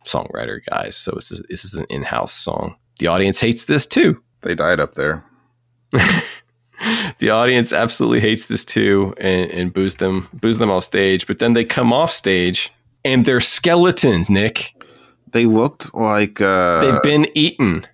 songwriter 0.05 0.61
guys. 0.68 0.97
So 0.97 1.12
this 1.12 1.31
is, 1.31 1.43
this 1.49 1.64
is 1.64 1.74
an 1.74 1.87
in-house 1.91 2.33
song. 2.33 2.76
The 2.99 3.07
audience 3.09 3.41
hates 3.41 3.66
this 3.66 3.87
too. 3.87 4.22
They 4.43 4.55
died 4.55 4.81
up 4.81 4.95
there. 4.95 5.24
the 7.18 7.31
audience 7.31 7.72
absolutely 7.72 8.20
hates 8.20 8.47
this 8.47 8.64
too 8.64 9.14
and, 9.18 9.51
and 9.51 9.72
boos 9.72 9.97
them 9.97 10.29
boos 10.35 10.59
them 10.59 10.70
off 10.70 10.85
stage 10.85 11.26
but 11.26 11.39
then 11.39 11.55
they 11.55 11.64
come 11.64 11.95
off 11.95 12.12
stage 12.12 12.70
and 13.07 13.24
they're 13.24 13.41
skeletons 13.41 14.29
nick 14.29 14.74
They 15.33 15.47
looked 15.47 15.95
like. 15.95 16.41
Uh, 16.41 16.81
they've 16.81 17.03
been 17.03 17.29
eaten 17.35 17.87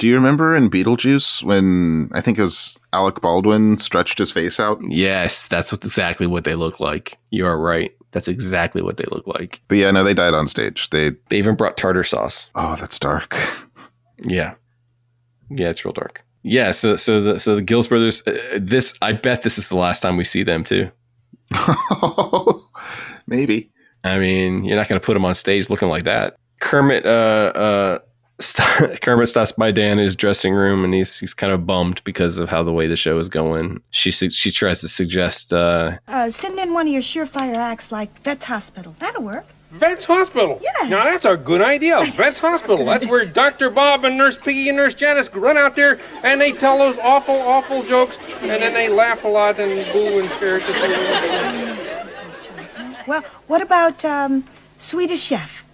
do 0.00 0.08
you 0.08 0.14
remember 0.14 0.56
in 0.56 0.68
Beetlejuice 0.70 1.42
when 1.44 2.08
I 2.12 2.20
think 2.20 2.38
it 2.38 2.42
was 2.42 2.78
Alec 2.92 3.20
Baldwin 3.20 3.78
stretched 3.78 4.18
his 4.18 4.32
face 4.32 4.58
out? 4.58 4.78
yes 4.88 5.46
that's 5.46 5.70
what 5.70 5.84
exactly 5.84 6.26
what 6.26 6.42
they 6.44 6.54
look 6.56 6.80
like 6.80 7.18
you 7.30 7.46
are 7.46 7.58
right 7.60 7.92
that's 8.12 8.26
exactly 8.26 8.82
what 8.82 8.96
they 8.96 9.04
look 9.12 9.26
like 9.28 9.60
But 9.68 9.76
yeah, 9.78 9.92
no, 9.92 10.02
they 10.02 10.14
died 10.14 10.34
on 10.34 10.48
stage. 10.48 10.90
They. 10.90 11.10
they 11.28 11.36
even 11.38 11.54
brought 11.54 11.76
tartar 11.76 12.02
sauce 12.02 12.50
Oh, 12.56 12.74
that's 12.74 12.98
dark. 12.98 13.36
yeah 14.24 14.54
yeah 15.50 15.68
it's 15.68 15.84
real 15.84 15.92
dark 15.92 16.22
yeah 16.42 16.70
so 16.72 16.96
so 16.96 17.20
the 17.20 17.38
so 17.38 17.54
the 17.54 17.62
gills 17.62 17.86
brothers 17.88 18.26
uh, 18.26 18.58
this 18.60 18.96
i 19.02 19.12
bet 19.12 19.42
this 19.42 19.58
is 19.58 19.68
the 19.68 19.76
last 19.76 20.00
time 20.00 20.16
we 20.16 20.24
see 20.24 20.42
them 20.42 20.64
too 20.64 20.90
Maybe. 23.26 23.70
I 24.04 24.18
mean, 24.18 24.64
you're 24.64 24.76
not 24.76 24.88
going 24.88 25.00
to 25.00 25.04
put 25.04 25.14
them 25.14 25.24
on 25.24 25.34
stage 25.34 25.68
looking 25.70 25.88
like 25.88 26.04
that. 26.04 26.36
Kermit, 26.60 27.04
uh, 27.04 27.52
uh, 27.54 27.98
Kermit 29.02 29.28
stops 29.28 29.52
by 29.52 29.70
Dan 29.70 29.98
in 29.98 30.04
his 30.04 30.14
dressing 30.16 30.54
room, 30.54 30.84
and 30.84 30.94
he's 30.94 31.18
he's 31.18 31.34
kind 31.34 31.52
of 31.52 31.66
bummed 31.66 32.02
because 32.04 32.38
of 32.38 32.48
how 32.48 32.62
the 32.62 32.72
way 32.72 32.86
the 32.86 32.96
show 32.96 33.18
is 33.18 33.28
going. 33.28 33.82
She 33.90 34.10
su- 34.10 34.30
she 34.30 34.50
tries 34.50 34.80
to 34.80 34.88
suggest, 34.88 35.52
uh, 35.52 35.98
Uh, 36.08 36.30
send 36.30 36.58
in 36.58 36.72
one 36.72 36.86
of 36.86 36.92
your 36.92 37.02
surefire 37.02 37.56
acts 37.56 37.92
like 37.92 38.10
Vets 38.22 38.44
Hospital. 38.44 38.94
That'll 38.98 39.22
work. 39.22 39.44
Vets 39.72 40.04
Hospital. 40.04 40.58
Yeah. 40.62 40.88
Now 40.88 41.04
that's 41.04 41.24
a 41.24 41.36
good 41.36 41.60
idea. 41.60 42.02
Vets 42.16 42.40
Hospital. 42.40 42.84
That's 42.84 43.06
where 43.06 43.24
Dr. 43.24 43.70
Bob 43.70 44.04
and 44.04 44.18
Nurse 44.18 44.36
Piggy 44.36 44.68
and 44.68 44.76
Nurse 44.76 44.94
Janice 44.94 45.32
run 45.32 45.56
out 45.56 45.76
there 45.76 45.96
and 46.24 46.40
they 46.40 46.50
tell 46.50 46.76
those 46.76 46.98
awful, 46.98 47.36
awful 47.36 47.84
jokes 47.84 48.18
and 48.42 48.60
then 48.62 48.74
they 48.74 48.88
laugh 48.88 49.24
a 49.24 49.28
lot 49.28 49.60
and 49.60 49.70
boo 49.92 50.18
and 50.18 50.28
stare 50.30 50.56
at 50.56 50.62
the 50.66 50.72
ceiling. 50.74 50.98
Well, 53.06 53.22
what 53.46 53.62
about 53.62 54.04
um, 54.04 54.44
Swedish 54.76 55.22
Chef? 55.22 55.64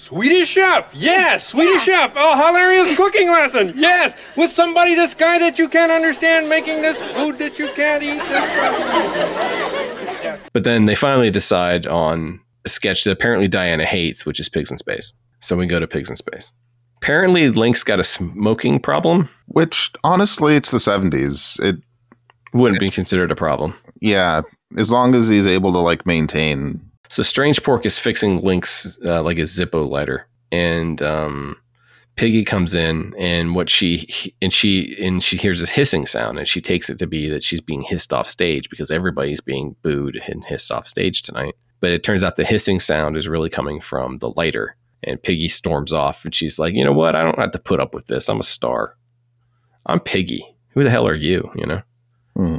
Swedish 0.00 0.48
Chef. 0.48 0.90
Yes, 0.94 1.48
Swedish 1.48 1.82
Chef. 1.82 2.16
A 2.16 2.36
hilarious 2.36 2.96
cooking 2.96 3.28
lesson. 3.30 3.74
Yes, 3.76 4.16
with 4.34 4.50
somebody, 4.50 4.94
this 4.94 5.12
guy 5.12 5.38
that 5.38 5.58
you 5.58 5.68
can't 5.68 5.92
understand 5.92 6.48
making 6.48 6.80
this 6.80 7.02
food 7.02 7.38
that 7.38 7.58
you 7.58 7.68
can't 7.74 8.02
eat. 8.02 8.18
but 10.54 10.64
then 10.64 10.86
they 10.86 10.94
finally 10.94 11.30
decide 11.30 11.86
on 11.86 12.40
a 12.64 12.70
sketch 12.70 13.04
that 13.04 13.10
apparently 13.12 13.46
Diana 13.46 13.84
hates, 13.84 14.24
which 14.24 14.40
is 14.40 14.48
Pigs 14.48 14.70
in 14.70 14.78
Space. 14.78 15.12
So 15.40 15.54
we 15.54 15.66
go 15.66 15.78
to 15.78 15.86
Pigs 15.86 16.08
in 16.08 16.16
Space. 16.16 16.50
Apparently, 16.96 17.50
Link's 17.50 17.84
got 17.84 18.00
a 18.00 18.04
smoking 18.04 18.80
problem. 18.80 19.28
Which 19.48 19.92
honestly, 20.02 20.56
it's 20.56 20.70
the 20.70 20.78
'70s. 20.78 21.60
It 21.62 21.76
Wouldn't 22.54 22.80
be 22.80 22.88
considered 22.88 23.30
a 23.30 23.36
problem. 23.36 23.74
yeah, 24.00 24.42
as 24.78 24.90
long 24.90 25.14
as 25.14 25.28
he's 25.28 25.46
able 25.46 25.72
to 25.74 25.78
like 25.78 26.06
maintain. 26.06 26.89
So 27.10 27.24
Strangepork 27.24 27.84
is 27.86 27.98
fixing 27.98 28.40
Link's 28.40 28.96
uh, 29.04 29.20
like 29.24 29.38
a 29.38 29.42
Zippo 29.42 29.90
lighter, 29.90 30.28
and 30.52 31.02
um, 31.02 31.56
Piggy 32.14 32.44
comes 32.44 32.72
in, 32.72 33.14
and 33.18 33.52
what 33.52 33.68
she 33.68 34.32
and 34.40 34.52
she 34.52 34.96
and 35.04 35.20
she 35.20 35.36
hears 35.36 35.58
this 35.58 35.70
hissing 35.70 36.06
sound, 36.06 36.38
and 36.38 36.46
she 36.46 36.60
takes 36.60 36.88
it 36.88 36.98
to 36.98 37.08
be 37.08 37.28
that 37.28 37.42
she's 37.42 37.60
being 37.60 37.82
hissed 37.82 38.12
off 38.12 38.30
stage 38.30 38.70
because 38.70 38.92
everybody's 38.92 39.40
being 39.40 39.74
booed 39.82 40.22
and 40.28 40.44
hissed 40.44 40.70
off 40.70 40.86
stage 40.86 41.22
tonight. 41.22 41.56
But 41.80 41.90
it 41.90 42.04
turns 42.04 42.22
out 42.22 42.36
the 42.36 42.44
hissing 42.44 42.78
sound 42.78 43.16
is 43.16 43.26
really 43.26 43.50
coming 43.50 43.80
from 43.80 44.18
the 44.18 44.30
lighter, 44.36 44.76
and 45.02 45.20
Piggy 45.20 45.48
storms 45.48 45.92
off, 45.92 46.24
and 46.24 46.32
she's 46.32 46.60
like, 46.60 46.74
"You 46.74 46.84
know 46.84 46.92
what? 46.92 47.16
I 47.16 47.24
don't 47.24 47.40
have 47.40 47.50
to 47.50 47.58
put 47.58 47.80
up 47.80 47.92
with 47.92 48.06
this. 48.06 48.28
I'm 48.28 48.38
a 48.38 48.44
star. 48.44 48.96
I'm 49.84 49.98
Piggy. 49.98 50.46
Who 50.74 50.84
the 50.84 50.90
hell 50.90 51.08
are 51.08 51.14
you? 51.16 51.50
You 51.56 51.66
know." 51.66 51.82
Hmm. 52.36 52.58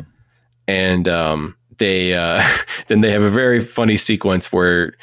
and 0.67 1.07
um, 1.07 1.55
they 1.81 2.13
uh, 2.13 2.41
then 2.87 3.01
they 3.01 3.11
have 3.11 3.23
a 3.23 3.29
very 3.29 3.59
funny 3.59 3.97
sequence 3.97 4.53
where 4.53 4.93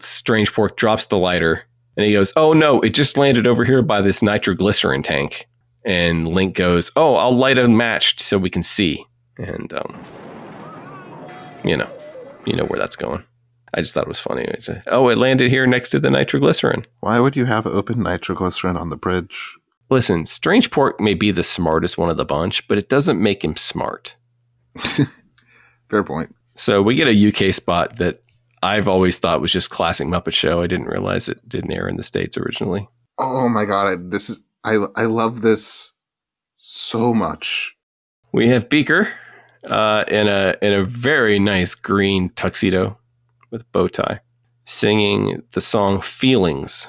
Strangepork 0.00 0.76
drops 0.76 1.06
the 1.06 1.18
lighter 1.18 1.62
and 1.96 2.06
he 2.06 2.12
goes, 2.12 2.32
"Oh 2.34 2.52
no, 2.52 2.80
it 2.80 2.94
just 2.94 3.16
landed 3.16 3.46
over 3.46 3.64
here 3.64 3.82
by 3.82 4.00
this 4.00 4.22
nitroglycerin 4.22 5.02
tank." 5.02 5.46
And 5.84 6.26
Link 6.26 6.56
goes, 6.56 6.90
"Oh, 6.96 7.14
I'll 7.14 7.36
light 7.36 7.58
a 7.58 7.68
match 7.68 8.20
so 8.20 8.38
we 8.38 8.50
can 8.50 8.62
see." 8.62 9.06
And 9.36 9.72
um, 9.72 10.02
you 11.62 11.76
know, 11.76 11.90
you 12.46 12.56
know 12.56 12.64
where 12.64 12.78
that's 12.78 12.96
going. 12.96 13.22
I 13.74 13.80
just 13.80 13.92
thought 13.92 14.04
it 14.04 14.08
was 14.08 14.20
funny. 14.20 14.48
Oh, 14.86 15.08
it 15.08 15.18
landed 15.18 15.50
here 15.50 15.66
next 15.66 15.88
to 15.90 16.00
the 16.00 16.10
nitroglycerin. 16.10 16.86
Why 17.00 17.18
would 17.18 17.34
you 17.34 17.44
have 17.44 17.66
open 17.66 18.02
nitroglycerin 18.02 18.76
on 18.76 18.90
the 18.90 18.96
bridge? 18.96 19.56
Listen, 19.90 20.22
Strangepork 20.22 21.00
may 21.00 21.14
be 21.14 21.32
the 21.32 21.42
smartest 21.42 21.98
one 21.98 22.08
of 22.08 22.16
the 22.16 22.24
bunch, 22.24 22.66
but 22.68 22.78
it 22.78 22.88
doesn't 22.88 23.20
make 23.20 23.44
him 23.44 23.56
smart. 23.56 24.14
Fair 25.94 26.02
point. 26.02 26.34
So 26.56 26.82
we 26.82 26.96
get 26.96 27.06
a 27.06 27.28
UK 27.28 27.54
spot 27.54 27.98
that 27.98 28.24
I've 28.64 28.88
always 28.88 29.20
thought 29.20 29.40
was 29.40 29.52
just 29.52 29.70
classic 29.70 30.08
Muppet 30.08 30.32
Show. 30.32 30.60
I 30.60 30.66
didn't 30.66 30.86
realize 30.86 31.28
it 31.28 31.48
didn't 31.48 31.70
air 31.70 31.86
in 31.86 31.96
the 31.96 32.02
States 32.02 32.36
originally. 32.36 32.88
Oh 33.16 33.48
my 33.48 33.64
god, 33.64 33.86
I, 33.86 33.94
this 33.96 34.28
is 34.28 34.42
I 34.64 34.78
I 34.96 35.04
love 35.04 35.42
this 35.42 35.92
so 36.56 37.14
much. 37.14 37.76
We 38.32 38.48
have 38.48 38.68
Beaker 38.68 39.08
uh, 39.62 40.02
in 40.08 40.26
a 40.26 40.56
in 40.60 40.72
a 40.72 40.84
very 40.84 41.38
nice 41.38 41.76
green 41.76 42.30
tuxedo 42.30 42.98
with 43.52 43.70
bow 43.70 43.86
tie, 43.86 44.18
singing 44.64 45.44
the 45.52 45.60
song 45.60 46.00
"Feelings." 46.00 46.88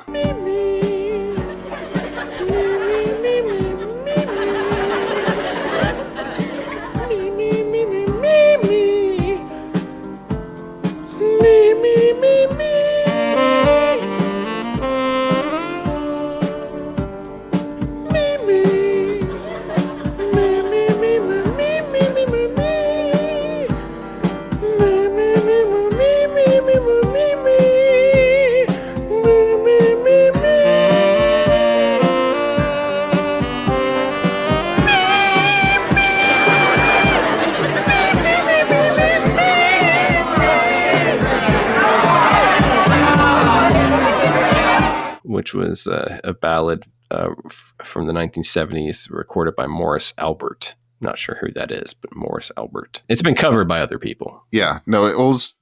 Was 45.55 45.87
uh, 45.87 46.19
a 46.23 46.33
ballad 46.33 46.83
uh, 47.11 47.29
f- 47.45 47.73
from 47.83 48.07
the 48.07 48.13
1970s 48.13 49.09
recorded 49.09 49.55
by 49.55 49.67
Morris 49.67 50.13
Albert. 50.17 50.75
Not 51.01 51.19
sure 51.19 51.37
who 51.41 51.51
that 51.53 51.71
is, 51.71 51.93
but 51.93 52.15
Morris 52.15 52.51
Albert. 52.57 53.01
It's 53.09 53.21
been 53.21 53.35
covered 53.35 53.67
by 53.67 53.79
other 53.81 53.99
people. 53.99 54.43
Yeah, 54.51 54.79
no, 54.85 55.05
it 55.05 55.17
was 55.17 55.55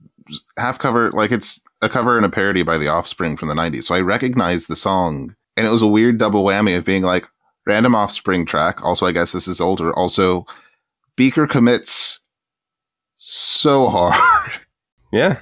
half 0.57 0.79
cover, 0.79 1.11
like 1.11 1.31
it's 1.31 1.59
a 1.81 1.89
cover 1.89 2.15
and 2.17 2.25
a 2.25 2.29
parody 2.29 2.63
by 2.63 2.77
The 2.77 2.87
Offspring 2.87 3.35
from 3.37 3.49
the 3.49 3.55
90s. 3.55 3.83
So 3.83 3.95
I 3.95 3.99
recognized 4.01 4.69
the 4.69 4.75
song, 4.75 5.35
and 5.57 5.67
it 5.67 5.71
was 5.71 5.81
a 5.81 5.87
weird 5.87 6.17
double 6.17 6.43
whammy 6.43 6.77
of 6.77 6.85
being 6.85 7.03
like 7.03 7.27
random 7.65 7.95
Offspring 7.95 8.45
track. 8.45 8.83
Also, 8.83 9.05
I 9.05 9.11
guess 9.11 9.31
this 9.31 9.47
is 9.47 9.59
older. 9.59 9.93
Also, 9.97 10.45
Beaker 11.15 11.47
commits 11.47 12.19
so 13.17 13.87
hard. 13.87 14.59
Yeah. 15.11 15.41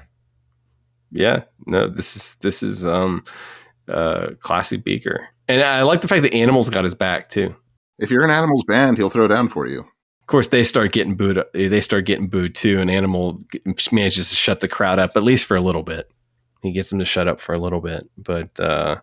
Yeah. 1.11 1.43
No, 1.65 1.87
this 1.87 2.17
is 2.17 2.35
this 2.41 2.61
is 2.61 2.85
um 2.85 3.23
uh 3.91 4.31
classic 4.39 4.83
Beaker. 4.83 5.27
And 5.47 5.61
I 5.61 5.83
like 5.83 6.01
the 6.01 6.07
fact 6.07 6.23
that 6.23 6.33
Animals 6.33 6.69
got 6.69 6.83
his 6.83 6.95
back 6.95 7.29
too. 7.29 7.55
If 7.99 8.09
you're 8.09 8.23
an 8.23 8.31
Animals 8.31 8.63
band, 8.63 8.97
he'll 8.97 9.09
throw 9.09 9.27
down 9.27 9.49
for 9.49 9.67
you. 9.67 9.79
Of 9.79 10.27
course, 10.27 10.47
they 10.47 10.63
start 10.63 10.93
getting 10.93 11.15
booed. 11.15 11.43
They 11.53 11.81
start 11.81 12.05
getting 12.05 12.27
booed 12.27 12.55
too, 12.55 12.79
and 12.79 12.89
Animal 12.89 13.39
manages 13.91 14.29
to 14.29 14.35
shut 14.35 14.61
the 14.61 14.67
crowd 14.67 14.97
up 14.97 15.15
at 15.15 15.23
least 15.23 15.45
for 15.45 15.57
a 15.57 15.61
little 15.61 15.83
bit. 15.83 16.11
He 16.61 16.71
gets 16.71 16.89
them 16.89 16.99
to 16.99 17.05
shut 17.05 17.27
up 17.27 17.41
for 17.41 17.53
a 17.53 17.59
little 17.59 17.81
bit, 17.81 18.09
but 18.17 18.57
uh, 18.59 18.97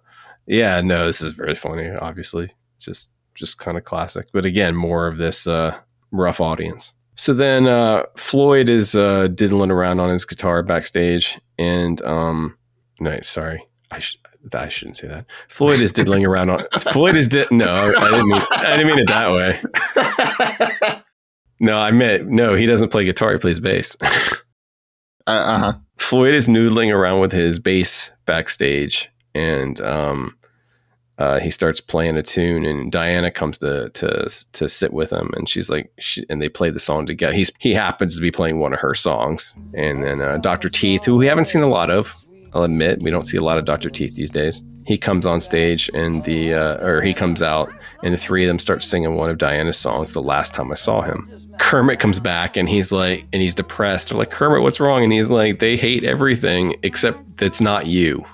yeah, 0.46 0.80
no, 0.80 1.06
this 1.06 1.20
is 1.20 1.32
very 1.32 1.54
funny. 1.54 1.90
Obviously, 1.90 2.50
just 2.78 3.10
just 3.34 3.58
kind 3.58 3.76
of 3.76 3.84
classic. 3.84 4.28
But 4.32 4.46
again, 4.46 4.74
more 4.74 5.06
of 5.06 5.18
this 5.18 5.46
uh, 5.46 5.76
rough 6.10 6.40
audience. 6.40 6.92
So 7.16 7.34
then 7.34 7.66
uh, 7.66 8.04
Floyd 8.16 8.68
is 8.68 8.94
uh, 8.94 9.26
diddling 9.28 9.72
around 9.72 10.00
on 10.00 10.10
his 10.10 10.24
guitar 10.24 10.62
backstage, 10.62 11.38
and 11.58 12.00
um, 12.02 12.56
no, 13.00 13.18
sorry, 13.22 13.66
I, 13.90 13.98
sh- 13.98 14.18
I 14.54 14.68
shouldn't 14.68 14.96
say 14.96 15.08
that. 15.08 15.26
Floyd 15.48 15.80
is 15.80 15.92
diddling 15.92 16.24
around 16.24 16.50
on. 16.50 16.60
Floyd 16.92 17.16
is 17.16 17.26
did. 17.26 17.50
no, 17.50 17.74
I 17.74 18.10
didn't 18.10 18.28
mean 18.28 18.42
I 18.50 18.76
didn't 18.76 18.86
mean 18.86 18.98
it 18.98 19.08
that 19.08 19.32
way. 19.32 21.02
No, 21.60 21.76
I 21.76 21.90
meant 21.90 22.28
no. 22.28 22.54
He 22.54 22.66
doesn't 22.66 22.90
play 22.90 23.04
guitar; 23.04 23.32
he 23.32 23.38
plays 23.38 23.58
bass. 23.60 23.96
uh 25.26 25.58
huh. 25.58 25.72
Floyd 25.96 26.34
is 26.34 26.48
noodling 26.48 26.94
around 26.94 27.20
with 27.20 27.32
his 27.32 27.58
bass 27.58 28.12
backstage, 28.26 29.10
and 29.34 29.80
um, 29.80 30.36
uh, 31.18 31.40
he 31.40 31.50
starts 31.50 31.80
playing 31.80 32.16
a 32.16 32.22
tune, 32.22 32.64
and 32.64 32.92
Diana 32.92 33.30
comes 33.30 33.58
to 33.58 33.90
to 33.90 34.28
to 34.52 34.68
sit 34.68 34.92
with 34.92 35.10
him, 35.12 35.30
and 35.34 35.48
she's 35.48 35.68
like, 35.68 35.90
she, 35.98 36.24
and 36.30 36.40
they 36.40 36.48
play 36.48 36.70
the 36.70 36.78
song 36.78 37.06
together. 37.06 37.34
He's 37.34 37.50
he 37.58 37.74
happens 37.74 38.14
to 38.14 38.22
be 38.22 38.30
playing 38.30 38.60
one 38.60 38.72
of 38.72 38.80
her 38.80 38.94
songs, 38.94 39.54
and 39.74 40.04
then 40.04 40.20
uh, 40.20 40.36
Doctor 40.38 40.68
Teeth, 40.68 41.04
who 41.04 41.16
we 41.16 41.26
haven't 41.26 41.46
seen 41.46 41.62
a 41.62 41.66
lot 41.68 41.90
of, 41.90 42.14
I'll 42.58 42.64
admit, 42.64 43.00
we 43.00 43.12
don't 43.12 43.24
see 43.24 43.36
a 43.36 43.42
lot 43.42 43.56
of 43.56 43.64
Doctor 43.64 43.88
Teeth 43.88 44.16
these 44.16 44.30
days. 44.30 44.62
He 44.84 44.98
comes 44.98 45.26
on 45.26 45.40
stage, 45.40 45.88
and 45.94 46.24
the 46.24 46.54
uh, 46.54 46.84
or 46.84 47.02
he 47.02 47.14
comes 47.14 47.40
out, 47.40 47.70
and 48.02 48.12
the 48.12 48.18
three 48.18 48.42
of 48.42 48.48
them 48.48 48.58
start 48.58 48.82
singing 48.82 49.14
one 49.14 49.30
of 49.30 49.38
Diana's 49.38 49.78
songs. 49.78 50.12
The 50.12 50.22
last 50.22 50.54
time 50.54 50.72
I 50.72 50.74
saw 50.74 51.02
him, 51.02 51.30
Kermit 51.60 52.00
comes 52.00 52.18
back, 52.18 52.56
and 52.56 52.68
he's 52.68 52.90
like, 52.90 53.26
and 53.32 53.40
he's 53.40 53.54
depressed. 53.54 54.08
They're 54.08 54.18
like, 54.18 54.30
Kermit, 54.30 54.62
what's 54.62 54.80
wrong? 54.80 55.04
And 55.04 55.12
he's 55.12 55.30
like, 55.30 55.60
they 55.60 55.76
hate 55.76 56.02
everything 56.04 56.74
except 56.82 57.40
it's 57.40 57.60
not 57.60 57.86
you. 57.86 58.24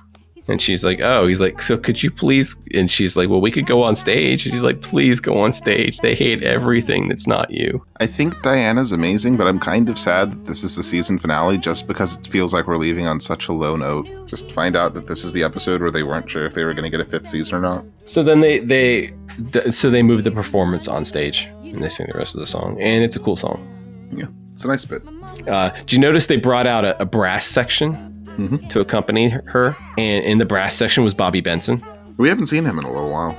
And 0.49 0.61
she's 0.61 0.85
like, 0.85 1.01
"Oh." 1.01 1.27
He's 1.27 1.41
like, 1.41 1.63
"So 1.63 1.79
could 1.79 2.03
you 2.03 2.11
please?" 2.11 2.55
And 2.75 2.91
she's 2.91 3.17
like, 3.17 3.29
"Well, 3.29 3.41
we 3.41 3.51
could 3.51 3.67
go 3.67 3.83
on 3.83 3.95
stage." 3.95 4.45
And 4.45 4.53
she's 4.53 4.63
like, 4.63 4.83
"Please 4.83 5.21
go 5.21 5.39
on 5.39 5.53
stage. 5.53 5.99
They 5.99 6.15
hate 6.15 6.43
everything 6.43 7.09
that's 7.09 7.27
not 7.27 7.51
you." 7.51 7.85
I 7.99 8.07
think 8.07 8.43
Diana's 8.43 8.93
amazing, 8.93 9.37
but 9.37 9.47
I'm 9.47 9.59
kind 9.59 9.89
of 9.89 9.99
sad 9.99 10.33
that 10.33 10.47
this 10.47 10.63
is 10.63 10.77
the 10.77 10.83
season 10.83 11.19
finale 11.19 11.57
just 11.57 11.89
because 11.89 12.19
it 12.19 12.27
feels 12.27 12.53
like 12.53 12.67
we're 12.67 12.77
leaving 12.77 13.07
on 13.07 13.21
such 13.21 13.49
a 13.49 13.53
low 13.53 13.77
note. 13.77 14.07
Just 14.27 14.53
find 14.53 14.77
out 14.77 14.93
that 14.95 15.07
this 15.07 15.25
is 15.25 15.33
the 15.33 15.43
episode 15.43 15.81
where 15.81 15.91
they 15.91 16.03
weren't 16.03 16.31
sure 16.31 16.45
if 16.45 16.55
they 16.55 16.65
were 16.65 16.75
going 16.75 16.85
to 16.85 16.91
get 16.91 17.01
a 17.01 17.09
fifth 17.09 17.29
season 17.29 17.57
or 17.57 17.61
not. 17.61 17.85
So 18.05 18.23
then 18.23 18.41
they 18.41 18.59
they 18.59 19.15
th- 19.53 19.73
so 19.73 19.91
they 19.91 20.03
move 20.03 20.25
the 20.25 20.31
performance 20.31 20.89
on 20.89 21.05
stage 21.05 21.49
and 21.65 21.83
they 21.83 21.89
sing 21.89 22.07
the 22.13 22.19
rest 22.19 22.35
of 22.35 22.41
the 22.41 22.47
song, 22.47 22.81
and 22.81 23.03
it's 23.03 23.17
a 23.17 23.21
cool 23.21 23.37
song. 23.37 23.67
Yeah, 24.13 24.27
it's 24.53 24.65
a 24.65 24.69
nice 24.69 24.85
bit. 24.85 25.03
Uh, 25.49 25.71
did 25.71 25.93
you 25.93 25.99
notice 25.99 26.27
they 26.27 26.37
brought 26.37 26.67
out 26.67 26.85
a, 26.85 27.01
a 27.01 27.05
brass 27.05 27.47
section 27.47 28.14
Mhm. 28.39 28.69
to 28.71 28.81
accompany 28.81 29.29
her? 29.29 29.77
And 29.99 30.25
in 30.25 30.39
the 30.39 30.45
brass 30.45 30.75
section 30.77 31.05
was 31.05 31.15
Bobby 31.15 31.41
Benson. 31.41 31.83
We 32.17 32.29
haven't 32.29 32.47
seen 32.47 32.65
him 32.65 32.79
in 32.79 32.85
a 32.85 32.93
little 32.93 33.11
while. 33.11 33.37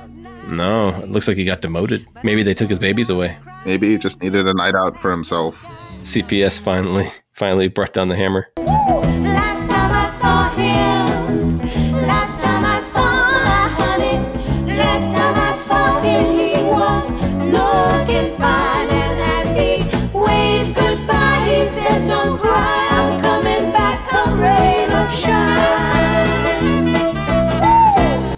No, 0.48 0.90
it 0.90 1.10
looks 1.10 1.26
like 1.28 1.36
he 1.36 1.44
got 1.44 1.60
demoted. 1.60 2.06
Maybe 2.22 2.42
they 2.42 2.54
took 2.54 2.70
his 2.70 2.78
babies 2.78 3.10
away. 3.10 3.36
Maybe 3.64 3.90
he 3.90 3.98
just 3.98 4.22
needed 4.22 4.46
a 4.46 4.54
night 4.54 4.74
out 4.74 4.96
for 5.00 5.10
himself. 5.10 5.64
CPS 6.02 6.58
finally 6.58 7.10
finally 7.32 7.68
brought 7.68 7.92
down 7.92 8.08
the 8.08 8.16
hammer. 8.16 8.46
Last 8.58 9.68
time 9.68 9.90
I 9.92 10.08
saw 10.08 10.48
him, 10.50 11.58
last 12.06 12.40
time 12.40 12.64
I 12.64 12.78
saw 12.80 13.02
my 13.02 13.68
honey, 13.78 14.76
last 14.76 15.06
time 15.06 15.34
I 15.34 15.52
saw 15.52 16.00
him, 16.00 16.24
he 16.24 16.62
was 16.64 17.12
looking 17.52 18.36
fine. 18.38 18.86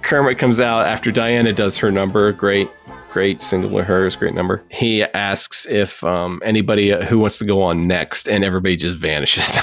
Kermit 0.09 0.39
comes 0.39 0.59
out 0.59 0.87
after 0.87 1.13
Diana 1.13 1.53
does 1.53 1.77
her 1.77 1.91
number. 1.91 2.33
Great, 2.33 2.71
great 3.11 3.43
single 3.43 3.69
with 3.69 3.87
hers, 3.87 4.17
great 4.17 4.33
number. 4.33 4.65
He 4.71 5.03
asks 5.03 5.67
if 5.67 6.03
um, 6.03 6.41
anybody 6.43 6.95
uh, 6.95 7.05
who 7.05 7.19
wants 7.19 7.37
to 7.41 7.45
go 7.45 7.61
on 7.61 7.87
next, 7.87 8.27
and 8.27 8.43
everybody 8.43 8.75
just 8.75 8.97
vanishes. 8.97 9.59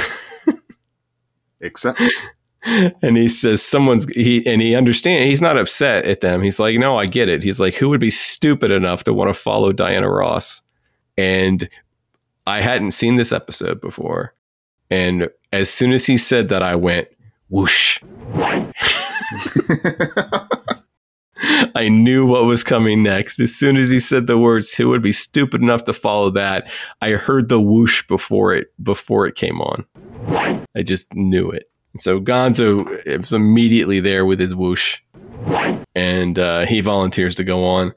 Except 1.62 2.00
and 2.66 3.18
he 3.18 3.28
says 3.28 3.64
someone's 3.64 4.08
he 4.10 4.46
and 4.46 4.62
he 4.62 4.76
understands. 4.76 5.28
he's 5.28 5.42
not 5.42 5.58
upset 5.58 6.06
at 6.06 6.22
them. 6.22 6.44
He's 6.44 6.60
like, 6.60 6.78
no, 6.78 6.96
I 6.96 7.08
get 7.08 7.28
it. 7.28 7.42
He's 7.42 7.60
like, 7.60 7.74
who 7.74 7.90
would 7.90 8.00
be 8.00 8.12
stupid 8.12 8.70
enough 8.70 9.04
to 9.06 9.14
want 9.14 9.30
to 9.30 9.34
follow 9.34 9.72
Diana 9.72 10.10
Ross? 10.10 10.62
And 11.18 11.68
I 12.46 12.62
hadn't 12.62 12.92
seen 12.92 13.16
this 13.16 13.32
episode 13.32 13.82
before. 13.82 14.36
And 14.92 15.28
as 15.52 15.72
soon 15.72 15.92
as 15.92 16.06
he 16.06 16.18
said 16.18 16.50
that, 16.50 16.62
I 16.62 16.76
went 16.76 17.08
whoosh. 17.50 18.00
I 21.76 21.90
knew 21.90 22.26
what 22.26 22.46
was 22.46 22.64
coming 22.64 23.04
next. 23.04 23.40
As 23.40 23.54
soon 23.54 23.78
as 23.78 23.90
he 23.90 24.00
said 24.00 24.28
the 24.28 24.38
words, 24.38 24.74
who 24.74 24.90
would 24.90 25.02
be 25.02 25.12
stupid 25.12 25.62
enough 25.62 25.84
to 25.86 25.94
follow 25.94 26.30
that? 26.32 26.70
I 27.02 27.12
heard 27.12 27.50
the 27.50 27.60
whoosh 27.60 28.08
before 28.08 28.56
it 28.56 28.68
before 28.82 29.28
it 29.28 29.36
came 29.36 29.62
on. 29.62 29.86
I 30.76 30.84
just 30.84 31.14
knew 31.14 31.50
it. 31.50 31.70
So 32.00 32.20
Gonzo 32.20 33.20
was 33.20 33.34
immediately 33.34 34.00
there 34.00 34.26
with 34.26 34.40
his 34.40 34.56
whoosh, 34.56 35.00
and 35.94 36.40
uh, 36.40 36.66
he 36.66 36.82
volunteers 36.82 37.36
to 37.36 37.44
go 37.44 37.64
on. 37.64 37.94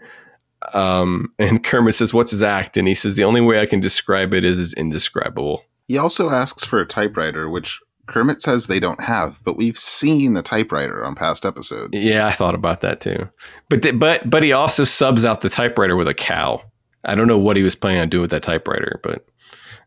Um, 0.72 1.32
and 1.38 1.64
Kermit 1.64 1.94
says, 1.94 2.12
"What's 2.12 2.32
his 2.32 2.42
act?" 2.42 2.76
And 2.76 2.88
he 2.88 2.94
says, 2.94 3.16
"The 3.16 3.24
only 3.24 3.40
way 3.40 3.60
I 3.60 3.66
can 3.66 3.80
describe 3.80 4.34
it 4.34 4.44
is 4.44 4.58
is 4.58 4.74
indescribable." 4.74 5.64
he 5.88 5.96
also 5.96 6.30
asks 6.30 6.64
for 6.64 6.80
a 6.80 6.86
typewriter, 6.86 7.48
which 7.48 7.80
Kermit 8.08 8.42
says 8.42 8.66
they 8.66 8.80
don't 8.80 9.02
have, 9.02 9.38
but 9.44 9.56
we've 9.56 9.78
seen 9.78 10.36
a 10.36 10.42
typewriter 10.42 11.04
on 11.04 11.14
past 11.14 11.44
episodes. 11.46 12.04
Yeah, 12.04 12.26
I 12.26 12.32
thought 12.32 12.54
about 12.54 12.80
that 12.80 13.00
too. 13.00 13.28
But 13.68 13.82
th- 13.82 13.98
but 13.98 14.28
but 14.28 14.42
he 14.42 14.52
also 14.52 14.84
subs 14.84 15.24
out 15.24 15.42
the 15.42 15.48
typewriter 15.50 15.96
with 15.96 16.08
a 16.08 16.14
cow. 16.14 16.62
I 17.04 17.14
don't 17.14 17.28
know 17.28 17.38
what 17.38 17.56
he 17.56 17.62
was 17.62 17.74
planning 17.74 18.00
on 18.00 18.08
doing 18.08 18.22
with 18.22 18.30
that 18.32 18.42
typewriter, 18.42 19.00
but 19.02 19.24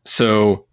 so 0.05 0.65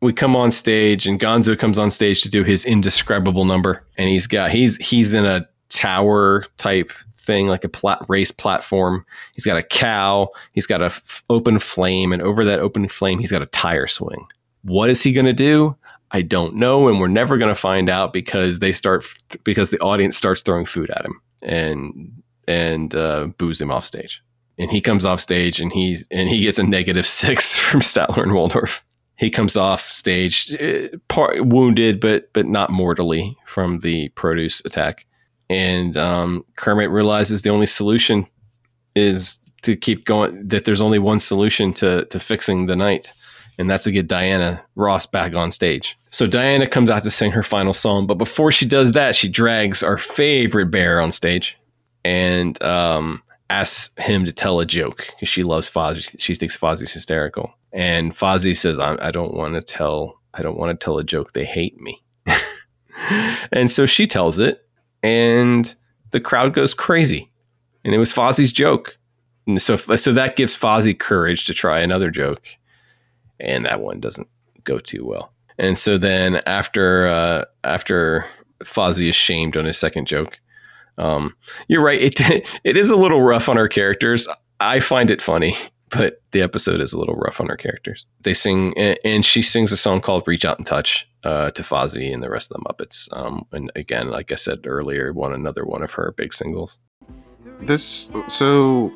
we 0.00 0.12
come 0.12 0.36
on 0.36 0.50
stage 0.50 1.06
and 1.06 1.18
Gonzo 1.18 1.58
comes 1.58 1.78
on 1.78 1.90
stage 1.90 2.22
to 2.22 2.28
do 2.28 2.42
his 2.42 2.64
indescribable 2.64 3.44
number, 3.44 3.84
and 3.96 4.08
he's 4.08 4.26
got 4.26 4.50
he's 4.50 4.76
he's 4.76 5.14
in 5.14 5.24
a 5.24 5.48
tower 5.68 6.44
type 6.58 6.92
thing 7.14 7.46
like 7.46 7.64
a 7.64 7.68
plat- 7.68 8.04
race 8.08 8.32
platform. 8.32 9.06
He's 9.34 9.44
got 9.46 9.56
a 9.56 9.62
cow. 9.62 10.28
He's 10.52 10.66
got 10.66 10.82
a 10.82 10.86
f- 10.86 11.22
open 11.30 11.58
flame, 11.58 12.12
and 12.12 12.20
over 12.20 12.44
that 12.44 12.58
open 12.60 12.88
flame, 12.88 13.20
he's 13.20 13.30
got 13.30 13.42
a 13.42 13.46
tire 13.46 13.86
swing. 13.86 14.26
What 14.64 14.90
is 14.90 15.02
he 15.02 15.12
going 15.12 15.26
to 15.26 15.32
do? 15.32 15.76
I 16.12 16.22
don't 16.22 16.54
know, 16.56 16.88
and 16.88 17.00
we're 17.00 17.08
never 17.08 17.38
going 17.38 17.54
to 17.54 17.60
find 17.60 17.88
out 17.88 18.12
because 18.12 18.58
they 18.58 18.72
start 18.72 19.04
because 19.44 19.70
the 19.70 19.78
audience 19.80 20.16
starts 20.16 20.42
throwing 20.42 20.66
food 20.66 20.90
at 20.90 21.04
him 21.04 21.20
and 21.42 22.22
and 22.46 22.94
uh, 22.94 23.28
boos 23.38 23.60
him 23.60 23.70
off 23.70 23.86
stage. 23.86 24.22
And 24.58 24.70
he 24.70 24.80
comes 24.80 25.04
off 25.04 25.20
stage 25.20 25.60
and 25.60 25.72
he's 25.72 26.06
and 26.10 26.28
he 26.28 26.42
gets 26.42 26.58
a 26.58 26.62
negative 26.62 27.06
six 27.22 27.56
from 27.56 27.80
Statler 27.80 28.22
and 28.22 28.34
Waldorf. 28.34 28.84
He 29.16 29.30
comes 29.30 29.56
off 29.56 29.88
stage 29.88 30.54
eh, 30.58 30.88
part, 31.08 31.46
wounded, 31.46 32.00
but 32.00 32.32
but 32.32 32.46
not 32.46 32.70
mortally 32.70 33.36
from 33.46 33.80
the 33.80 34.08
produce 34.10 34.60
attack. 34.64 35.06
And 35.48 35.96
um, 35.96 36.44
Kermit 36.56 36.90
realizes 36.90 37.42
the 37.42 37.50
only 37.50 37.66
solution 37.66 38.26
is 38.94 39.40
to 39.62 39.76
keep 39.76 40.04
going. 40.04 40.48
That 40.48 40.64
there's 40.64 40.80
only 40.80 40.98
one 40.98 41.20
solution 41.20 41.72
to 41.74 42.04
to 42.06 42.20
fixing 42.20 42.66
the 42.66 42.76
night, 42.76 43.12
and 43.58 43.68
that's 43.68 43.84
to 43.84 43.92
get 43.92 44.08
Diana 44.08 44.64
Ross 44.74 45.06
back 45.06 45.34
on 45.34 45.50
stage. 45.50 45.96
So 46.10 46.26
Diana 46.26 46.66
comes 46.66 46.90
out 46.90 47.02
to 47.02 47.10
sing 47.10 47.32
her 47.32 47.42
final 47.42 47.74
song, 47.74 48.06
but 48.06 48.18
before 48.18 48.52
she 48.52 48.66
does 48.66 48.92
that, 48.92 49.14
she 49.14 49.28
drags 49.28 49.82
our 49.82 49.98
favorite 49.98 50.70
bear 50.70 51.00
on 51.00 51.12
stage 51.12 51.58
and 52.04 52.60
um, 52.62 53.22
asks 53.50 53.90
him 53.98 54.24
to 54.24 54.32
tell 54.32 54.60
a 54.60 54.66
joke 54.66 55.06
because 55.08 55.28
she 55.28 55.42
loves 55.42 55.70
Fozzie. 55.70 56.16
She 56.18 56.34
thinks 56.34 56.56
Fozzie's 56.56 56.92
hysterical, 56.92 57.54
and 57.72 58.12
Fozzie 58.12 58.56
says, 58.56 58.78
I, 58.78 58.96
"I 59.00 59.10
don't 59.10 59.34
want 59.34 59.54
to 59.54 59.60
tell. 59.60 60.20
I 60.34 60.42
don't 60.42 60.58
want 60.58 60.78
to 60.78 60.84
tell 60.84 60.98
a 60.98 61.04
joke. 61.04 61.32
They 61.32 61.44
hate 61.44 61.80
me." 61.80 62.02
and 63.52 63.70
so 63.70 63.86
she 63.86 64.06
tells 64.06 64.38
it, 64.38 64.66
and 65.02 65.74
the 66.10 66.20
crowd 66.20 66.54
goes 66.54 66.74
crazy, 66.74 67.30
and 67.84 67.94
it 67.94 67.98
was 67.98 68.12
Fozzie's 68.12 68.52
joke, 68.52 68.98
and 69.46 69.60
so 69.60 69.76
so 69.76 70.12
that 70.12 70.36
gives 70.36 70.56
Fozzie 70.56 70.98
courage 70.98 71.44
to 71.44 71.54
try 71.54 71.80
another 71.80 72.10
joke, 72.10 72.42
and 73.42 73.66
that 73.66 73.80
one 73.80 74.00
doesn't 74.00 74.28
go 74.64 74.78
too 74.78 75.04
well. 75.04 75.32
And 75.58 75.78
so 75.78 75.98
then 75.98 76.36
after 76.46 77.06
uh, 77.06 77.44
after 77.64 78.24
Fozzie 78.64 79.08
is 79.08 79.14
shamed 79.14 79.56
on 79.56 79.66
his 79.66 79.76
second 79.76 80.06
joke, 80.06 80.38
um, 80.98 81.36
you're 81.68 81.82
right. 81.82 82.00
It 82.00 82.20
it 82.64 82.76
is 82.76 82.90
a 82.90 82.96
little 82.96 83.22
rough 83.22 83.48
on 83.48 83.58
our 83.58 83.68
characters. 83.68 84.26
I 84.60 84.80
find 84.80 85.10
it 85.10 85.20
funny, 85.20 85.56
but 85.90 86.22
the 86.30 86.40
episode 86.40 86.80
is 86.80 86.92
a 86.92 86.98
little 86.98 87.16
rough 87.16 87.40
on 87.40 87.50
our 87.50 87.56
characters. 87.56 88.06
They 88.20 88.34
sing, 88.34 88.74
and, 88.78 89.24
she 89.24 89.42
sings 89.42 89.72
a 89.72 89.76
song 89.76 90.00
called 90.00 90.24
"Reach 90.26 90.44
Out 90.44 90.58
and 90.58 90.66
Touch" 90.66 91.08
uh, 91.24 91.50
to 91.50 91.62
Fozzie 91.62 92.12
and 92.12 92.22
the 92.22 92.30
rest 92.30 92.50
of 92.50 92.60
the 92.60 92.68
Muppets. 92.68 93.08
Um, 93.12 93.46
and 93.52 93.70
again, 93.74 94.08
like 94.08 94.32
I 94.32 94.36
said 94.36 94.60
earlier, 94.66 95.12
one 95.12 95.32
another 95.32 95.64
one 95.64 95.82
of 95.82 95.92
her 95.94 96.14
big 96.16 96.32
singles. 96.32 96.78
This 97.60 98.10
so 98.28 98.92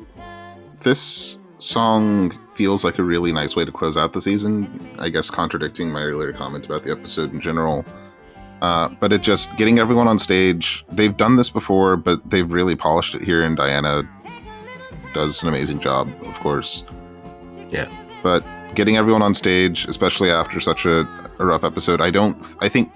this 0.79 1.37
song 1.59 2.37
feels 2.57 2.83
like 2.83 2.97
a 2.97 3.03
really 3.03 3.31
nice 3.31 3.55
way 3.55 3.63
to 3.63 3.71
close 3.71 3.95
out 3.95 4.13
the 4.13 4.21
season. 4.21 4.67
I 4.97 5.09
guess 5.09 5.29
contradicting 5.29 5.91
my 5.91 6.01
earlier 6.01 6.33
comments 6.33 6.65
about 6.65 6.81
the 6.83 6.91
episode 6.91 7.31
in 7.31 7.39
general. 7.39 7.85
Uh, 8.63 8.89
but 8.99 9.13
it 9.13 9.21
just 9.21 9.55
getting 9.55 9.77
everyone 9.77 10.07
on 10.07 10.17
stage. 10.17 10.83
They've 10.91 11.15
done 11.15 11.35
this 11.35 11.51
before, 11.51 11.95
but 11.95 12.27
they've 12.27 12.51
really 12.51 12.75
polished 12.75 13.13
it 13.13 13.21
here. 13.21 13.43
And 13.43 13.55
Diana 13.55 14.09
does 15.13 15.43
an 15.43 15.47
amazing 15.47 15.79
job, 15.79 16.09
of 16.25 16.39
course. 16.39 16.83
Yeah. 17.69 17.87
But 18.23 18.43
getting 18.73 18.97
everyone 18.97 19.21
on 19.21 19.35
stage, 19.35 19.85
especially 19.85 20.31
after 20.31 20.59
such 20.59 20.87
a, 20.87 21.07
a 21.37 21.45
rough 21.45 21.63
episode, 21.63 22.01
I 22.01 22.09
don't. 22.09 22.55
I 22.59 22.69
think 22.69 22.91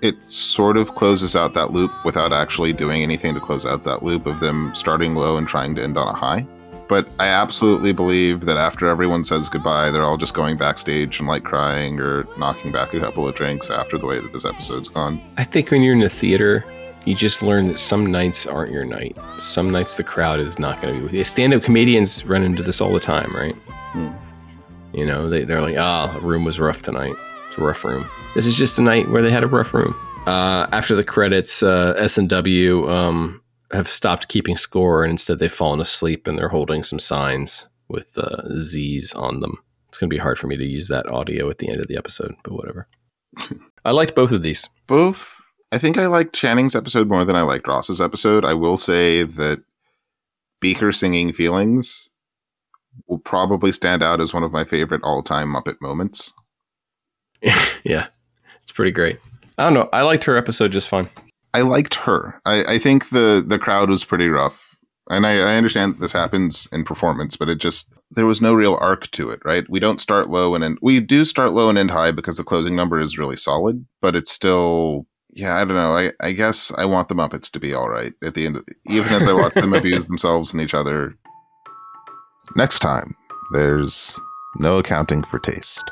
it 0.00 0.24
sort 0.24 0.78
of 0.78 0.94
closes 0.94 1.36
out 1.36 1.52
that 1.52 1.70
loop 1.70 1.92
without 2.06 2.32
actually 2.32 2.72
doing 2.72 3.02
anything 3.02 3.34
to 3.34 3.40
close 3.40 3.66
out 3.66 3.84
that 3.84 4.02
loop 4.02 4.24
of 4.24 4.40
them 4.40 4.74
starting 4.74 5.14
low 5.14 5.36
and 5.36 5.46
trying 5.46 5.74
to 5.74 5.82
end 5.82 5.98
on 5.98 6.08
a 6.08 6.12
high. 6.16 6.46
But 6.88 7.08
I 7.18 7.28
absolutely 7.28 7.92
believe 7.92 8.44
that 8.44 8.56
after 8.56 8.88
everyone 8.88 9.24
says 9.24 9.48
goodbye, 9.48 9.90
they're 9.90 10.04
all 10.04 10.16
just 10.16 10.34
going 10.34 10.56
backstage 10.56 11.18
and 11.18 11.28
like 11.28 11.44
crying 11.44 11.98
or 11.98 12.26
knocking 12.38 12.72
back 12.72 12.92
a 12.92 13.00
couple 13.00 13.26
of 13.26 13.34
drinks 13.34 13.70
after 13.70 13.96
the 13.96 14.06
way 14.06 14.20
that 14.20 14.32
this 14.32 14.44
episode's 14.44 14.88
gone. 14.88 15.20
I 15.36 15.44
think 15.44 15.70
when 15.70 15.82
you're 15.82 15.94
in 15.94 16.00
the 16.00 16.10
theater, 16.10 16.64
you 17.06 17.14
just 17.14 17.42
learn 17.42 17.68
that 17.68 17.78
some 17.78 18.06
nights 18.06 18.46
aren't 18.46 18.72
your 18.72 18.84
night. 18.84 19.16
Some 19.38 19.70
nights 19.70 19.96
the 19.96 20.04
crowd 20.04 20.40
is 20.40 20.58
not 20.58 20.80
going 20.80 20.94
to 20.94 21.00
be 21.00 21.04
with 21.04 21.14
you. 21.14 21.24
Stand 21.24 21.54
up 21.54 21.62
comedians 21.62 22.24
run 22.26 22.42
into 22.42 22.62
this 22.62 22.80
all 22.80 22.92
the 22.92 23.00
time, 23.00 23.30
right? 23.34 23.54
Hmm. 23.54 24.10
You 24.92 25.04
know, 25.04 25.28
they, 25.28 25.44
they're 25.44 25.60
like, 25.60 25.76
ah, 25.76 26.06
the 26.14 26.20
room 26.20 26.44
was 26.44 26.60
rough 26.60 26.82
tonight. 26.82 27.14
It's 27.48 27.58
a 27.58 27.62
rough 27.62 27.84
room. 27.84 28.08
This 28.34 28.46
is 28.46 28.56
just 28.56 28.78
a 28.78 28.82
night 28.82 29.08
where 29.08 29.22
they 29.22 29.30
had 29.30 29.42
a 29.42 29.46
rough 29.46 29.74
room. 29.74 29.94
Uh, 30.26 30.66
after 30.72 30.94
the 30.94 31.04
credits, 31.04 31.62
uh, 31.62 31.94
S&W 31.98 32.88
um, 32.88 33.42
have 33.74 33.88
stopped 33.88 34.28
keeping 34.28 34.56
score 34.56 35.04
and 35.04 35.12
instead 35.12 35.38
they've 35.38 35.52
fallen 35.52 35.80
asleep 35.80 36.26
and 36.26 36.38
they're 36.38 36.48
holding 36.48 36.82
some 36.84 36.98
signs 36.98 37.66
with 37.88 38.16
uh, 38.16 38.42
Z's 38.58 39.12
on 39.14 39.40
them. 39.40 39.58
It's 39.88 39.98
going 39.98 40.08
to 40.08 40.14
be 40.14 40.20
hard 40.20 40.38
for 40.38 40.46
me 40.46 40.56
to 40.56 40.64
use 40.64 40.88
that 40.88 41.06
audio 41.06 41.50
at 41.50 41.58
the 41.58 41.68
end 41.68 41.78
of 41.78 41.88
the 41.88 41.96
episode, 41.96 42.34
but 42.42 42.54
whatever. 42.54 42.88
I 43.84 43.90
liked 43.90 44.14
both 44.14 44.32
of 44.32 44.42
these. 44.42 44.68
Both. 44.86 45.40
I 45.70 45.78
think 45.78 45.98
I 45.98 46.06
liked 46.06 46.34
Channing's 46.34 46.74
episode 46.74 47.08
more 47.08 47.24
than 47.24 47.36
I 47.36 47.42
liked 47.42 47.68
Ross's 47.68 48.00
episode. 48.00 48.44
I 48.44 48.54
will 48.54 48.76
say 48.76 49.22
that 49.22 49.62
Beaker 50.60 50.92
singing 50.92 51.32
Feelings 51.32 52.08
will 53.08 53.18
probably 53.18 53.72
stand 53.72 54.02
out 54.02 54.20
as 54.20 54.32
one 54.32 54.42
of 54.42 54.52
my 54.52 54.64
favorite 54.64 55.02
all 55.02 55.22
time 55.22 55.52
Muppet 55.52 55.80
moments. 55.80 56.32
yeah, 57.84 58.06
it's 58.60 58.72
pretty 58.72 58.92
great. 58.92 59.18
I 59.58 59.64
don't 59.64 59.74
know. 59.74 59.88
I 59.92 60.02
liked 60.02 60.24
her 60.24 60.36
episode 60.36 60.72
just 60.72 60.88
fine. 60.88 61.10
I 61.54 61.60
liked 61.60 61.94
her. 61.94 62.40
I, 62.44 62.64
I 62.74 62.78
think 62.78 63.10
the 63.10 63.42
the 63.46 63.58
crowd 63.58 63.88
was 63.88 64.04
pretty 64.04 64.28
rough, 64.28 64.76
and 65.08 65.24
I, 65.24 65.36
I 65.36 65.56
understand 65.56 65.94
that 65.94 66.00
this 66.00 66.12
happens 66.12 66.66
in 66.72 66.84
performance, 66.84 67.36
but 67.36 67.48
it 67.48 67.58
just 67.58 67.92
there 68.10 68.26
was 68.26 68.42
no 68.42 68.52
real 68.52 68.76
arc 68.80 69.08
to 69.12 69.30
it. 69.30 69.40
Right? 69.44 69.64
We 69.70 69.78
don't 69.78 70.00
start 70.00 70.28
low 70.28 70.56
and 70.56 70.64
end. 70.64 70.78
We 70.82 71.00
do 71.00 71.24
start 71.24 71.52
low 71.52 71.68
and 71.68 71.78
end 71.78 71.92
high 71.92 72.10
because 72.10 72.36
the 72.36 72.44
closing 72.44 72.74
number 72.74 72.98
is 72.98 73.16
really 73.16 73.36
solid, 73.36 73.86
but 74.02 74.16
it's 74.16 74.32
still. 74.32 75.06
Yeah, 75.36 75.56
I 75.56 75.64
don't 75.64 75.74
know. 75.74 75.96
I, 75.96 76.12
I 76.20 76.30
guess 76.30 76.72
I 76.78 76.84
want 76.84 77.08
the 77.08 77.16
Muppets 77.16 77.50
to 77.50 77.58
be 77.58 77.74
all 77.74 77.88
right 77.88 78.12
at 78.22 78.34
the 78.34 78.46
end, 78.46 78.56
of, 78.56 78.64
even 78.88 79.12
as 79.12 79.26
I 79.26 79.32
watch 79.32 79.54
them 79.54 79.72
abuse 79.74 80.06
themselves 80.06 80.52
and 80.52 80.62
each 80.62 80.74
other. 80.74 81.16
Next 82.54 82.78
time, 82.78 83.16
there's 83.52 84.20
no 84.58 84.78
accounting 84.78 85.24
for 85.24 85.40
taste. 85.40 85.90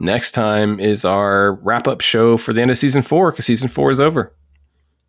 Next 0.00 0.30
time 0.32 0.80
is 0.80 1.04
our 1.04 1.56
wrap 1.56 1.86
up 1.86 2.00
show 2.00 2.38
for 2.38 2.54
the 2.54 2.62
end 2.62 2.70
of 2.70 2.78
season 2.78 3.02
four 3.02 3.30
because 3.30 3.44
season 3.44 3.68
four 3.68 3.90
is 3.90 4.00
over. 4.00 4.34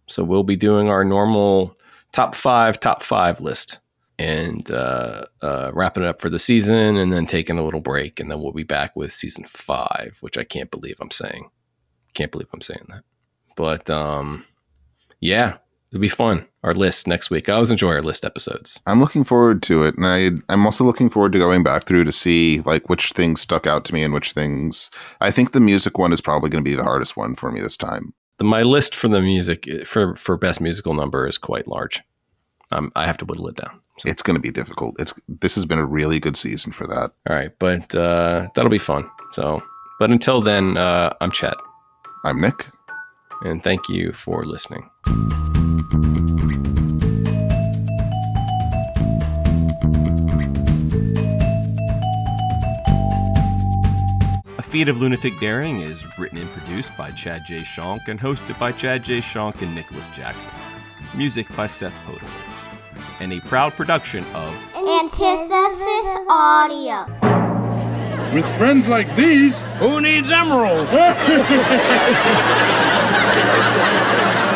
So 0.07 0.21
we'll 0.21 0.43
be 0.43 0.57
doing 0.57 0.89
our 0.89 1.05
normal 1.05 1.77
top 2.11 2.35
five, 2.35 2.77
top 2.77 3.01
five 3.01 3.39
list 3.39 3.79
and 4.19 4.69
uh, 4.69 5.23
uh, 5.41 5.71
wrapping 5.73 6.03
it 6.03 6.07
up 6.07 6.19
for 6.19 6.29
the 6.29 6.37
season 6.37 6.97
and 6.97 7.11
then 7.13 7.25
taking 7.25 7.57
a 7.57 7.63
little 7.63 7.79
break. 7.79 8.19
And 8.19 8.29
then 8.29 8.41
we'll 8.41 8.51
be 8.51 8.63
back 8.63 8.93
with 8.95 9.13
season 9.13 9.45
five, 9.45 10.17
which 10.19 10.37
I 10.37 10.43
can't 10.43 10.69
believe 10.69 10.97
I'm 10.99 11.09
saying. 11.09 11.49
Can't 12.13 12.31
believe 12.31 12.49
I'm 12.53 12.61
saying 12.61 12.85
that. 12.89 13.03
But 13.55 13.89
um, 13.89 14.45
yeah, 15.21 15.57
it'll 15.91 16.01
be 16.01 16.07
fun. 16.07 16.47
Our 16.63 16.73
list 16.73 17.07
next 17.07 17.31
week. 17.31 17.49
I 17.49 17.53
always 17.53 17.71
enjoy 17.71 17.89
our 17.89 18.01
list 18.03 18.23
episodes. 18.23 18.79
I'm 18.85 18.99
looking 18.99 19.23
forward 19.23 19.63
to 19.63 19.83
it, 19.83 19.95
and 19.97 20.05
I 20.05 20.31
I'm 20.51 20.65
also 20.65 20.83
looking 20.83 21.09
forward 21.09 21.31
to 21.33 21.39
going 21.39 21.63
back 21.63 21.85
through 21.85 22.03
to 22.03 22.11
see 22.11 22.61
like 22.61 22.87
which 22.87 23.13
things 23.13 23.41
stuck 23.41 23.65
out 23.65 23.83
to 23.85 23.93
me 23.93 24.03
and 24.03 24.13
which 24.13 24.33
things. 24.33 24.91
I 25.21 25.31
think 25.31 25.51
the 25.51 25.59
music 25.59 25.97
one 25.97 26.13
is 26.13 26.21
probably 26.21 26.49
going 26.49 26.63
to 26.63 26.69
be 26.69 26.75
the 26.75 26.83
hardest 26.83 27.17
one 27.17 27.35
for 27.35 27.51
me 27.51 27.59
this 27.59 27.77
time. 27.77 28.13
The, 28.37 28.43
my 28.43 28.61
list 28.61 28.95
for 28.95 29.07
the 29.07 29.21
music 29.21 29.67
for 29.85 30.15
for 30.15 30.37
best 30.37 30.61
musical 30.61 30.93
number 30.93 31.27
is 31.27 31.37
quite 31.37 31.67
large. 31.67 32.01
Um, 32.71 32.91
I 32.95 33.05
have 33.05 33.17
to 33.17 33.25
whittle 33.25 33.47
it 33.47 33.55
down. 33.57 33.79
So. 33.97 34.09
It's 34.09 34.21
going 34.21 34.35
to 34.35 34.41
be 34.41 34.51
difficult. 34.51 34.95
It's 34.99 35.13
this 35.27 35.55
has 35.55 35.65
been 35.65 35.79
a 35.79 35.85
really 35.85 36.19
good 36.19 36.37
season 36.37 36.71
for 36.71 36.87
that. 36.87 37.11
All 37.27 37.35
right, 37.35 37.51
but 37.59 37.93
uh, 37.95 38.49
that'll 38.55 38.71
be 38.71 38.77
fun. 38.77 39.09
So, 39.33 39.61
but 39.99 40.11
until 40.11 40.41
then, 40.41 40.77
uh, 40.77 41.13
I'm 41.21 41.31
Chad. 41.31 41.55
I'm 42.23 42.39
Nick, 42.39 42.67
and 43.43 43.63
thank 43.63 43.89
you 43.89 44.11
for 44.13 44.43
listening. 44.45 44.89
A 54.57 54.61
Feat 54.61 54.87
of 54.87 55.01
Lunatic 55.01 55.33
Daring 55.39 55.81
is 55.81 56.17
written 56.17 56.37
and 56.37 56.49
produced 56.51 56.95
by 56.97 57.11
Chad 57.11 57.41
J. 57.45 57.61
Shonk 57.61 58.07
and 58.07 58.19
hosted 58.19 58.57
by 58.59 58.71
Chad 58.71 59.03
J. 59.03 59.19
Shonk 59.19 59.61
and 59.61 59.73
Nicholas 59.73 60.09
Jackson. 60.09 60.51
Music 61.15 61.47
by 61.55 61.67
Seth 61.67 61.93
Podowitz. 62.05 63.19
And 63.19 63.33
a 63.33 63.39
proud 63.41 63.73
production 63.73 64.23
of 64.33 64.55
Antithesis 64.75 66.25
Audio. 66.29 67.50
With 68.33 68.47
friends 68.57 68.87
like 68.87 69.13
these, 69.17 69.59
who 69.79 69.99
needs 69.99 70.31
emeralds? 70.31 70.91